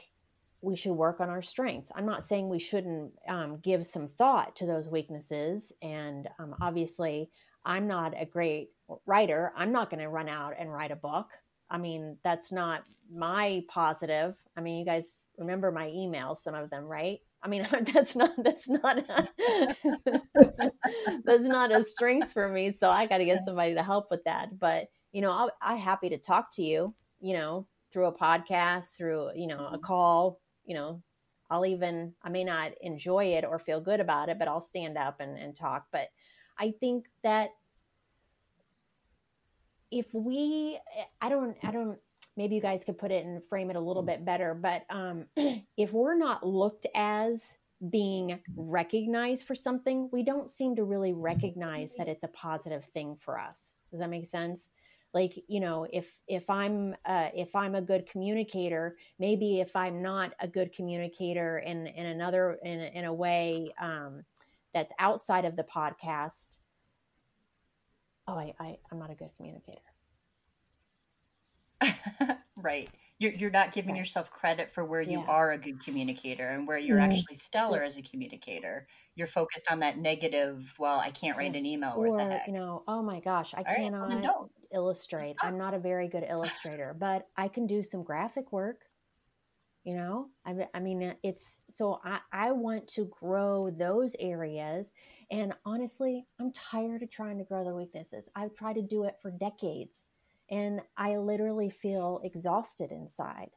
we 0.62 0.76
should 0.76 0.92
work 0.92 1.20
on 1.20 1.30
our 1.30 1.42
strengths. 1.42 1.92
I'm 1.94 2.06
not 2.06 2.24
saying 2.24 2.48
we 2.48 2.58
shouldn't 2.58 3.12
um, 3.28 3.58
give 3.58 3.86
some 3.86 4.08
thought 4.08 4.56
to 4.56 4.66
those 4.66 4.88
weaknesses. 4.88 5.72
And 5.82 6.28
um, 6.38 6.54
obviously, 6.60 7.30
I'm 7.64 7.86
not 7.86 8.14
a 8.18 8.26
great 8.26 8.70
writer. 9.06 9.52
I'm 9.56 9.72
not 9.72 9.90
going 9.90 10.00
to 10.00 10.08
run 10.08 10.28
out 10.28 10.54
and 10.58 10.72
write 10.72 10.90
a 10.90 10.96
book. 10.96 11.30
I 11.70 11.78
mean, 11.78 12.16
that's 12.22 12.52
not 12.52 12.84
my 13.12 13.64
positive. 13.68 14.36
I 14.56 14.60
mean, 14.60 14.78
you 14.78 14.84
guys 14.84 15.26
remember 15.38 15.70
my 15.72 15.86
emails, 15.86 16.38
some 16.38 16.54
of 16.54 16.70
them, 16.70 16.84
right? 16.84 17.18
I 17.42 17.48
mean, 17.48 17.66
that's 17.92 18.16
not 18.16 18.30
that's 18.38 18.68
not 18.68 18.98
a, 18.98 19.28
that's 21.24 21.44
not 21.44 21.74
a 21.74 21.84
strength 21.84 22.32
for 22.32 22.48
me. 22.48 22.72
So 22.72 22.90
I 22.90 23.06
got 23.06 23.18
to 23.18 23.24
get 23.24 23.44
somebody 23.44 23.74
to 23.74 23.82
help 23.82 24.10
with 24.10 24.24
that. 24.24 24.58
But 24.58 24.88
you 25.12 25.22
know, 25.22 25.32
I'll, 25.32 25.50
I'm 25.62 25.78
happy 25.78 26.08
to 26.10 26.18
talk 26.18 26.54
to 26.56 26.62
you 26.62 26.94
you 27.26 27.34
know, 27.34 27.66
through 27.90 28.06
a 28.06 28.16
podcast, 28.16 28.96
through, 28.96 29.30
you 29.34 29.48
know, 29.48 29.66
a 29.66 29.72
mm-hmm. 29.72 29.80
call, 29.80 30.40
you 30.64 30.76
know, 30.76 31.02
I'll 31.50 31.66
even, 31.66 32.14
I 32.22 32.28
may 32.28 32.44
not 32.44 32.70
enjoy 32.80 33.24
it 33.24 33.44
or 33.44 33.58
feel 33.58 33.80
good 33.80 33.98
about 33.98 34.28
it, 34.28 34.38
but 34.38 34.46
I'll 34.46 34.60
stand 34.60 34.96
up 34.96 35.18
and, 35.18 35.36
and 35.36 35.52
talk. 35.52 35.86
But 35.90 36.10
I 36.56 36.72
think 36.78 37.06
that 37.24 37.50
if 39.90 40.14
we, 40.14 40.78
I 41.20 41.28
don't, 41.28 41.56
I 41.64 41.72
don't, 41.72 41.98
maybe 42.36 42.54
you 42.54 42.60
guys 42.60 42.84
could 42.84 42.96
put 42.96 43.10
it 43.10 43.24
and 43.24 43.42
frame 43.42 43.70
it 43.70 43.76
a 43.76 43.80
little 43.80 44.04
bit 44.04 44.24
better, 44.24 44.54
but 44.54 44.84
um, 44.88 45.24
if 45.76 45.92
we're 45.92 46.16
not 46.16 46.46
looked 46.46 46.86
as 46.94 47.58
being 47.90 48.38
recognized 48.56 49.42
for 49.42 49.56
something, 49.56 50.08
we 50.12 50.22
don't 50.22 50.48
seem 50.48 50.76
to 50.76 50.84
really 50.84 51.12
recognize 51.12 51.92
that 51.98 52.06
it's 52.06 52.22
a 52.22 52.28
positive 52.28 52.84
thing 52.84 53.16
for 53.18 53.36
us. 53.36 53.74
Does 53.90 53.98
that 53.98 54.10
make 54.10 54.26
sense? 54.26 54.68
Like 55.16 55.42
you 55.48 55.60
know 55.60 55.86
if 55.94 56.20
if 56.28 56.50
i'm 56.50 56.94
uh, 57.06 57.30
if 57.34 57.56
i'm 57.56 57.74
a 57.74 57.80
good 57.80 58.06
communicator 58.06 58.98
maybe 59.18 59.60
if 59.60 59.74
i'm 59.74 60.02
not 60.02 60.34
a 60.40 60.46
good 60.46 60.70
communicator 60.74 61.58
in 61.60 61.86
in 61.86 62.06
another 62.06 62.58
in, 62.62 62.80
in 62.80 63.06
a 63.06 63.12
way 63.12 63.72
um, 63.80 64.22
that's 64.74 64.92
outside 64.98 65.46
of 65.46 65.56
the 65.56 65.64
podcast 65.64 66.58
oh 68.28 68.36
I, 68.36 68.52
I 68.60 68.76
i'm 68.92 68.98
not 68.98 69.10
a 69.10 69.14
good 69.14 69.30
communicator 69.38 69.95
right. 72.56 72.88
You're, 73.18 73.32
you're 73.32 73.50
not 73.50 73.72
giving 73.72 73.92
right. 73.92 73.98
yourself 73.98 74.30
credit 74.30 74.70
for 74.70 74.84
where 74.84 75.00
you 75.00 75.20
yeah. 75.20 75.26
are 75.26 75.52
a 75.52 75.58
good 75.58 75.82
communicator 75.82 76.48
and 76.48 76.66
where 76.66 76.76
you're 76.76 76.98
mm-hmm. 76.98 77.12
actually 77.12 77.34
stellar 77.34 77.78
so, 77.78 77.84
as 77.84 77.96
a 77.96 78.02
communicator. 78.02 78.86
You're 79.14 79.26
focused 79.26 79.66
on 79.70 79.78
that 79.80 79.96
negative 79.96 80.74
well 80.78 81.00
i 81.00 81.10
can't 81.10 81.36
write 81.38 81.56
an 81.56 81.64
email 81.64 81.94
or 81.96 82.18
that. 82.18 82.42
you 82.46 82.52
know 82.52 82.82
oh 82.86 83.02
my 83.02 83.20
gosh 83.20 83.54
i 83.54 83.58
All 83.58 83.74
cannot 83.74 84.08
right, 84.10 84.22
well, 84.22 84.50
illustrate. 84.74 85.32
i'm 85.40 85.56
not 85.56 85.72
a 85.72 85.78
very 85.78 86.08
good 86.08 86.24
illustrator 86.28 86.94
but 86.98 87.26
i 87.36 87.48
can 87.48 87.66
do 87.66 87.82
some 87.82 88.02
graphic 88.02 88.52
work. 88.52 88.82
You 89.84 89.94
know? 89.94 90.26
I, 90.44 90.66
I 90.74 90.80
mean 90.80 91.14
it's 91.22 91.60
so 91.70 92.00
I, 92.04 92.18
I 92.32 92.52
want 92.52 92.88
to 92.88 93.04
grow 93.04 93.70
those 93.70 94.16
areas 94.18 94.90
and 95.30 95.54
honestly 95.64 96.26
i'm 96.40 96.52
tired 96.52 97.02
of 97.02 97.10
trying 97.10 97.38
to 97.38 97.44
grow 97.44 97.64
the 97.64 97.74
weaknesses. 97.74 98.28
I've 98.34 98.54
tried 98.54 98.74
to 98.74 98.82
do 98.82 99.04
it 99.04 99.14
for 99.22 99.30
decades 99.30 100.02
and 100.50 100.80
I 100.96 101.16
literally 101.16 101.70
feel 101.70 102.20
exhausted 102.24 102.92
inside. 102.92 103.50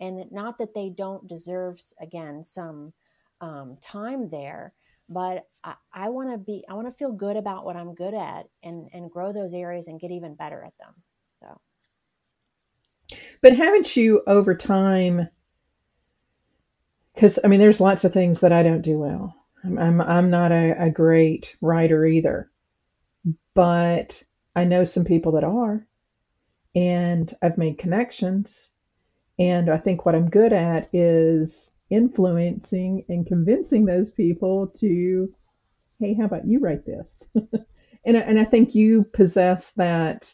And 0.00 0.30
not 0.30 0.58
that 0.58 0.74
they 0.74 0.90
don't 0.90 1.26
deserve, 1.26 1.80
again, 2.00 2.44
some 2.44 2.92
um, 3.40 3.76
time 3.80 4.30
there, 4.30 4.72
but 5.08 5.46
I, 5.64 5.74
I 5.92 6.08
want 6.10 6.30
to 6.30 6.38
be, 6.38 6.64
I 6.68 6.74
want 6.74 6.86
to 6.86 6.96
feel 6.96 7.12
good 7.12 7.36
about 7.36 7.64
what 7.64 7.76
I'm 7.76 7.94
good 7.94 8.14
at 8.14 8.46
and, 8.62 8.88
and 8.92 9.10
grow 9.10 9.32
those 9.32 9.54
areas 9.54 9.88
and 9.88 9.98
get 10.00 10.12
even 10.12 10.34
better 10.34 10.62
at 10.62 10.78
them. 10.78 10.94
So. 11.40 11.60
But 13.42 13.56
haven't 13.56 13.96
you 13.96 14.22
over 14.26 14.54
time? 14.54 15.28
Because 17.14 17.40
I 17.42 17.48
mean, 17.48 17.58
there's 17.58 17.80
lots 17.80 18.04
of 18.04 18.12
things 18.12 18.40
that 18.40 18.52
I 18.52 18.62
don't 18.62 18.82
do 18.82 18.98
well. 18.98 19.34
I'm 19.64 19.78
I'm, 19.78 20.00
I'm 20.00 20.30
not 20.30 20.52
a, 20.52 20.84
a 20.84 20.90
great 20.90 21.56
writer 21.60 22.06
either, 22.06 22.48
but 23.54 24.22
I 24.54 24.64
know 24.64 24.84
some 24.84 25.04
people 25.04 25.32
that 25.32 25.42
are, 25.42 25.84
and 26.74 27.34
I've 27.42 27.58
made 27.58 27.78
connections. 27.78 28.70
And 29.38 29.70
I 29.70 29.78
think 29.78 30.04
what 30.04 30.14
I'm 30.14 30.30
good 30.30 30.52
at 30.52 30.88
is 30.92 31.68
influencing 31.90 33.04
and 33.08 33.26
convincing 33.26 33.84
those 33.84 34.10
people 34.10 34.68
to, 34.78 35.32
hey, 36.00 36.14
how 36.14 36.24
about 36.24 36.46
you 36.46 36.58
write 36.58 36.84
this? 36.84 37.24
and, 38.04 38.16
and 38.16 38.38
I 38.38 38.44
think 38.44 38.74
you 38.74 39.04
possess 39.12 39.72
that 39.72 40.32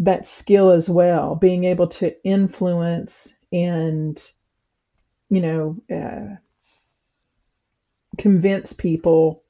that 0.00 0.26
skill 0.26 0.70
as 0.70 0.88
well, 0.88 1.34
being 1.34 1.64
able 1.64 1.86
to 1.86 2.14
influence 2.24 3.34
and 3.52 4.30
you 5.28 5.40
know 5.40 5.76
uh, 5.94 6.36
convince 8.18 8.72
people 8.72 9.44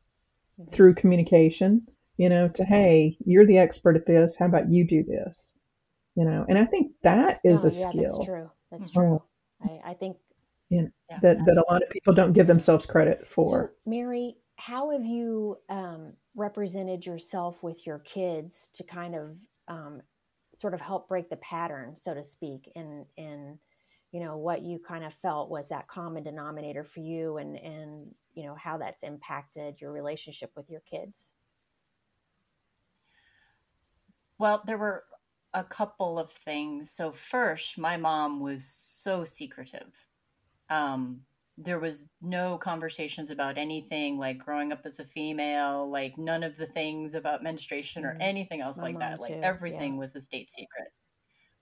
through 0.73 0.95
communication 0.95 1.87
you 2.21 2.29
know 2.29 2.49
to 2.49 2.65
hey 2.65 3.17
you're 3.25 3.47
the 3.47 3.57
expert 3.57 3.97
at 3.97 4.07
this 4.07 4.37
how 4.39 4.45
about 4.45 4.71
you 4.71 4.87
do 4.87 5.03
this 5.03 5.55
you 6.17 6.25
know 6.25 6.45
and 6.49 6.59
i 6.59 6.67
think 6.67 6.93
that 7.03 7.41
is 7.45 7.65
No, 7.65 7.69
a 7.69 7.71
yeah, 7.73 7.89
skill 7.89 8.03
that's 8.03 8.25
true. 8.27 8.51
That's 8.71 8.91
Oh, 8.91 8.93
true. 8.93 9.23
I, 9.63 9.91
I 9.91 9.95
think 9.95 10.17
you 10.69 10.83
know, 10.83 10.89
Yeah. 11.09 11.19
that 11.23 11.39
that 11.47 11.57
a 11.57 11.73
lot 11.73 11.83
of 11.83 11.89
people 11.91 12.13
don't 12.15 12.35
give 12.35 12.47
themselves 12.47 12.85
credit 12.87 13.21
so. 13.21 13.27
for 13.35 13.73
Mary, 13.87 14.37
how 14.57 14.91
have 14.91 15.05
you 15.05 15.57
um, 15.71 16.13
represented 16.35 17.07
yourself 17.07 17.63
with 17.63 17.87
your 17.87 18.01
kids 18.01 18.71
to 18.75 18.85
kind 18.85 19.15
of 19.15 19.37
um, 19.69 20.03
sort 20.55 20.75
of 20.75 20.81
help 20.81 21.09
break 21.09 21.31
the 21.31 21.37
pattern, 21.37 21.97
so 21.97 22.13
to 22.15 22.23
speak, 22.23 22.71
in 22.77 23.07
in 23.17 23.59
you 24.13 24.21
know 24.21 24.37
what 24.37 24.63
you 24.63 24.79
kind 24.79 25.05
of 25.05 25.15
felt 25.15 25.51
was 25.51 25.69
that 25.71 25.89
common 25.89 26.23
denominator 26.23 26.85
for 26.85 27.01
you, 27.01 27.39
and 27.39 27.57
and 27.57 28.15
you 28.35 28.45
know 28.45 28.55
how 28.55 28.77
that's 28.77 29.03
impacted 29.03 29.81
your 29.81 29.93
relationship 29.93 30.53
with 30.55 30.69
your 30.69 30.81
kids. 30.81 31.33
Well, 34.41 34.63
there 34.67 34.79
were 34.79 35.05
a 35.55 35.65
couple 35.65 36.19
of 36.19 36.33
things. 36.33 36.91
So 36.91 37.13
first, 37.13 37.79
my 37.79 37.99
mom 37.99 38.41
was 38.41 38.65
so 38.67 39.27
secretive. 39.27 40.07
Um, 40.71 41.27
there 41.59 41.81
was 41.81 42.09
no 42.23 42.59
conversations 42.59 43.31
about 43.31 43.59
anything 43.59 44.19
like 44.19 44.39
growing 44.39 44.73
up 44.73 44.83
as 44.87 45.01
a 45.01 45.05
female, 45.05 45.91
like 45.91 46.19
none 46.19 46.43
of 46.45 46.57
the 46.59 46.67
things 46.67 47.15
about 47.15 47.43
menstruation 47.43 48.05
or 48.05 48.17
Mm, 48.17 48.21
anything 48.21 48.61
else 48.63 48.77
my 48.77 48.85
like 48.85 48.99
that. 49.01 49.21
Like 49.21 49.33
too. 49.33 49.41
Yeah. 49.41 49.49
everything 49.49 49.99
was 49.99 50.17
a 50.17 50.23
state 50.23 50.51
secret. 50.51 50.93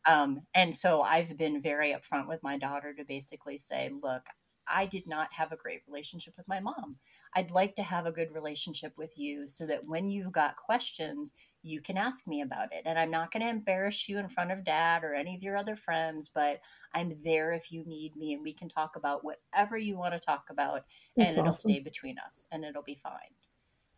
Um, 0.06 0.46
and 0.54 0.74
so 0.74 1.02
I've 1.02 1.36
been 1.36 1.60
very 1.60 1.92
upfront 1.92 2.28
with 2.28 2.42
my 2.42 2.56
daughter 2.58 2.94
to 2.94 3.04
basically 3.04 3.58
say, 3.58 3.90
look, 4.02 4.26
I 4.66 4.86
did 4.86 5.06
not 5.06 5.34
have 5.34 5.52
a 5.52 5.56
great 5.56 5.82
relationship 5.86 6.34
with 6.36 6.48
my 6.48 6.60
mom. 6.60 6.98
I'd 7.34 7.50
like 7.50 7.74
to 7.76 7.82
have 7.82 8.06
a 8.06 8.12
good 8.12 8.32
relationship 8.32 8.94
with 8.96 9.18
you 9.18 9.48
so 9.48 9.66
that 9.66 9.86
when 9.86 10.10
you've 10.10 10.32
got 10.32 10.56
questions, 10.56 11.32
you 11.62 11.80
can 11.80 11.96
ask 11.96 12.26
me 12.26 12.40
about 12.40 12.72
it. 12.72 12.82
And 12.84 12.98
I'm 12.98 13.10
not 13.10 13.32
going 13.32 13.42
to 13.42 13.48
embarrass 13.48 14.08
you 14.08 14.18
in 14.18 14.28
front 14.28 14.52
of 14.52 14.64
dad 14.64 15.04
or 15.04 15.14
any 15.14 15.34
of 15.34 15.42
your 15.42 15.56
other 15.56 15.76
friends, 15.76 16.30
but 16.32 16.60
I'm 16.94 17.20
there 17.24 17.52
if 17.52 17.72
you 17.72 17.84
need 17.84 18.16
me 18.16 18.32
and 18.34 18.42
we 18.42 18.52
can 18.54 18.68
talk 18.68 18.96
about 18.96 19.24
whatever 19.24 19.76
you 19.76 19.96
want 19.96 20.14
to 20.14 20.20
talk 20.20 20.44
about 20.50 20.84
and 21.18 21.36
it'll 21.36 21.50
awesome 21.50 21.70
stay 21.70 21.80
between 21.80 22.16
us 22.18 22.46
and 22.52 22.64
it'll 22.64 22.82
be 22.82 22.94
fine. 22.94 23.34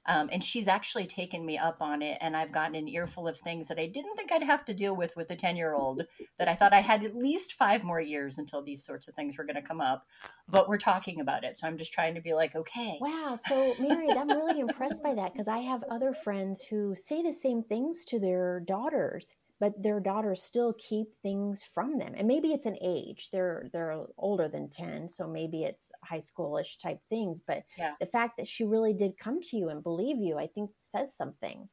Um, 0.07 0.31
and 0.33 0.43
she's 0.43 0.67
actually 0.67 1.07
taken 1.07 1.45
me 1.45 1.59
up 1.59 1.83
on 1.83 2.01
it, 2.01 2.17
and 2.21 2.37
I've 2.37 2.53
gotten 2.53 2.75
an 2.75 2.89
earful 2.89 3.29
of 3.29 3.39
things 3.39 3.69
that 3.69 3.79
I 3.79 3.87
didn't 3.87 4.17
think 4.17 4.33
I'd 4.33 4.43
have 4.43 4.65
to 4.65 4.75
deal 4.75 4.97
with 4.97 5.15
with 5.15 5.31
a 5.31 5.37
10 5.37 5.57
year 5.57 5.75
old 5.75 6.05
that 6.39 6.49
I 6.49 6.55
thought 6.55 6.73
I 6.73 6.81
had 6.81 7.05
at 7.05 7.15
least 7.15 7.53
five 7.53 7.85
more 7.85 8.01
years 8.01 8.39
until 8.39 8.63
these 8.63 8.85
sorts 8.85 9.09
of 9.09 9.15
things 9.15 9.37
were 9.37 9.45
going 9.45 9.57
to 9.57 9.63
come 9.63 9.81
up. 9.81 10.07
But 10.49 10.69
we're 10.69 10.79
talking 10.79 11.21
about 11.21 11.45
it. 11.45 11.57
So 11.57 11.67
I'm 11.67 11.77
just 11.77 11.93
trying 11.93 12.15
to 12.15 12.23
be 12.23 12.33
like, 12.33 12.55
okay. 12.57 12.99
Wow. 13.01 13.39
So, 13.47 13.75
Mary, 13.79 14.11
I'm 14.11 14.29
really 14.29 14.61
impressed 14.61 15.03
by 15.03 15.15
that 15.15 15.33
because 15.33 15.49
I 15.49 15.59
have 15.59 15.85
other 15.91 16.15
friends 16.15 16.65
who 16.65 16.95
say 16.97 17.23
the 17.23 17.33
same 17.33 17.63
things 17.63 18.05
to 18.07 18.19
their 18.19 18.61
daughters, 18.61 19.35
but 19.61 19.81
their 19.83 20.01
daughters 20.01 20.43
still 20.43 20.73
keep 20.75 21.09
things 21.23 21.63
from 21.63 21.99
them. 21.99 22.15
And 22.17 22.27
maybe 22.27 22.53
it's 22.53 22.67
an 22.67 22.79
age. 22.81 23.31
They're 23.31 23.69
they're 23.73 24.07
older 24.19 24.49
than 24.49 24.71
10, 24.71 25.09
so 25.09 25.29
maybe 25.29 25.65
it's 25.65 25.93
high 26.05 26.19
schoolish 26.21 26.79
type 26.79 27.01
things, 27.09 27.41
but 27.41 27.65
Yeah. 27.77 27.97
the 28.01 28.07
fact 28.07 28.37
that 28.39 28.47
she 28.49 28.65
really 28.65 28.95
did 28.95 29.19
come 29.19 29.41
to 29.43 29.57
you 29.57 29.69
and 29.69 29.83
believe 29.83 30.19
you, 30.19 30.39
I 30.39 30.47
think 30.49 30.73
says 30.77 31.15
something. 31.15 31.69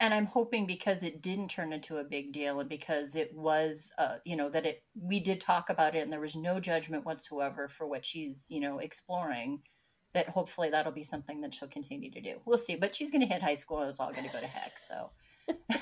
and 0.00 0.12
I'm 0.12 0.26
hoping 0.26 0.66
because 0.66 1.02
it 1.02 1.22
didn't 1.22 1.48
turn 1.50 1.72
into 1.72 1.98
a 1.98 2.04
big 2.04 2.32
deal 2.32 2.58
and 2.60 2.68
because 2.68 3.14
it 3.14 3.34
was, 3.34 3.92
uh, 3.98 4.18
you 4.24 4.34
know, 4.36 4.48
that 4.50 4.66
it, 4.66 4.82
we 4.94 5.20
did 5.20 5.40
talk 5.40 5.70
about 5.70 5.94
it 5.94 6.00
and 6.00 6.12
there 6.12 6.20
was 6.20 6.34
no 6.36 6.58
judgment 6.60 7.04
whatsoever 7.04 7.68
for 7.68 7.86
what 7.86 8.04
she's, 8.04 8.46
you 8.50 8.60
know, 8.60 8.78
exploring, 8.78 9.62
that 10.14 10.28
hopefully 10.30 10.70
that'll 10.70 10.92
be 10.92 11.02
something 11.02 11.40
that 11.42 11.54
she'll 11.54 11.68
continue 11.68 12.10
to 12.10 12.20
do. 12.20 12.40
We'll 12.44 12.58
see. 12.58 12.76
But 12.76 12.94
she's 12.94 13.10
going 13.10 13.20
to 13.20 13.26
hit 13.26 13.42
high 13.42 13.54
school 13.54 13.80
and 13.80 13.90
it's 13.90 14.00
all 14.00 14.12
going 14.12 14.24
to 14.24 14.32
go 14.32 14.40
to 14.40 14.46
heck. 14.46 14.78
So, 14.78 15.10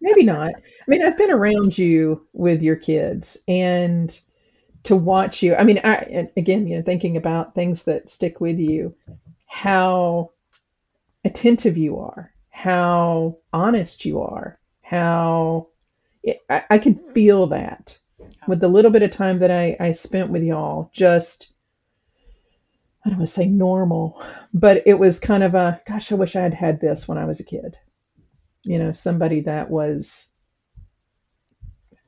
maybe 0.00 0.22
not 0.22 0.50
i 0.54 0.84
mean 0.86 1.02
i've 1.02 1.18
been 1.18 1.30
around 1.30 1.76
you 1.76 2.24
with 2.32 2.62
your 2.62 2.76
kids 2.76 3.36
and 3.48 4.20
to 4.84 4.94
watch 4.96 5.42
you 5.42 5.54
i 5.56 5.64
mean 5.64 5.80
i 5.84 5.94
and 5.96 6.30
again 6.36 6.66
you 6.66 6.76
know 6.76 6.82
thinking 6.82 7.16
about 7.16 7.54
things 7.54 7.82
that 7.82 8.08
stick 8.08 8.40
with 8.40 8.58
you 8.58 8.94
how 9.46 10.30
attentive 11.24 11.76
you 11.76 11.98
are 11.98 12.32
how 12.50 13.36
honest 13.52 14.04
you 14.04 14.20
are 14.20 14.58
how 14.82 15.66
it, 16.22 16.40
I, 16.48 16.64
I 16.70 16.78
can 16.78 16.94
feel 17.12 17.46
that 17.48 17.98
with 18.46 18.60
the 18.60 18.68
little 18.68 18.90
bit 18.90 19.02
of 19.02 19.10
time 19.10 19.38
that 19.38 19.50
I, 19.50 19.76
I 19.78 19.92
spent 19.92 20.30
with 20.30 20.42
y'all 20.42 20.90
just 20.92 21.50
i 23.08 23.10
don't 23.10 23.20
want 23.20 23.28
to 23.28 23.34
say 23.34 23.46
normal 23.46 24.22
but 24.54 24.82
it 24.86 24.94
was 24.94 25.18
kind 25.20 25.44
of 25.44 25.54
a 25.56 25.80
gosh 25.88 26.12
i 26.12 26.16
wish 26.16 26.36
i 26.36 26.42
had 26.42 26.54
had 26.54 26.80
this 26.80 27.08
when 27.08 27.18
i 27.18 27.26
was 27.26 27.40
a 27.40 27.44
kid 27.44 27.76
you 28.64 28.78
know 28.78 28.92
somebody 28.92 29.40
that 29.42 29.70
was 29.70 30.28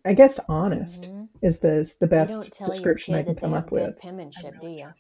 i 0.07 0.14
guess 0.14 0.40
honest 0.48 1.09
Mhm. 1.09 1.28
is 1.42 1.61
the 1.61 1.78
is 1.78 1.96
the 1.96 2.07
You 2.09 2.09
best 2.09 2.28
don't 2.28 2.53
tell 2.53 2.74
your 2.74 2.94
description 2.94 3.14
i 3.14 3.22
can 3.22 3.34
that 3.34 3.40
they 3.40 3.48
come 3.48 3.55
have 3.55 3.66
up 3.66 3.72
good 3.72 3.90
with 3.92 3.96
I 3.96 4.03
penmanship, 4.03 4.61
do 4.61 4.68
you? 4.68 4.94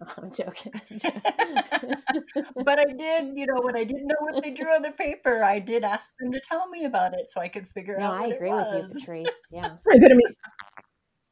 I'm 0.18 0.32
joking. 0.32 0.72
but 2.64 2.78
I 2.78 2.84
did, 2.86 3.38
you 3.38 3.46
know, 3.46 3.60
when 3.62 3.76
I 3.76 3.84
didn't 3.84 4.06
know 4.08 4.16
what 4.20 4.42
they 4.42 4.50
drew 4.50 4.68
on 4.74 4.82
the 4.82 4.92
paper, 4.92 5.42
I 5.44 5.58
did 5.60 5.84
ask 5.84 6.12
them 6.20 6.32
to 6.32 6.40
tell 6.40 6.68
me 6.68 6.84
about 6.84 7.14
it 7.14 7.30
so 7.30 7.40
I 7.40 7.48
could 7.48 7.68
figure 7.68 7.98
no, 7.98 8.06
out 8.06 8.14
I 8.14 8.20
what 8.20 8.30
it 8.32 8.36
agree 8.36 8.54
with 8.54 8.72
you, 8.72 8.82
was. 8.82 8.94
Patrice. 8.94 9.28
Yeah. 9.50 9.76
right 9.86 10.00
but 10.00 10.10
i 10.12 10.14
mean 10.14 10.34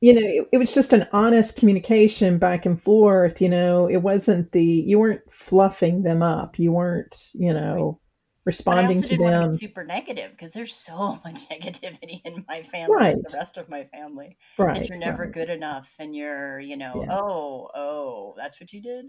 you 0.00 0.12
know 0.14 0.20
it, 0.22 0.48
it 0.52 0.58
was 0.58 0.72
just 0.72 0.92
an 0.92 1.06
honest 1.12 1.56
communication 1.56 2.38
back 2.38 2.66
and 2.66 2.82
forth 2.82 3.40
you 3.40 3.48
know 3.48 3.88
it 3.88 3.98
wasn't 3.98 4.50
the 4.52 4.62
you 4.64 4.98
weren't 4.98 5.22
fluffing 5.32 6.02
them 6.02 6.22
up 6.22 6.58
you 6.58 6.72
weren't 6.72 7.16
you 7.34 7.52
Right. 7.72 7.86
know 7.86 8.00
responding 8.46 9.02
to 9.04 9.16
want 9.16 9.36
to 9.42 9.50
them 9.50 9.50
super 9.50 9.84
negative 9.84 10.32
because 10.32 10.52
there's 10.52 10.74
so 10.74 11.20
much 11.24 11.48
negativity 11.48 12.20
in 12.24 12.44
my 12.48 12.62
family 12.62 12.96
right 12.96 13.16
the 13.24 13.30
rest 13.30 13.56
of 13.56 13.68
my 13.68 13.84
family 13.84 14.36
that 14.72 14.88
you're 14.88 14.98
never 14.98 15.26
right 15.26 15.30
good 15.30 15.50
enough 15.50 15.94
and 15.98 16.14
you're, 16.14 16.60
you 16.60 16.76
know, 16.76 17.04
yeah 17.04 17.10
oh, 17.10 17.70
oh, 17.74 18.34
that's 18.36 18.60
what 18.60 18.72
you 18.72 18.82
did. 18.82 19.06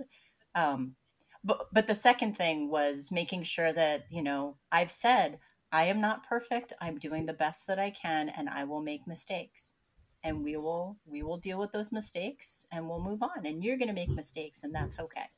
Um, 0.56 0.96
but 1.44 1.68
but 1.74 1.88
the 1.88 1.96
second 1.96 2.38
thing 2.38 2.70
was 2.70 3.12
making 3.12 3.44
sure 3.44 3.74
that, 3.74 4.06
you 4.12 4.24
know, 4.24 4.58
I've 4.72 4.92
said 4.92 5.40
I 5.72 5.86
am 5.86 6.02
not 6.02 6.28
perfect. 6.28 6.74
I'm 6.82 6.98
doing 7.00 7.26
the 7.26 7.34
best 7.34 7.68
that 7.68 7.80
I 7.80 7.92
can 7.92 8.30
and 8.30 8.50
I 8.50 8.64
will 8.66 8.82
make 8.82 9.08
mistakes. 9.08 9.76
And 10.24 10.44
we 10.44 10.56
will 10.58 10.98
we 11.06 11.24
will 11.24 11.38
deal 11.38 11.58
with 11.58 11.72
those 11.72 11.92
mistakes 11.92 12.66
and 12.72 12.88
we'll 12.88 13.02
move 13.02 13.24
on. 13.24 13.46
And 13.46 13.64
you're 13.64 13.78
going 13.78 13.88
to 13.88 13.94
make 13.94 14.10
mistakes 14.10 14.64
and 14.64 14.74
that's 14.74 15.00
okay. 15.00 15.30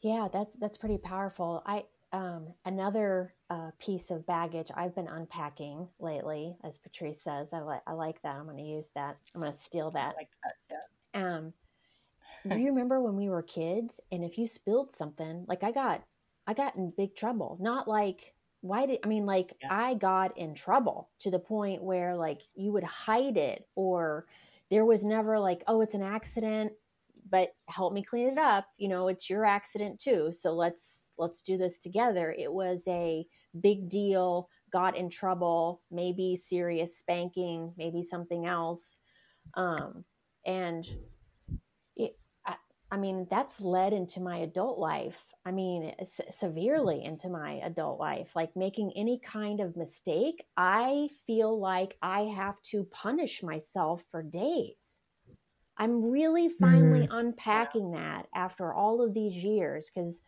Yeah, 0.00 0.28
that's 0.32 0.54
that's 0.54 0.78
pretty 0.78 0.98
powerful. 0.98 1.62
I 1.66 1.84
um 2.12 2.48
another 2.64 3.34
uh, 3.50 3.70
piece 3.78 4.10
of 4.10 4.26
baggage 4.26 4.70
I've 4.74 4.94
been 4.94 5.08
unpacking 5.08 5.88
lately, 6.00 6.56
as 6.64 6.78
Patrice 6.78 7.20
says. 7.20 7.52
I 7.52 7.60
like 7.60 7.82
I 7.86 7.92
like 7.92 8.20
that. 8.22 8.36
I'm 8.36 8.44
going 8.44 8.56
to 8.56 8.62
use 8.62 8.90
that. 8.94 9.16
I'm 9.34 9.40
going 9.40 9.52
to 9.52 9.58
steal 9.58 9.90
that. 9.90 10.14
like 10.16 10.30
that. 10.70 11.20
Um, 11.20 11.52
do 12.48 12.58
you 12.58 12.68
remember 12.68 13.00
when 13.00 13.16
we 13.16 13.28
were 13.28 13.42
kids, 13.42 14.00
and 14.10 14.24
if 14.24 14.38
you 14.38 14.46
spilled 14.46 14.90
something, 14.90 15.44
like 15.46 15.62
I 15.62 15.70
got, 15.70 16.02
I 16.46 16.54
got 16.54 16.76
in 16.76 16.92
big 16.96 17.14
trouble. 17.14 17.56
Not 17.60 17.86
like 17.86 18.34
why 18.62 18.86
did 18.86 19.00
I 19.04 19.08
mean 19.08 19.26
like 19.26 19.56
Yeah. 19.62 19.68
I 19.70 19.94
got 19.94 20.38
in 20.38 20.54
trouble 20.54 21.10
to 21.20 21.30
the 21.30 21.38
point 21.38 21.82
where 21.82 22.16
like 22.16 22.42
you 22.54 22.72
would 22.72 22.84
hide 22.84 23.36
it, 23.36 23.68
or 23.76 24.26
there 24.70 24.86
was 24.86 25.04
never 25.04 25.38
like 25.38 25.62
oh 25.68 25.82
it's 25.82 25.94
an 25.94 26.02
accident, 26.02 26.72
but 27.30 27.54
help 27.68 27.92
me 27.92 28.02
clean 28.02 28.28
it 28.28 28.38
up. 28.38 28.66
You 28.78 28.88
know 28.88 29.08
it's 29.08 29.28
your 29.30 29.44
accident 29.44 30.00
too, 30.00 30.32
so 30.32 30.54
let's 30.54 31.08
let's 31.18 31.42
do 31.42 31.58
this 31.58 31.78
together. 31.78 32.34
It 32.38 32.52
was 32.52 32.84
a 32.88 33.26
big 33.60 33.88
deal. 33.88 34.48
Got 34.72 34.96
in 34.96 35.10
trouble, 35.10 35.82
maybe 35.90 36.36
serious 36.36 36.96
spanking, 36.96 37.74
maybe 37.76 38.02
something 38.02 38.46
else. 38.46 38.96
Um, 39.54 40.04
and 40.46 40.86
I, 42.92 42.98
mean, 42.98 43.26
that's 43.30 43.60
led 43.60 43.94
into 43.94 44.20
my 44.20 44.38
adult 44.38 44.78
life. 44.78 45.24
I 45.46 45.50
mean, 45.50 45.94
se- 46.02 46.26
severely 46.30 47.02
into 47.02 47.30
my 47.30 47.54
adult 47.64 47.98
life. 47.98 48.36
Like 48.36 48.54
making 48.54 48.92
any 48.94 49.18
kind 49.18 49.60
of 49.60 49.76
mistake, 49.76 50.44
I 50.56 51.08
feel 51.26 51.58
like 51.58 51.96
I 52.02 52.22
have 52.24 52.60
to 52.64 52.84
punish 52.84 53.42
myself 53.42 54.04
for 54.10 54.22
days. 54.22 54.98
I'm 55.78 56.10
really 56.10 56.50
finally 56.50 57.06
mm, 57.06 57.08
unpacking 57.10 57.92
that 57.92 58.26
after 58.34 58.74
all 58.74 59.00
of 59.02 59.14
these 59.14 59.36
years 59.36 59.90
because, 59.92 60.20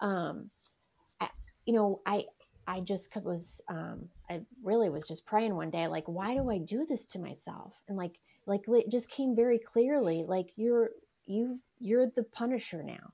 um, 0.00 0.50
I, 1.20 1.30
you 1.66 1.74
know, 1.74 2.00
I 2.06 2.26
I 2.66 2.80
just 2.80 3.14
was 3.22 3.60
um, 3.68 4.08
I 4.30 4.42
really 4.62 4.88
was 4.88 5.06
just 5.06 5.26
praying 5.26 5.54
one 5.54 5.70
day, 5.70 5.88
like, 5.88 6.06
why 6.06 6.34
do 6.34 6.50
I 6.50 6.58
do 6.58 6.86
this 6.86 7.04
to 7.06 7.18
myself? 7.18 7.74
And 7.88 7.96
like, 7.96 8.20
like 8.46 8.62
it 8.68 8.90
just 8.90 9.10
came 9.10 9.34
very 9.36 9.58
clearly, 9.58 10.24
like 10.26 10.52
you're 10.56 10.90
you 11.26 11.60
you're 11.78 12.06
the 12.06 12.22
punisher 12.24 12.82
now. 12.82 13.12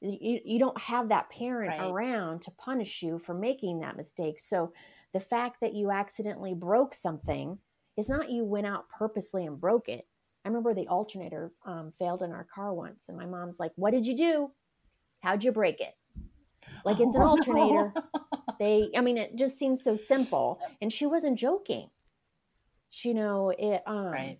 You, 0.00 0.40
you 0.44 0.58
don't 0.58 0.78
have 0.78 1.08
that 1.08 1.30
parent 1.30 1.70
Right. 1.70 1.80
around 1.80 2.42
to 2.42 2.50
punish 2.52 3.02
you 3.02 3.18
for 3.18 3.34
making 3.34 3.80
that 3.80 3.96
mistake. 3.96 4.38
So 4.38 4.72
the 5.14 5.20
fact 5.20 5.60
that 5.62 5.74
you 5.74 5.90
accidentally 5.90 6.54
broke 6.54 6.94
something 6.94 7.58
is 7.96 8.08
not 8.08 8.30
you 8.30 8.44
went 8.44 8.66
out 8.66 8.88
purposely 8.90 9.46
and 9.46 9.58
broke 9.58 9.88
it. 9.88 10.06
I 10.44 10.48
remember 10.48 10.74
the 10.74 10.86
alternator 10.88 11.50
um, 11.64 11.92
failed 11.98 12.22
in 12.22 12.30
our 12.30 12.44
car 12.54 12.72
once, 12.74 13.06
and 13.08 13.16
my 13.16 13.26
mom's 13.26 13.58
like, 13.58 13.72
"What 13.76 13.90
did 13.92 14.06
you 14.06 14.16
do? 14.16 14.52
How'd 15.20 15.42
you 15.42 15.50
break 15.50 15.80
it?" 15.80 15.94
Like 16.84 17.00
it's 17.00 17.14
an 17.16 17.22
alternator. 17.24 17.92
they, 18.60 18.90
I 18.96 19.00
mean, 19.00 19.18
it 19.18 19.34
just 19.36 19.58
seems 19.58 19.82
so 19.82 19.96
simple, 19.96 20.60
and 20.80 20.92
she 20.92 21.06
wasn't 21.06 21.38
joking. 21.38 21.90
She, 22.90 23.08
you 23.08 23.14
know, 23.14 23.50
it. 23.50 23.82
Um, 23.86 24.12
right. 24.12 24.38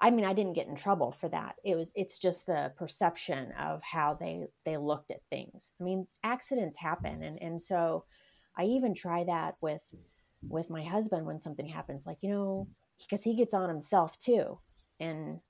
I 0.00 0.10
mean, 0.10 0.26
I 0.26 0.34
didn't 0.34 0.52
get 0.52 0.68
in 0.68 0.76
trouble 0.76 1.10
for 1.10 1.28
that. 1.30 1.56
It 1.64 1.74
was, 1.76 1.88
it's 1.94 2.18
just 2.18 2.46
the 2.46 2.72
perception 2.76 3.52
of 3.52 3.82
how 3.82 4.14
they 4.14 4.46
they 4.64 4.76
looked 4.76 5.10
at 5.10 5.22
things. 5.22 5.72
I 5.80 5.84
mean, 5.84 6.06
accidents 6.22 6.78
happen, 6.78 7.22
and 7.22 7.40
and 7.42 7.60
so 7.60 8.04
I 8.56 8.64
even 8.64 8.94
try 8.94 9.24
that 9.24 9.54
with 9.62 9.82
with 10.48 10.70
my 10.70 10.84
husband 10.84 11.26
when 11.26 11.40
something 11.40 11.66
happens, 11.66 12.06
like 12.06 12.18
you 12.20 12.30
know, 12.30 12.68
because 12.98 13.22
he 13.22 13.34
gets 13.34 13.54
on 13.54 13.68
himself 13.68 14.18
too 14.18 14.58
and 15.00 15.40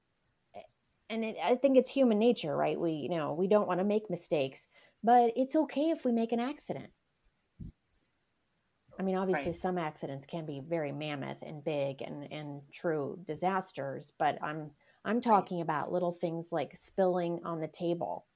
and 1.11 1.25
it, 1.25 1.37
i 1.45 1.55
think 1.55 1.77
it's 1.77 1.91
human 1.91 2.19
nature 2.19 2.57
right 2.57 2.79
we 2.79 2.93
you 2.93 3.09
know 3.09 3.33
we 3.33 3.47
don't 3.47 3.69
want 3.69 3.81
to 3.81 3.85
make 3.85 4.11
mistakes 4.11 4.67
but 5.03 5.33
it's 5.37 5.57
okay 5.57 5.91
if 5.91 6.05
we 6.05 6.13
make 6.13 6.33
an 6.33 6.41
accident 6.41 6.91
i 8.99 9.03
mean 9.03 9.17
obviously 9.17 9.47
right. 9.47 9.55
some 9.55 9.79
accidents 9.79 10.27
can 10.27 10.47
be 10.47 10.61
very 10.61 10.93
mammoth 10.93 11.43
and 11.43 11.65
big 11.65 12.03
and 12.03 12.31
and 12.33 12.61
true 12.73 13.19
disasters 13.25 14.13
but 14.19 14.39
i'm 14.43 14.71
i'm 15.05 15.21
talking 15.21 15.59
right. 15.59 15.65
about 15.65 15.93
little 15.93 16.13
things 16.13 16.53
like 16.53 16.75
spilling 16.75 17.41
on 17.45 17.61
the 17.61 17.69
table 17.69 18.27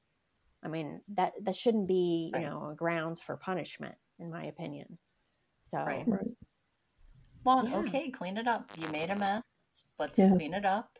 i 0.65 0.69
mean 0.69 1.01
that 1.09 1.33
that 1.43 1.55
shouldn't 1.55 1.89
be 1.89 2.31
you 2.35 2.41
right. 2.41 2.49
know 2.49 2.75
grounds 2.77 3.21
for 3.21 3.37
punishment 3.37 3.95
in 4.19 4.31
my 4.31 4.45
opinion 4.45 4.99
so 5.63 5.79
right. 5.79 6.07
well 7.45 7.67
yeah. 7.67 7.77
okay 7.77 8.11
clean 8.11 8.37
it 8.37 8.49
up 8.49 8.71
you 8.77 8.89
made 8.89 9.11
a 9.11 9.17
mess 9.17 9.49
let's 9.99 10.19
yeah. 10.19 10.31
clean 10.31 10.55
it 10.55 10.65
up 10.65 10.99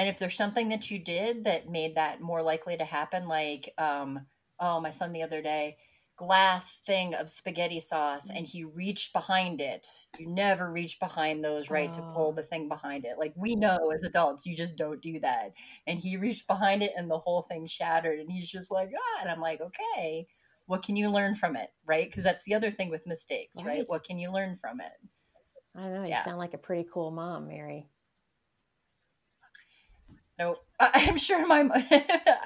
and 0.00 0.08
if 0.08 0.18
there's 0.18 0.34
something 0.34 0.70
that 0.70 0.90
you 0.90 0.98
did 0.98 1.44
that 1.44 1.68
made 1.68 1.96
that 1.96 2.22
more 2.22 2.42
likely 2.42 2.74
to 2.76 2.84
happen, 2.86 3.28
like, 3.28 3.74
um, 3.76 4.26
oh, 4.58 4.80
my 4.80 4.88
son 4.88 5.12
the 5.12 5.22
other 5.22 5.42
day, 5.42 5.76
glass 6.20 6.80
thing 6.80 7.14
of 7.14 7.30
spaghetti 7.30 7.80
sauce 7.80 8.28
and 8.28 8.46
he 8.46 8.62
reached 8.62 9.10
behind 9.14 9.58
it. 9.58 9.86
You 10.18 10.28
never 10.28 10.70
reach 10.70 11.00
behind 11.00 11.42
those, 11.42 11.70
right, 11.70 11.88
oh. 11.90 11.94
to 11.94 12.02
pull 12.12 12.28
oh. 12.28 12.32
the 12.32 12.42
thing 12.42 12.68
behind 12.68 13.06
it. 13.06 13.18
Like 13.18 13.32
we 13.36 13.56
know 13.56 13.90
as 13.90 14.02
adults, 14.02 14.44
you 14.44 14.54
just 14.54 14.76
don't 14.76 15.00
do 15.00 15.18
that. 15.20 15.54
And 15.86 15.98
he 15.98 16.18
reached 16.18 16.46
behind 16.46 16.82
it 16.82 16.92
and 16.94 17.10
the 17.10 17.16
whole 17.16 17.40
thing 17.40 17.66
shattered. 17.66 18.18
And 18.18 18.30
he's 18.30 18.50
just 18.50 18.70
like, 18.70 18.90
ah, 18.94 19.20
and 19.22 19.30
I'm 19.30 19.40
like, 19.40 19.62
okay, 19.62 20.26
what 20.66 20.82
can 20.82 20.94
you 20.94 21.08
learn 21.08 21.36
from 21.36 21.56
it, 21.56 21.70
right? 21.86 22.06
Because 22.06 22.24
that's 22.24 22.44
the 22.44 22.54
other 22.54 22.70
thing 22.70 22.90
with 22.90 23.06
mistakes, 23.06 23.56
right. 23.56 23.66
right? 23.66 23.84
What 23.86 24.04
can 24.04 24.18
you 24.18 24.30
learn 24.30 24.56
from 24.56 24.82
it? 24.82 24.92
I 25.74 25.80
don't 25.80 25.94
know. 25.94 26.02
You 26.02 26.10
yeah. 26.10 26.22
sound 26.22 26.36
like 26.36 26.52
a 26.52 26.58
pretty 26.58 26.86
cool 26.92 27.10
mom, 27.10 27.48
Mary. 27.48 27.88
Nope. 30.38 30.58
I'm 30.94 31.18
sure 31.18 31.46
my 31.46 31.62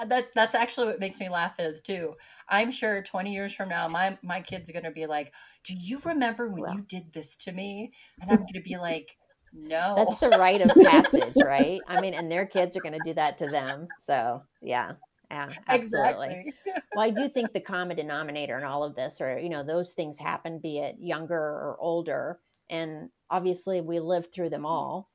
that 0.07 0.31
that's 0.35 0.55
actually 0.55 0.89
what 0.89 1.01
makes 1.01 1.21
me 1.21 1.29
laugh 1.29 1.55
is 1.61 1.81
too. 1.81 2.15
I'm 2.49 2.73
sure 2.73 3.01
20 3.01 3.33
years 3.33 3.55
from 3.55 3.69
now, 3.69 3.89
my 3.89 4.19
my 4.23 4.41
kids 4.41 4.69
are 4.69 4.73
gonna 4.73 4.91
be 4.91 5.07
like, 5.07 5.33
"Do 5.63 5.75
you 5.75 6.01
remember 6.05 6.49
when 6.49 6.63
well, 6.63 6.75
you 6.75 6.83
did 6.83 7.13
this 7.13 7.37
to 7.37 7.53
me?" 7.53 7.93
And 8.21 8.31
I'm 8.31 8.39
gonna 8.39 8.63
be 8.63 8.77
like, 8.77 9.17
"No." 9.53 9.95
That's 9.97 10.19
the 10.19 10.31
rite 10.31 10.63
of 10.63 10.75
passage, 10.85 11.35
right? 11.45 11.81
I 11.87 12.01
mean, 12.01 12.15
and 12.15 12.31
their 12.31 12.45
kids 12.45 12.77
are 12.77 12.81
gonna 12.81 12.99
do 13.05 13.15
that 13.15 13.39
to 13.39 13.47
them. 13.47 13.87
So 14.01 14.43
yeah, 14.61 14.93
yeah, 15.31 15.51
absolutely. 15.69 16.45
Exactly. 16.47 16.55
well, 16.95 17.07
I 17.07 17.11
do 17.11 17.29
think 17.29 17.53
the 17.53 17.61
common 17.61 17.97
denominator 17.97 18.59
in 18.59 18.65
all 18.65 18.83
of 18.83 18.97
this, 18.97 19.21
or 19.21 19.39
you 19.39 19.49
know, 19.49 19.63
those 19.63 19.93
things 19.93 20.19
happen, 20.19 20.59
be 20.59 20.79
it 20.79 20.97
younger 20.99 21.39
or 21.39 21.77
older, 21.79 22.41
and 22.69 23.11
obviously 23.31 23.81
we 23.81 24.01
live 24.01 24.33
through 24.33 24.51
them 24.51 24.63
mm-hmm. 24.63 24.73
all 24.73 25.11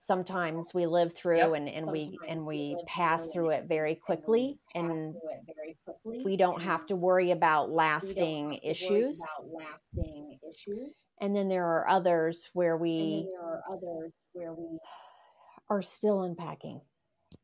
sometimes 0.00 0.72
we 0.72 0.86
live 0.86 1.14
through 1.14 1.36
yep. 1.36 1.52
and, 1.54 1.68
and 1.68 1.86
we 1.86 2.18
and 2.26 2.44
we, 2.44 2.74
pass 2.86 3.26
through 3.28 3.50
it 3.50 3.66
very 3.68 3.94
quickly 3.94 4.58
and, 4.74 5.14
very 5.46 5.76
quickly. 5.84 6.24
we 6.24 6.36
don't 6.36 6.62
have 6.62 6.86
to 6.86 6.96
worry 6.96 7.30
about 7.30 7.70
lasting 7.70 8.58
issues 8.62 9.20
lasting 9.52 10.38
issues 10.50 10.96
and 11.20 11.36
then 11.36 11.48
there 11.48 11.66
are 11.66 11.86
others 11.86 12.48
where 12.54 12.76
we 12.78 13.28
there 13.30 13.46
are 13.46 13.62
others 13.70 14.12
where 14.32 14.54
we 14.54 14.78
are 15.68 15.82
still 15.82 16.22
unpacking 16.22 16.80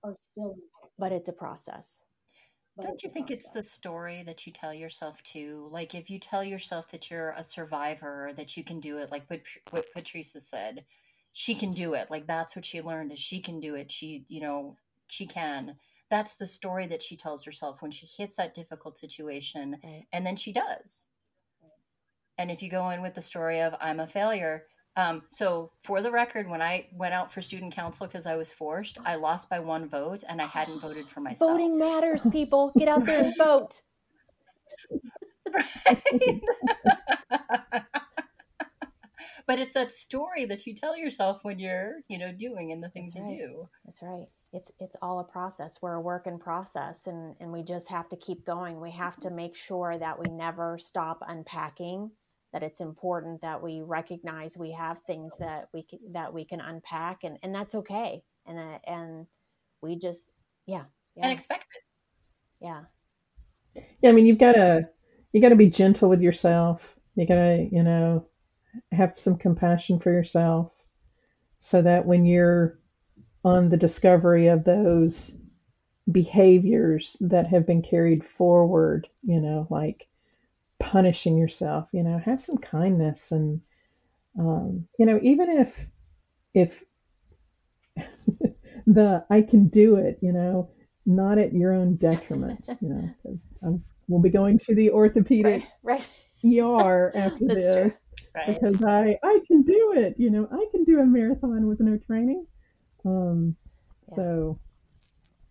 are 0.02 0.16
still 0.20 0.56
unpacking. 0.56 0.94
but 0.98 1.12
it's 1.12 1.28
a 1.28 1.32
process 1.32 2.02
don't 2.82 3.02
you 3.02 3.08
think 3.08 3.30
it's 3.30 3.48
the 3.48 3.62
story 3.62 4.22
that 4.26 4.46
you 4.46 4.52
tell 4.52 4.74
yourself 4.74 5.22
too? 5.22 5.66
Like 5.72 5.94
if 5.94 6.10
you 6.10 6.18
tell 6.18 6.44
yourself 6.44 6.90
that 6.90 7.10
you're 7.10 7.30
a 7.30 7.42
survivor, 7.42 8.32
that 8.36 8.54
you 8.54 8.62
can 8.62 8.80
do 8.80 8.98
it, 8.98 9.10
like 9.10 9.24
what, 9.28 9.40
what 9.70 9.86
Patricia 9.94 10.40
said, 10.40 10.84
she 11.38 11.54
can 11.54 11.74
do 11.74 11.92
it. 11.92 12.10
Like 12.10 12.26
that's 12.26 12.56
what 12.56 12.64
she 12.64 12.80
learned 12.80 13.12
is 13.12 13.18
she 13.18 13.40
can 13.40 13.60
do 13.60 13.74
it. 13.74 13.92
She 13.92 14.24
you 14.26 14.40
know 14.40 14.78
she 15.06 15.26
can. 15.26 15.76
That's 16.08 16.34
the 16.34 16.46
story 16.46 16.86
that 16.86 17.02
she 17.02 17.14
tells 17.14 17.44
herself 17.44 17.82
when 17.82 17.90
she 17.90 18.06
hits 18.06 18.36
that 18.36 18.54
difficult 18.54 18.96
situation 18.96 19.76
right. 19.84 20.06
and 20.14 20.24
then 20.26 20.36
she 20.36 20.50
does. 20.50 21.08
And 22.38 22.50
if 22.50 22.62
you 22.62 22.70
go 22.70 22.88
in 22.88 23.02
with 23.02 23.14
the 23.14 23.22
story 23.22 23.60
of 23.60 23.74
i'm 23.80 24.00
a 24.00 24.06
failure 24.06 24.64
um, 24.96 25.24
so 25.28 25.72
for 25.82 26.00
the 26.00 26.10
record 26.10 26.48
when 26.48 26.62
i 26.62 26.86
went 26.92 27.12
out 27.12 27.30
for 27.32 27.42
student 27.42 27.74
council 27.74 28.06
because 28.06 28.26
i 28.26 28.36
was 28.36 28.52
forced 28.52 28.98
i 29.04 29.14
lost 29.14 29.48
by 29.50 29.58
one 29.58 29.88
vote 29.88 30.22
and 30.28 30.40
i 30.40 30.46
hadn't 30.46 30.80
voted 30.80 31.08
for 31.08 31.20
myself. 31.20 31.50
Voting 31.50 31.78
matters 31.78 32.26
people. 32.30 32.72
Get 32.78 32.88
out 32.88 33.04
there 33.04 33.24
and 33.24 33.34
vote 33.38 33.82
but 39.46 39.58
it's 39.58 39.74
that 39.74 39.92
story 39.92 40.44
that 40.46 40.66
you 40.66 40.74
tell 40.74 40.96
yourself 40.96 41.40
when 41.42 41.58
you're 41.58 42.00
you 42.08 42.18
know 42.18 42.32
doing 42.32 42.72
and 42.72 42.82
the 42.82 42.88
things 42.88 43.14
right. 43.16 43.30
you 43.30 43.38
do. 43.38 43.68
That's 43.84 44.02
right. 44.02 44.26
It's 44.52 44.70
it's 44.78 44.96
all 45.02 45.20
a 45.20 45.24
process. 45.24 45.78
We're 45.80 45.94
a 45.94 46.00
work 46.00 46.26
in 46.26 46.38
process 46.38 47.06
and 47.06 47.34
and 47.40 47.52
we 47.52 47.62
just 47.62 47.88
have 47.90 48.08
to 48.10 48.16
keep 48.16 48.44
going. 48.44 48.80
We 48.80 48.90
have 48.92 49.18
to 49.20 49.30
make 49.30 49.56
sure 49.56 49.98
that 49.98 50.18
we 50.18 50.30
never 50.30 50.78
stop 50.78 51.22
unpacking 51.26 52.10
that 52.52 52.62
it's 52.62 52.80
important 52.80 53.40
that 53.42 53.62
we 53.62 53.82
recognize 53.82 54.56
we 54.56 54.72
have 54.72 54.98
things 55.06 55.34
that 55.38 55.68
we 55.74 55.82
can, 55.82 55.98
that 56.12 56.32
we 56.32 56.44
can 56.44 56.60
unpack 56.60 57.24
and 57.24 57.38
and 57.42 57.54
that's 57.54 57.74
okay. 57.74 58.22
And 58.46 58.58
uh, 58.58 58.78
and 58.86 59.26
we 59.82 59.96
just 59.96 60.24
yeah, 60.66 60.84
yeah. 61.14 61.24
and 61.24 61.32
expect 61.32 61.66
it. 61.74 61.82
Yeah. 62.64 62.82
Yeah 64.00 64.08
i 64.08 64.12
mean 64.12 64.24
you've 64.24 64.38
got 64.38 64.52
to 64.52 64.88
you 65.32 65.42
got 65.42 65.50
to 65.50 65.56
be 65.56 65.68
gentle 65.68 66.08
with 66.08 66.22
yourself. 66.22 66.80
You 67.14 67.26
got 67.26 67.34
to 67.34 67.68
you 67.70 67.82
know 67.82 68.26
have 68.92 69.12
some 69.16 69.36
compassion 69.36 69.98
for 69.98 70.12
yourself 70.12 70.72
so 71.58 71.82
that 71.82 72.06
when 72.06 72.24
you're 72.24 72.78
on 73.44 73.68
the 73.68 73.76
discovery 73.76 74.48
of 74.48 74.64
those 74.64 75.32
behaviors 76.10 77.16
that 77.20 77.46
have 77.46 77.66
been 77.66 77.82
carried 77.82 78.24
forward, 78.24 79.08
you 79.22 79.40
know, 79.40 79.66
like 79.70 80.06
punishing 80.78 81.36
yourself, 81.36 81.88
you 81.92 82.02
know, 82.02 82.18
have 82.18 82.40
some 82.40 82.58
kindness 82.58 83.32
and, 83.32 83.60
um, 84.38 84.86
you 84.98 85.06
know, 85.06 85.18
even 85.22 85.50
if, 85.50 85.74
if 86.54 86.84
the 88.86 89.24
I 89.30 89.42
can 89.42 89.68
do 89.68 89.96
it, 89.96 90.18
you 90.20 90.32
know, 90.32 90.70
not 91.04 91.38
at 91.38 91.52
your 91.52 91.72
own 91.72 91.96
detriment, 91.96 92.64
you 92.80 92.88
know, 92.88 93.10
because 93.22 93.80
we'll 94.08 94.20
be 94.20 94.30
going 94.30 94.58
to 94.58 94.74
the 94.74 94.90
orthopedic 94.90 95.64
right, 95.82 96.06
right. 96.44 96.58
ER 96.60 97.12
after 97.16 97.44
this 97.46 98.08
right. 98.36 98.46
because 98.60 98.82
I 98.84 99.18
I 99.22 99.40
can 99.46 99.62
do 99.62 99.94
it. 99.96 100.14
You 100.18 100.30
know, 100.30 100.48
I 100.50 100.66
can 100.70 100.84
do 100.84 101.00
a 101.00 101.06
marathon 101.06 101.66
with 101.66 101.80
no 101.80 101.98
training. 101.98 102.46
Um, 103.04 103.56
yeah. 104.08 104.14
so 104.16 104.58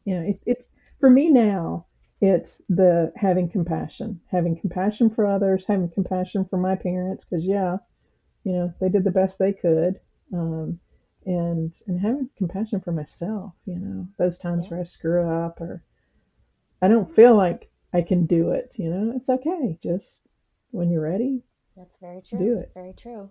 you 0.05 0.15
know, 0.15 0.25
it's 0.27 0.41
it's 0.45 0.69
for 0.99 1.09
me 1.09 1.29
now. 1.29 1.87
It's 2.21 2.61
the 2.69 3.11
having 3.17 3.49
compassion, 3.49 4.21
having 4.31 4.57
compassion 4.57 5.09
for 5.09 5.27
others, 5.27 5.65
having 5.67 5.89
compassion 5.89 6.45
for 6.45 6.57
my 6.57 6.75
parents, 6.75 7.25
because 7.25 7.45
yeah, 7.45 7.77
you 8.43 8.53
know, 8.53 8.73
they 8.79 8.89
did 8.89 9.03
the 9.03 9.11
best 9.11 9.37
they 9.37 9.51
could, 9.51 9.99
um, 10.33 10.79
and 11.25 11.73
and 11.87 11.99
having 11.99 12.29
compassion 12.37 12.79
for 12.79 12.93
myself. 12.93 13.53
You 13.65 13.79
know, 13.79 14.07
those 14.17 14.37
times 14.37 14.65
yeah. 14.65 14.69
where 14.71 14.79
I 14.81 14.83
screw 14.85 15.29
up 15.29 15.59
or 15.59 15.83
I 16.81 16.87
don't 16.87 17.13
feel 17.13 17.35
like 17.35 17.69
I 17.93 18.01
can 18.01 18.25
do 18.25 18.51
it. 18.51 18.73
You 18.77 18.89
know, 18.89 19.13
it's 19.15 19.29
okay. 19.29 19.77
Just 19.83 20.21
when 20.71 20.89
you're 20.89 21.01
ready, 21.01 21.43
that's 21.75 21.97
very 22.01 22.21
true. 22.21 22.39
Do 22.39 22.59
it. 22.59 22.71
Very 22.73 22.93
true. 22.93 23.29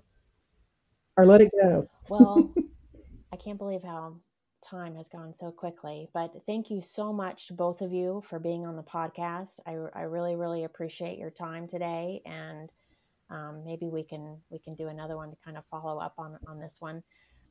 Or 1.16 1.26
let 1.26 1.40
it 1.40 1.50
go. 1.60 1.88
well, 2.08 2.52
I 3.32 3.36
can't 3.36 3.58
believe 3.58 3.82
how 3.82 4.16
time 4.64 4.96
has 4.96 5.08
gone 5.08 5.32
so 5.34 5.50
quickly. 5.50 6.08
But 6.14 6.32
thank 6.46 6.70
you 6.70 6.82
so 6.82 7.12
much, 7.12 7.48
to 7.48 7.52
both 7.52 7.82
of 7.82 7.92
you, 7.92 8.22
for 8.26 8.38
being 8.38 8.66
on 8.66 8.76
the 8.76 8.82
podcast. 8.82 9.60
I, 9.66 9.76
I 9.98 10.02
really, 10.02 10.36
really 10.36 10.64
appreciate 10.64 11.18
your 11.18 11.30
time 11.30 11.68
today, 11.68 12.22
and 12.26 12.70
um, 13.30 13.62
maybe 13.64 13.88
we 13.88 14.02
can 14.02 14.38
we 14.50 14.58
can 14.58 14.74
do 14.74 14.88
another 14.88 15.16
one 15.16 15.30
to 15.30 15.36
kind 15.44 15.56
of 15.56 15.64
follow 15.66 15.98
up 15.98 16.14
on 16.18 16.38
on 16.46 16.58
this 16.58 16.78
one. 16.80 17.02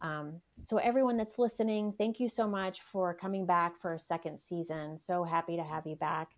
Um, 0.01 0.41
so 0.65 0.77
everyone 0.77 1.15
that's 1.15 1.39
listening, 1.39 1.93
thank 1.97 2.19
you 2.19 2.27
so 2.27 2.45
much 2.45 2.81
for 2.81 3.13
coming 3.13 3.45
back 3.45 3.79
for 3.79 3.93
a 3.93 3.99
second 3.99 4.37
season. 4.37 4.97
So 4.99 5.23
happy 5.23 5.55
to 5.55 5.63
have 5.63 5.87
you 5.87 5.95
back. 5.95 6.29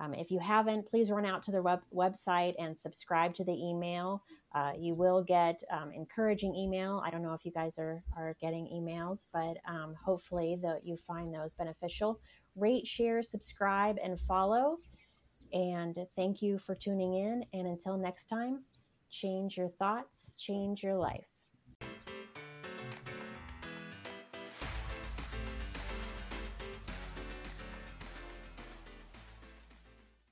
Um, 0.00 0.14
if 0.14 0.30
you 0.30 0.38
haven't, 0.38 0.86
please 0.86 1.10
run 1.10 1.26
out 1.26 1.42
to 1.44 1.50
the 1.50 1.62
web- 1.62 1.82
website 1.92 2.54
and 2.58 2.76
subscribe 2.78 3.34
to 3.34 3.44
the 3.44 3.52
email. 3.52 4.22
Uh, 4.54 4.72
you 4.78 4.94
will 4.94 5.22
get 5.22 5.62
um, 5.70 5.90
encouraging 5.92 6.54
email. 6.54 7.02
I 7.04 7.10
don't 7.10 7.22
know 7.22 7.34
if 7.34 7.44
you 7.44 7.52
guys 7.52 7.78
are, 7.78 8.02
are 8.16 8.36
getting 8.40 8.66
emails, 8.66 9.26
but 9.32 9.56
um, 9.66 9.94
hopefully 10.02 10.56
that 10.62 10.86
you 10.86 10.96
find 10.96 11.34
those 11.34 11.54
beneficial. 11.54 12.20
Rate, 12.56 12.86
share, 12.86 13.22
subscribe, 13.22 13.96
and 14.02 14.18
follow. 14.20 14.76
And 15.52 15.96
thank 16.16 16.42
you 16.42 16.58
for 16.58 16.74
tuning 16.74 17.14
in. 17.14 17.44
And 17.52 17.66
until 17.66 17.96
next 17.96 18.26
time, 18.26 18.64
change 19.10 19.56
your 19.56 19.68
thoughts, 19.68 20.34
change 20.38 20.82
your 20.82 20.96
life. 20.96 21.37